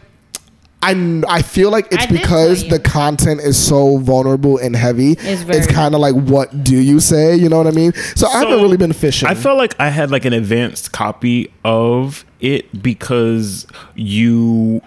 I, 0.83 1.23
I 1.29 1.43
feel 1.43 1.71
like 1.71 1.87
it's 1.91 2.05
I 2.05 2.07
because 2.07 2.69
the 2.69 2.79
content 2.79 3.41
is 3.41 3.57
so 3.57 3.97
vulnerable 3.99 4.59
and 4.59 4.77
heavy. 4.77 5.13
It's 5.13 5.43
It's 5.43 5.67
kind 5.67 5.95
of 5.95 6.01
like, 6.01 6.15
what 6.15 6.63
do 6.63 6.77
you 6.77 7.01
say? 7.01 7.35
You 7.35 7.49
know 7.49 7.57
what 7.57 7.67
I 7.67 7.71
mean? 7.73 7.93
So, 8.15 8.29
I 8.29 8.39
haven't 8.41 8.61
really 8.61 8.77
been 8.77 8.93
fishing. 8.93 9.27
I 9.29 9.35
felt 9.35 9.57
like 9.59 9.75
I 9.81 9.89
had 9.89 10.11
like 10.11 10.25
an 10.27 10.33
advanced 10.33 10.93
copy 10.93 11.51
of 11.65 12.25
it 12.41 12.83
because 12.83 13.67
you. 13.95 14.81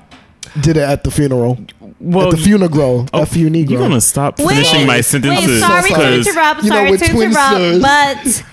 Did 0.62 0.78
it 0.78 0.82
at 0.84 1.04
the 1.04 1.12
funeral. 1.12 1.58
Well, 2.00 2.28
at 2.28 2.32
the 2.32 2.38
funeral. 2.38 3.08
oh, 3.14 3.22
a 3.22 3.26
funeral. 3.26 3.64
You're 3.66 3.80
gonna 3.80 4.02
stop 4.02 4.38
finishing 4.38 4.88
my 4.88 5.02
sentences. 5.02 5.48
Wait, 5.48 5.60
sorry 5.60 5.90
to 5.90 5.96
'cause- 5.96 6.28
interrupt. 6.28 6.64
You 6.64 6.70
know, 6.70 6.76
Sorry 6.78 6.92
with 6.92 7.02
to 7.02 7.10
twin 7.12 7.30
interrupt, 7.30 7.56
sisters. 7.58 7.82
but 7.82 8.44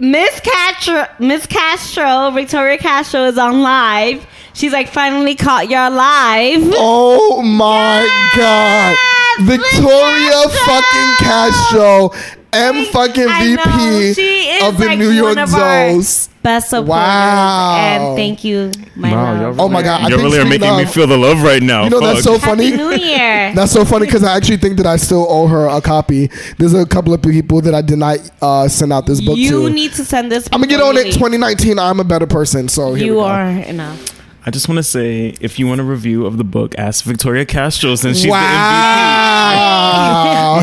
Miss 0.00 0.40
Castro, 0.40 1.06
Miss 1.18 1.46
Castro, 1.46 2.30
Victoria 2.30 2.78
Castro 2.78 3.24
is 3.24 3.36
on 3.38 3.62
live. 3.62 4.24
She's 4.52 4.72
like 4.72 4.88
finally 4.88 5.34
caught 5.34 5.68
your 5.68 5.90
live. 5.90 6.62
Oh 6.76 7.42
my 7.42 8.06
God. 8.36 8.96
Victoria 9.40 10.48
fucking 10.48 11.14
Castro, 11.18 12.10
M 12.52 12.84
fucking 12.86 13.28
VP 13.28 14.14
she 14.14 14.48
is 14.50 14.62
of 14.64 14.78
the 14.78 14.86
like 14.86 14.98
New 14.98 15.10
York 15.10 15.36
one 15.36 15.54
our 15.54 15.90
Dose. 15.90 16.28
Best 16.48 16.70
supporters. 16.70 16.88
Wow. 16.88 17.76
And 17.78 18.16
thank 18.16 18.42
you, 18.42 18.70
my 18.96 19.12
Wow, 19.12 19.32
love. 19.34 19.56
y'all 19.58 19.66
Oh 19.66 19.68
my 19.68 19.82
God, 19.82 20.00
I 20.00 20.08
you 20.08 20.16
think 20.16 20.22
really 20.22 20.38
are 20.38 20.46
speaking 20.46 20.60
making 20.60 20.76
me 20.78 20.90
feel 20.90 21.06
the 21.06 21.18
love 21.18 21.42
right 21.42 21.62
now. 21.62 21.84
You 21.84 21.90
know, 21.90 22.00
that's 22.00 22.22
so 22.24 22.38
funny. 22.38 22.70
Happy 22.70 22.76
New 22.78 22.90
Year. 22.92 23.52
That's 23.54 23.70
so 23.70 23.84
funny 23.84 24.06
because 24.06 24.24
I 24.24 24.34
actually 24.34 24.56
think 24.56 24.78
that 24.78 24.86
I 24.86 24.96
still 24.96 25.26
owe 25.28 25.46
her 25.46 25.66
a 25.66 25.82
copy. 25.82 26.28
There's 26.56 26.72
a 26.72 26.86
couple 26.86 27.12
of 27.12 27.20
people 27.20 27.60
that 27.60 27.74
I 27.74 27.82
did 27.82 27.98
not 27.98 28.18
uh, 28.40 28.66
send 28.66 28.94
out 28.94 29.04
this 29.04 29.20
book 29.20 29.36
you 29.36 29.68
to. 29.68 29.70
need 29.74 29.92
to 29.92 30.04
send 30.06 30.32
this. 30.32 30.48
I'm 30.50 30.60
gonna 30.62 30.68
get 30.68 30.80
on 30.80 30.96
it. 30.96 31.12
2019. 31.12 31.78
I'm 31.78 32.00
a 32.00 32.04
better 32.04 32.26
person. 32.26 32.66
So 32.68 32.94
here 32.94 33.02
we 33.02 33.04
You 33.08 33.14
go. 33.16 33.24
are 33.24 33.50
enough. 33.50 34.17
I 34.48 34.50
just 34.50 34.66
want 34.66 34.78
to 34.78 34.82
say, 34.82 35.34
if 35.42 35.58
you 35.58 35.66
want 35.66 35.82
a 35.82 35.84
review 35.84 36.24
of 36.24 36.38
the 36.38 36.44
book, 36.44 36.74
ask 36.78 37.04
Victoria 37.04 37.44
Castro 37.44 37.94
since 37.96 38.20
she's 38.20 38.30
Wow. 38.30 38.40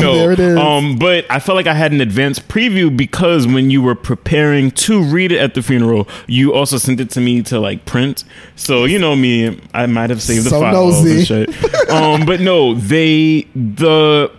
MVP. 0.02 0.02
No, 0.02 0.14
there 0.16 0.32
it 0.32 0.40
is. 0.40 0.58
Um, 0.58 0.98
but 0.98 1.24
I 1.30 1.38
felt 1.38 1.54
like 1.54 1.68
I 1.68 1.74
had 1.74 1.92
an 1.92 2.00
advanced 2.00 2.48
preview 2.48 2.94
because 2.94 3.46
when 3.46 3.70
you 3.70 3.80
were 3.82 3.94
preparing 3.94 4.72
to 4.72 5.04
read 5.04 5.30
it 5.30 5.38
at 5.38 5.54
the 5.54 5.62
funeral, 5.62 6.08
you 6.26 6.52
also 6.52 6.78
sent 6.78 6.98
it 6.98 7.10
to 7.10 7.20
me 7.20 7.42
to 7.44 7.60
like 7.60 7.84
print. 7.84 8.24
So 8.56 8.86
you 8.86 8.98
know 8.98 9.14
me, 9.14 9.60
I 9.72 9.86
might 9.86 10.10
have 10.10 10.20
saved 10.20 10.46
the 10.46 10.50
So 10.50 10.60
files 10.62 11.04
nosy. 11.04 11.18
and 11.18 11.26
shit. 11.54 11.90
um, 11.90 12.26
but 12.26 12.40
no, 12.40 12.74
they 12.74 13.42
the 13.54 14.32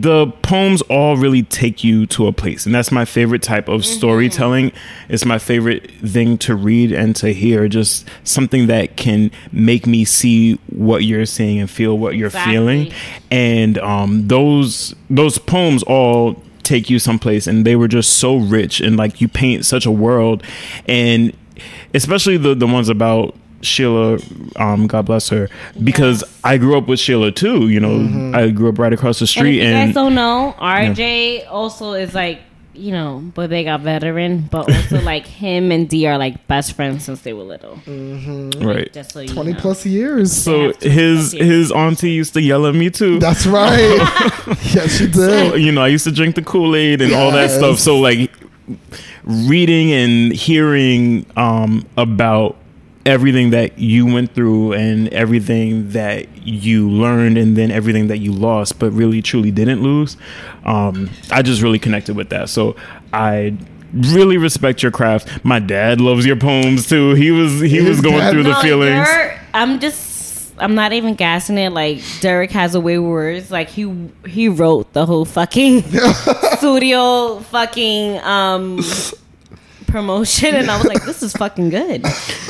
the 0.00 0.28
poems 0.40 0.80
all 0.82 1.18
really 1.18 1.42
take 1.42 1.84
you 1.84 2.06
to 2.06 2.26
a 2.26 2.32
place 2.32 2.64
and 2.64 2.74
that's 2.74 2.90
my 2.90 3.04
favorite 3.04 3.42
type 3.42 3.68
of 3.68 3.84
storytelling. 3.84 4.72
It's 5.10 5.26
my 5.26 5.38
favorite 5.38 5.90
thing 5.90 6.38
to 6.38 6.54
read 6.54 6.92
and 6.92 7.14
to 7.16 7.34
hear 7.34 7.68
just 7.68 8.08
something 8.24 8.68
that 8.68 8.96
can 8.96 9.30
make 9.52 9.86
me 9.86 10.06
see 10.06 10.54
what 10.70 11.04
you're 11.04 11.26
seeing 11.26 11.58
and 11.60 11.68
feel 11.68 11.98
what 11.98 12.16
you're 12.16 12.28
Exactly. 12.28 12.52
feeling. 12.54 12.92
And 13.30 13.76
um, 13.78 14.28
those 14.28 14.94
those 15.10 15.36
poems 15.36 15.82
all 15.82 16.42
take 16.62 16.88
you 16.88 16.98
someplace 16.98 17.46
and 17.46 17.66
they 17.66 17.76
were 17.76 17.88
just 17.88 18.14
so 18.18 18.36
rich 18.36 18.80
and 18.80 18.96
like 18.96 19.20
you 19.20 19.28
paint 19.28 19.66
such 19.66 19.84
a 19.84 19.90
world. 19.90 20.42
And 20.86 21.36
especially 21.92 22.38
the 22.38 22.54
the 22.54 22.66
ones 22.66 22.88
about 22.88 23.34
Sheila, 23.62 24.18
um, 24.56 24.86
God 24.86 25.06
bless 25.06 25.28
her, 25.30 25.48
because 25.82 26.22
I 26.44 26.58
grew 26.58 26.76
up 26.76 26.88
with 26.88 26.98
Sheila 27.00 27.30
too. 27.32 27.68
You 27.68 27.80
know, 27.80 28.36
I 28.38 28.50
grew 28.50 28.68
up 28.68 28.78
right 28.78 28.92
across 28.92 29.18
the 29.18 29.26
street, 29.26 29.56
you 29.56 29.62
guys 29.62 29.72
and, 29.86 29.94
don't 29.94 30.14
know, 30.14 30.54
RJ 30.58 31.46
also 31.50 31.92
is 31.94 32.14
like, 32.14 32.40
you 32.74 32.90
know, 32.90 33.22
but 33.34 33.50
they 33.50 33.64
got 33.64 33.82
veteran, 33.82 34.48
but 34.50 34.66
also 34.72 35.00
like 35.02 35.26
him 35.26 35.70
and 35.70 35.88
D 35.90 36.06
are 36.06 36.16
like 36.16 36.46
best 36.46 36.72
friends 36.72 37.04
since 37.04 37.20
they 37.20 37.34
were 37.34 37.42
little. 37.42 37.78
right. 38.66 38.90
Just 38.92 39.12
so 39.12 39.20
you 39.20 39.28
20 39.28 39.52
know. 39.52 39.58
plus 39.60 39.84
years. 39.84 40.32
So 40.32 40.72
his 40.80 41.32
fuck 41.32 41.40
you. 41.40 41.46
his 41.46 41.70
auntie 41.70 42.10
used 42.12 42.32
to 42.32 42.40
yell 42.40 42.66
at 42.66 42.74
me 42.74 42.88
too. 42.88 43.18
That's 43.18 43.46
right. 43.46 43.78
yes, 44.74 44.96
she 44.96 45.12
So, 45.12 45.50
did. 45.52 45.60
you 45.62 45.70
know, 45.70 45.82
I 45.82 45.88
used 45.88 46.04
to 46.04 46.12
drink 46.12 46.34
the 46.34 46.42
Kool 46.42 46.74
Aid 46.74 47.02
and 47.02 47.12
all 47.12 47.30
that 47.32 47.50
stuff. 47.50 47.78
So 47.78 47.98
like 48.00 48.32
reading 49.24 49.92
and 49.92 50.32
hearing 50.32 51.26
um, 51.36 51.86
about 51.96 52.56
everything 53.04 53.50
that 53.50 53.78
you 53.78 54.06
went 54.06 54.32
through 54.34 54.72
and 54.74 55.08
everything 55.08 55.88
that 55.90 56.26
you 56.46 56.88
learned 56.88 57.36
and 57.36 57.56
then 57.56 57.70
everything 57.70 58.06
that 58.08 58.18
you 58.18 58.32
lost 58.32 58.78
but 58.78 58.90
really 58.92 59.20
truly 59.20 59.50
didn't 59.50 59.82
lose 59.82 60.16
um, 60.64 61.10
i 61.30 61.42
just 61.42 61.62
really 61.62 61.78
connected 61.78 62.14
with 62.16 62.28
that 62.30 62.48
so 62.48 62.76
i 63.12 63.52
really 63.92 64.36
respect 64.36 64.82
your 64.82 64.92
craft 64.92 65.28
my 65.44 65.58
dad 65.58 66.00
loves 66.00 66.24
your 66.24 66.36
poems 66.36 66.88
too 66.88 67.14
he 67.14 67.30
was 67.32 67.60
he 67.60 67.68
His 67.70 67.88
was 67.88 68.00
going 68.00 68.18
dad- 68.18 68.30
through 68.32 68.44
the 68.44 68.52
No, 68.52 68.60
feelings 68.62 69.08
I'm 69.54 69.80
just. 69.80 70.10
I'm 70.58 70.74
not 70.74 70.92
even 70.92 71.14
gassing 71.14 71.58
it. 71.58 71.70
Like 71.72 72.00
Derek 72.20 72.50
has 72.52 72.74
a 72.74 72.80
way 72.80 72.98
with 72.98 73.10
words. 73.10 73.50
Like 73.50 73.68
he 73.68 74.08
he 74.26 74.48
wrote 74.48 74.92
the 74.92 75.04
whole 75.06 75.24
fucking 75.24 75.80
Sudio 76.60 77.42
fucking 77.44 78.18
um 78.20 78.78
promotion, 79.92 80.54
and 80.56 80.70
I 80.70 80.76
was 80.78 80.86
like, 80.86 81.04
this 81.04 81.22
is 81.22 81.32
fucking 81.34 81.70
good. 81.70 82.02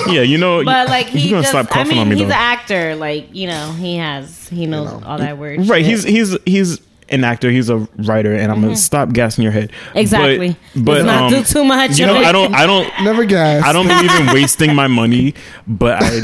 yeah 0.09 0.23
you 0.23 0.39
know 0.39 0.65
But 0.65 0.89
like 0.89 1.13
you 1.13 1.21
he 1.21 1.31
gonna 1.31 1.43
just, 1.43 1.51
stop 1.53 1.67
I 1.67 1.69
coughing 1.69 1.89
mean, 1.91 1.99
on 1.99 2.09
me 2.09 2.15
he's 2.17 2.23
an 2.25 2.29
though 2.31 2.35
actor. 2.35 2.95
Like 2.97 3.35
you 3.35 3.49
know, 3.49 3.73
he 3.73 3.97
has 3.99 4.49
he 4.49 4.67
knows 4.67 5.03
all 5.05 5.19
that 5.19 5.37
word. 5.39 5.69
right 5.69 5.85
shit. 5.85 6.05
he's 6.05 6.05
he's 6.05 6.37
he's 6.47 6.81
an 7.09 7.25
actor 7.25 7.51
he's 7.51 7.69
a 7.69 7.77
writer 7.99 8.33
and 8.33 8.51
i'm 8.51 8.63
gonna 8.63 8.75
stop 8.75 9.11
gassing 9.13 9.43
your 9.43 9.53
head 9.53 9.71
Mm-hmm. 9.71 9.99
Exactly. 9.99 10.57
but, 10.75 10.85
but 10.85 10.93
Let's 10.93 11.05
not 11.05 11.23
um, 11.25 11.31
do 11.31 11.43
too 11.45 11.65
much 11.65 11.99
you 11.99 12.07
of 12.07 12.15
know 12.15 12.21
it. 12.23 12.25
i 12.27 12.33
don't 12.33 12.55
i 12.55 12.65
don't 12.65 12.89
Never 13.05 13.25
guess. 13.27 13.63
I 13.65 13.73
don't 13.75 13.87
believe 13.87 14.11
in 14.21 14.27
wasting 14.35 14.75
my 14.75 14.87
money, 14.87 15.35
but 15.67 15.99
I 16.03 16.21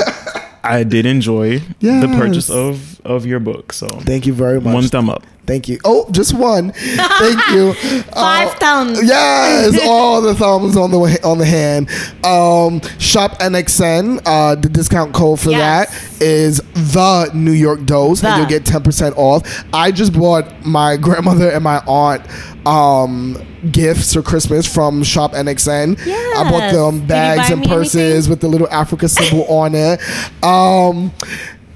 I 0.64 0.84
did 0.84 1.04
enjoy 1.04 1.58
the 1.58 1.64
Yes. 1.80 2.16
purchase 2.16 2.48
of 2.50 3.00
of 3.04 3.26
your 3.26 3.38
book. 3.40 3.72
So 3.74 3.86
Thank 3.88 4.26
you 4.26 4.32
very 4.32 4.60
much. 4.60 4.72
one 4.74 4.84
thumb 4.84 5.10
up. 5.10 5.24
Thank 5.48 5.66
you. 5.68 5.80
Oh, 5.84 6.06
just 6.12 6.34
one. 6.34 6.72
Thank 6.76 7.48
you. 7.50 7.72
Five 8.12 8.48
Uh, 8.48 8.54
thumbs. 8.58 9.00
Yes, 9.02 9.80
all 9.88 10.20
the 10.20 10.34
thumbs 10.34 10.76
on 10.76 10.90
the 10.90 10.98
way, 10.98 11.16
on 11.24 11.38
the 11.38 11.46
hand. 11.46 11.88
Um, 12.22 12.80
Shop 12.98 13.38
NXN. 13.40 14.20
Uh, 14.26 14.54
the 14.56 14.68
discount 14.68 15.14
code 15.14 15.40
for 15.40 15.50
Yes. 15.50 15.90
that 16.18 16.22
is 16.22 16.58
the 16.74 17.30
New 17.32 17.52
York 17.52 17.84
Dose, 17.86 18.22
and 18.22 18.36
you'll 18.38 18.46
get 18.46 18.66
ten 18.66 18.82
percent 18.82 19.14
off. 19.16 19.42
I 19.72 19.90
just 19.90 20.12
bought 20.12 20.64
my 20.66 20.96
grandmother 20.98 21.48
and 21.50 21.64
my 21.64 21.78
aunt 21.86 22.22
um, 22.66 23.42
gifts 23.72 24.12
for 24.12 24.20
Christmas 24.20 24.66
from 24.72 25.02
Shop 25.02 25.32
NXN. 25.32 25.98
I 26.36 26.50
bought 26.50 26.72
them 26.72 27.06
bags 27.06 27.48
and 27.50 27.64
purses 27.64 27.94
anything? 28.26 28.30
with 28.30 28.40
the 28.40 28.48
little 28.48 28.68
Africa 28.68 29.08
symbol 29.08 29.44
on 29.46 29.74
it. 29.74 29.98
Um, 30.44 31.10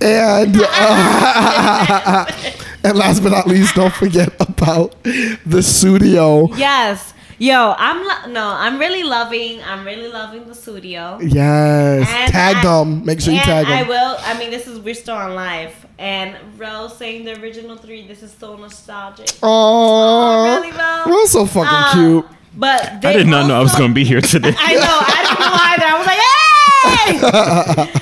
and 0.02 0.56
uh, 0.60 2.26
And 2.85 2.99
last 2.99 3.22
but 3.22 3.30
not 3.33 3.47
least, 3.47 3.74
don't 3.76 3.93
forget 3.95 4.28
about 4.41 5.01
the 5.05 5.61
Sudio. 5.62 6.57
Yes. 6.59 7.14
Yo, 7.39 7.74
I'm 7.76 7.99
lo- 8.07 8.33
no, 8.33 8.47
I'm 8.49 8.78
really 8.78 9.03
loving. 9.03 9.61
I'm 9.64 9.85
really 9.85 10.07
loving 10.09 10.45
the 10.47 10.53
Sudio. 10.55 11.18
Yes. 11.22 12.09
And 12.09 12.30
tag 12.33 12.57
I- 12.57 12.62
them. 12.62 13.05
Make 13.05 13.20
sure 13.20 13.33
you 13.33 13.41
and 13.41 13.47
tag 13.47 13.66
I 13.66 13.83
will. 13.83 14.16
I 14.20 14.39
mean, 14.39 14.51
this 14.51 14.66
is 14.68 14.78
we're 14.78 14.95
still 14.95 15.16
on 15.16 15.35
live, 15.35 15.74
and 15.99 16.37
Rose 16.57 16.97
saying 16.97 17.24
the 17.24 17.41
original 17.41 17.76
three. 17.76 18.07
This 18.07 18.22
is 18.22 18.33
so 18.39 18.57
nostalgic. 18.57 19.28
Oh, 19.43 20.45
really, 20.61 20.70
Ro? 20.72 21.03
We're 21.07 21.26
so 21.26 21.47
fucking 21.47 22.01
Um, 22.01 22.22
cute. 22.22 22.26
But 22.55 23.05
I 23.05 23.12
did 23.14 23.26
not 23.26 23.47
know 23.49 23.59
I 23.59 23.62
was 23.62 23.74
going 23.74 23.91
to 23.91 23.95
be 23.95 24.05
here 24.05 24.20
today. 24.35 24.55
I 24.57 24.74
know. 24.74 24.99
I 25.01 25.22
didn't 25.26 25.41
know 25.41 25.55
either. 25.72 25.87
I 25.89 25.97
was 25.99 26.07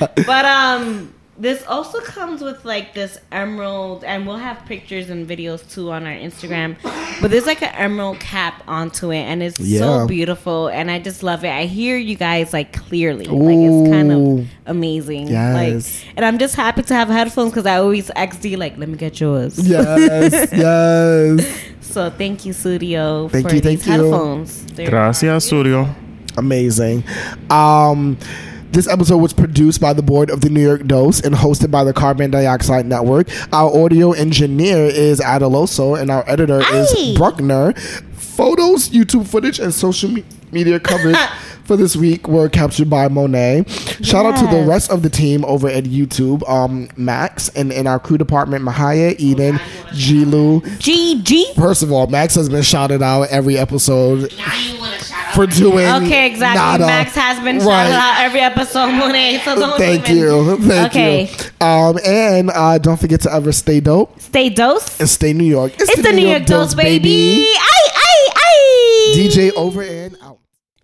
like, 0.05 0.16
hey! 0.16 0.24
but 0.26 0.45
um, 0.45 1.14
this 1.41 1.64
also 1.66 2.01
comes 2.01 2.43
with 2.43 2.64
like 2.64 2.93
this 2.95 3.18
emerald, 3.32 4.05
and 4.05 4.26
we'll 4.26 4.36
have 4.36 4.64
pictures 4.66 5.09
and 5.09 5.26
videos 5.26 5.68
too 5.72 5.91
on 5.91 6.07
our 6.07 6.12
Instagram. 6.12 6.76
But 7.22 7.30
there's 7.30 7.47
like 7.47 7.62
an 7.62 7.74
emerald 7.74 8.20
cap 8.20 8.62
onto 8.68 9.11
it, 9.11 9.22
and 9.22 9.43
it's 9.43 9.59
Yeah. 9.59 9.80
so 9.80 10.07
beautiful, 10.07 10.68
and 10.68 10.91
I 10.91 10.99
just 10.99 11.22
love 11.22 11.43
it. 11.45 11.49
I 11.51 11.64
hear 11.64 11.97
you 11.97 12.14
guys 12.14 12.53
like 12.53 12.72
clearly, 12.74 13.24
like 13.24 13.57
it's 13.59 13.91
kind 13.91 14.12
of 14.12 14.47
amazing. 14.66 15.28
Yes. 15.28 16.05
Like, 16.05 16.14
and 16.16 16.24
I'm 16.26 16.38
just 16.38 16.55
happy 16.57 16.82
to 16.82 16.95
have 16.95 17.09
headphones 17.09 17.51
because 17.53 17.66
I 17.66 17.76
always 17.78 18.11
XD 18.11 18.59
like, 18.59 18.76
let 18.76 18.88
me 18.88 18.97
get 18.99 19.18
yours. 19.18 19.59
Yes, 19.66 20.51
yes. 20.53 21.61
So 21.80 22.11
thank 22.11 22.45
you, 22.45 22.53
Sudio, 22.53 23.30
Thank 23.30 23.49
for 23.49 23.55
you, 23.55 23.61
these 23.61 23.82
thank 23.84 23.99
you. 23.99 24.05
headphones. 24.05 24.64
Gracias, 24.76 25.51
Sudio. 25.51 25.88
Amazing. 26.36 27.03
Um, 27.51 28.16
this 28.72 28.86
episode 28.88 29.18
was 29.18 29.32
produced 29.32 29.80
by 29.80 29.92
the 29.92 30.02
board 30.02 30.30
of 30.30 30.40
the 30.40 30.48
New 30.48 30.62
York 30.62 30.86
Dose 30.86 31.20
and 31.20 31.34
hosted 31.34 31.70
by 31.70 31.84
the 31.84 31.92
Carbon 31.92 32.30
Dioxide 32.30 32.86
Network. 32.86 33.28
Our 33.52 33.84
audio 33.84 34.12
engineer 34.12 34.84
is 34.86 35.20
Adaloso, 35.20 36.00
and 36.00 36.10
our 36.10 36.24
editor 36.28 36.60
Aye. 36.62 36.76
is 36.78 37.16
Bruckner. 37.18 37.72
Photos, 38.14 38.88
YouTube 38.90 39.26
footage, 39.26 39.58
and 39.58 39.74
social 39.74 40.10
me- 40.10 40.24
media 40.52 40.80
coverage 40.80 41.16
for 41.70 41.76
this 41.76 41.94
week 41.94 42.26
were 42.26 42.48
captured 42.48 42.90
by 42.90 43.06
Monet. 43.06 43.62
Shout 44.02 44.26
out 44.26 44.36
to 44.40 44.46
the 44.56 44.64
rest 44.66 44.90
of 44.90 45.02
the 45.02 45.08
team 45.08 45.44
over 45.44 45.68
at 45.68 45.84
YouTube, 45.84 46.42
um, 46.50 46.88
Max, 46.96 47.48
and 47.50 47.70
in 47.70 47.86
our 47.86 48.00
crew 48.00 48.18
department, 48.18 48.64
Mahaya, 48.64 49.14
Eden, 49.20 49.54
Jilu. 49.92 50.62
GG. 50.80 51.54
First 51.54 51.84
of 51.84 51.92
all, 51.92 52.08
Max 52.08 52.34
has 52.34 52.48
been 52.48 52.64
shouted 52.64 53.02
out 53.02 53.28
every 53.30 53.56
episode 53.56 54.32
for 55.34 55.46
doing 55.46 55.86
Okay, 55.86 56.26
exactly. 56.26 56.58
nada. 56.60 56.86
Max 56.86 57.14
has 57.14 57.38
been 57.44 57.58
Right. 57.58 57.64
shouted 57.86 57.94
out 57.94 58.20
every 58.24 58.40
episode, 58.40 58.90
Monet. 58.90 59.42
So 59.44 59.54
don't 59.54 59.78
Thank 59.78 60.10
even- 60.10 60.16
you, 60.22 60.56
thank 60.62 60.90
Okay. 60.90 61.30
you. 61.30 61.64
Um, 61.64 62.00
and 62.04 62.50
uh, 62.52 62.78
don't 62.78 62.98
forget 62.98 63.20
to 63.20 63.32
ever 63.32 63.52
stay 63.52 63.78
dope 63.78 64.20
Stay 64.20 64.48
dose. 64.48 64.98
and 64.98 65.08
stay 65.08 65.32
New 65.32 65.44
York. 65.44 65.74
It's 65.78 66.02
the 66.02 66.10
New 66.12 66.26
York 66.26 66.46
Dose, 66.46 66.74
baby. 66.74 67.44
Ay, 67.46 67.90
ay, 67.94 68.32
ay. 68.34 69.12
DJ 69.14 69.52
over 69.52 69.82
and 69.82 70.16
out. 70.20 70.39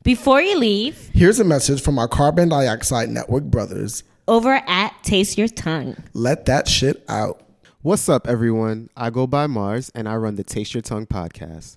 Before 0.07 0.41
you 0.41 0.57
leave, 0.57 1.11
Here's 1.15 1.41
a 1.41 1.45
message 1.45 1.83
from 1.83 1.99
our 1.99 2.07
Carbon 2.07 2.49
Dioxide 2.49 3.09
Network 3.09 3.43
brothers. 3.43 4.05
over 4.29 4.63
at 4.69 4.95
Taste 5.03 5.37
Your 5.37 5.49
Tongue. 5.49 5.97
Let 6.13 6.47
that 6.47 6.69
shit 6.69 7.05
out. 7.09 7.43
What's 7.83 8.09
up, 8.09 8.29
everyone? 8.29 8.89
I 8.97 9.11
go 9.11 9.27
by 9.27 9.49
Mars 9.49 9.91
and 9.97 10.09
I 10.09 10.15
run 10.15 10.37
the 10.37 10.45
Taste 10.45 10.75
Your 10.75 10.83
Tongue 10.83 11.07
podcast. 11.07 11.75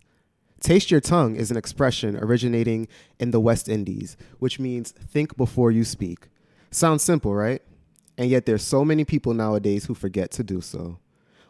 Taste 0.60 0.92
Your 0.92 1.00
Tongue 1.00 1.38
is 1.38 1.50
an 1.50 1.58
expression 1.58 2.18
originating 2.18 2.88
in 3.20 3.32
the 3.32 3.40
West 3.40 3.68
Indies, 3.68 4.16
which 4.38 4.60
means 4.60 4.92
think 4.92 5.36
before 5.36 5.72
you 5.72 5.84
speak. 5.84 6.28
Sounds 6.70 7.02
simple, 7.02 7.34
right? 7.34 7.64
And 8.16 8.30
yet 8.30 8.46
there's 8.46 8.62
so 8.62 8.86
many 8.86 9.06
people 9.06 9.34
nowadays 9.34 9.86
who 9.86 9.96
forget 9.96 10.30
to 10.34 10.44
do 10.44 10.62
so. 10.62 11.00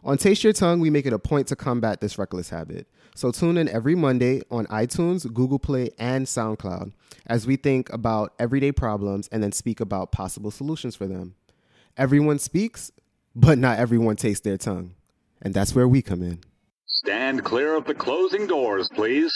On 0.01 0.17
Taste 0.17 0.45
Your 0.45 0.53
Tongue, 0.53 0.79
we 0.79 0.89
make 0.89 1.05
it 1.05 1.11
a 1.11 1.19
point 1.19 1.47
to 1.47 1.57
combat 1.57 1.99
this 1.99 2.17
reckless 2.17 2.51
habit. 2.51 2.87
So 3.19 3.31
tune 3.31 3.57
in 3.57 3.67
every 3.67 3.95
Monday 3.95 4.43
on 4.49 4.65
iTunes, 4.67 5.29
Google 5.33 5.59
Play, 5.59 5.89
and 5.99 6.25
SoundCloud 6.25 6.93
as 7.25 7.45
we 7.45 7.57
think 7.57 7.91
about 7.91 8.33
everyday 8.39 8.71
problems 8.71 9.27
and 9.27 9.43
then 9.43 9.51
speak 9.51 9.81
about 9.81 10.13
possible 10.13 10.51
solutions 10.51 10.95
for 10.95 11.05
them. 11.05 11.35
Everyone 11.97 12.39
speaks, 12.39 12.93
but 13.35 13.57
not 13.57 13.77
everyone 13.77 14.15
tastes 14.15 14.45
their 14.45 14.57
tongue. 14.57 14.95
And 15.41 15.53
that's 15.53 15.75
where 15.75 15.85
we 15.85 16.01
come 16.01 16.23
in. 16.23 16.39
Stand 16.85 17.43
clear 17.43 17.75
of 17.75 17.83
the 17.83 17.93
closing 17.93 18.47
doors, 18.47 18.87
please. 18.95 19.33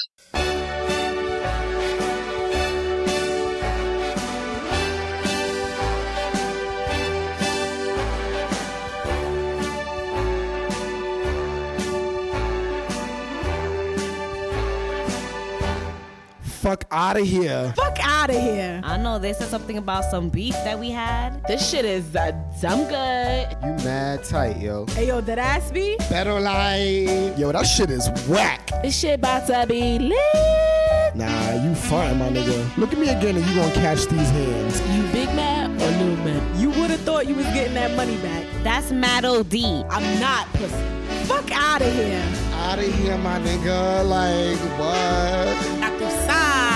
Fuck 16.64 16.86
out 16.92 17.18
of 17.18 17.28
here. 17.28 17.74
Fuck 17.76 17.98
out 18.00 18.30
of 18.30 18.38
here. 18.38 18.80
I 18.86 18.96
know 18.96 19.20
they 19.20 19.34
said 19.34 19.50
something 19.50 19.78
about 19.78 20.06
some 20.06 20.30
beef 20.30 20.54
that 20.64 20.80
we 20.80 20.92
had. 20.92 21.46
This 21.46 21.70
shit 21.70 21.84
is 21.84 22.16
uh, 22.16 22.32
dumb 22.62 22.86
good. 22.88 23.50
You 23.62 23.84
mad 23.84 24.24
tight, 24.24 24.62
yo. 24.62 24.86
Hey 24.92 25.10
yo, 25.10 25.20
that 25.20 25.38
ass 25.38 25.72
be? 25.72 25.98
Better 26.10 26.40
like. 26.40 27.38
Yo, 27.38 27.52
that 27.52 27.68
shit 27.68 27.90
is 27.90 28.08
whack. 28.30 28.72
This 28.82 28.98
shit 28.98 29.20
about 29.20 29.46
to 29.48 29.68
be 29.68 30.00
lit. 30.00 31.16
Nah, 31.16 31.52
you 31.66 31.76
fine, 31.76 32.18
my 32.18 32.30
nigga. 32.30 32.78
Look 32.78 32.94
at 32.94 32.98
me 32.98 33.10
again 33.10 33.36
and 33.36 33.46
you 33.46 33.56
gonna 33.56 33.74
catch 33.74 34.06
these 34.06 34.30
hands. 34.30 34.80
You 34.96 35.04
big 35.12 35.36
man 35.36 35.72
or 35.72 35.92
little 36.02 36.24
man? 36.24 36.62
You 36.62 36.70
would 36.70 36.92
have 36.92 37.02
thought 37.02 37.28
you 37.28 37.36
was 37.36 37.46
getting 37.48 37.74
that 37.74 37.94
money 37.98 38.16
back. 38.20 38.46
That's 38.64 38.90
Matt 38.90 39.26
OD. 39.26 39.54
I'm 39.90 40.20
not 40.22 40.48
pussy. 40.54 41.04
Fuck 41.28 41.52
out 41.52 41.82
of 41.82 41.94
here. 41.94 42.24
Out 42.54 42.80
of 42.80 42.86
here, 42.86 43.18
my 43.18 43.38
nigga. 43.40 44.08
Like, 44.08 44.58
what? 44.80 45.84
Tu 46.04 46.10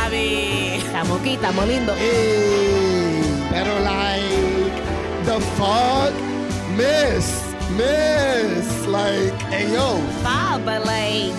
sabes. 0.08 0.84
Estamos 0.84 1.20
aquí, 1.20 1.34
estamos 1.34 1.68
lindo. 1.68 1.94
Hey, 1.96 3.22
better 3.52 3.80
like 3.82 4.72
the 5.26 5.40
fuck, 5.58 6.14
miss, 6.76 7.44
miss. 7.76 8.88
Like, 8.88 9.34
hey 9.52 9.74
yo, 9.74 10.00
Bob, 10.24 10.64
but 10.64 10.86
like 10.86 11.38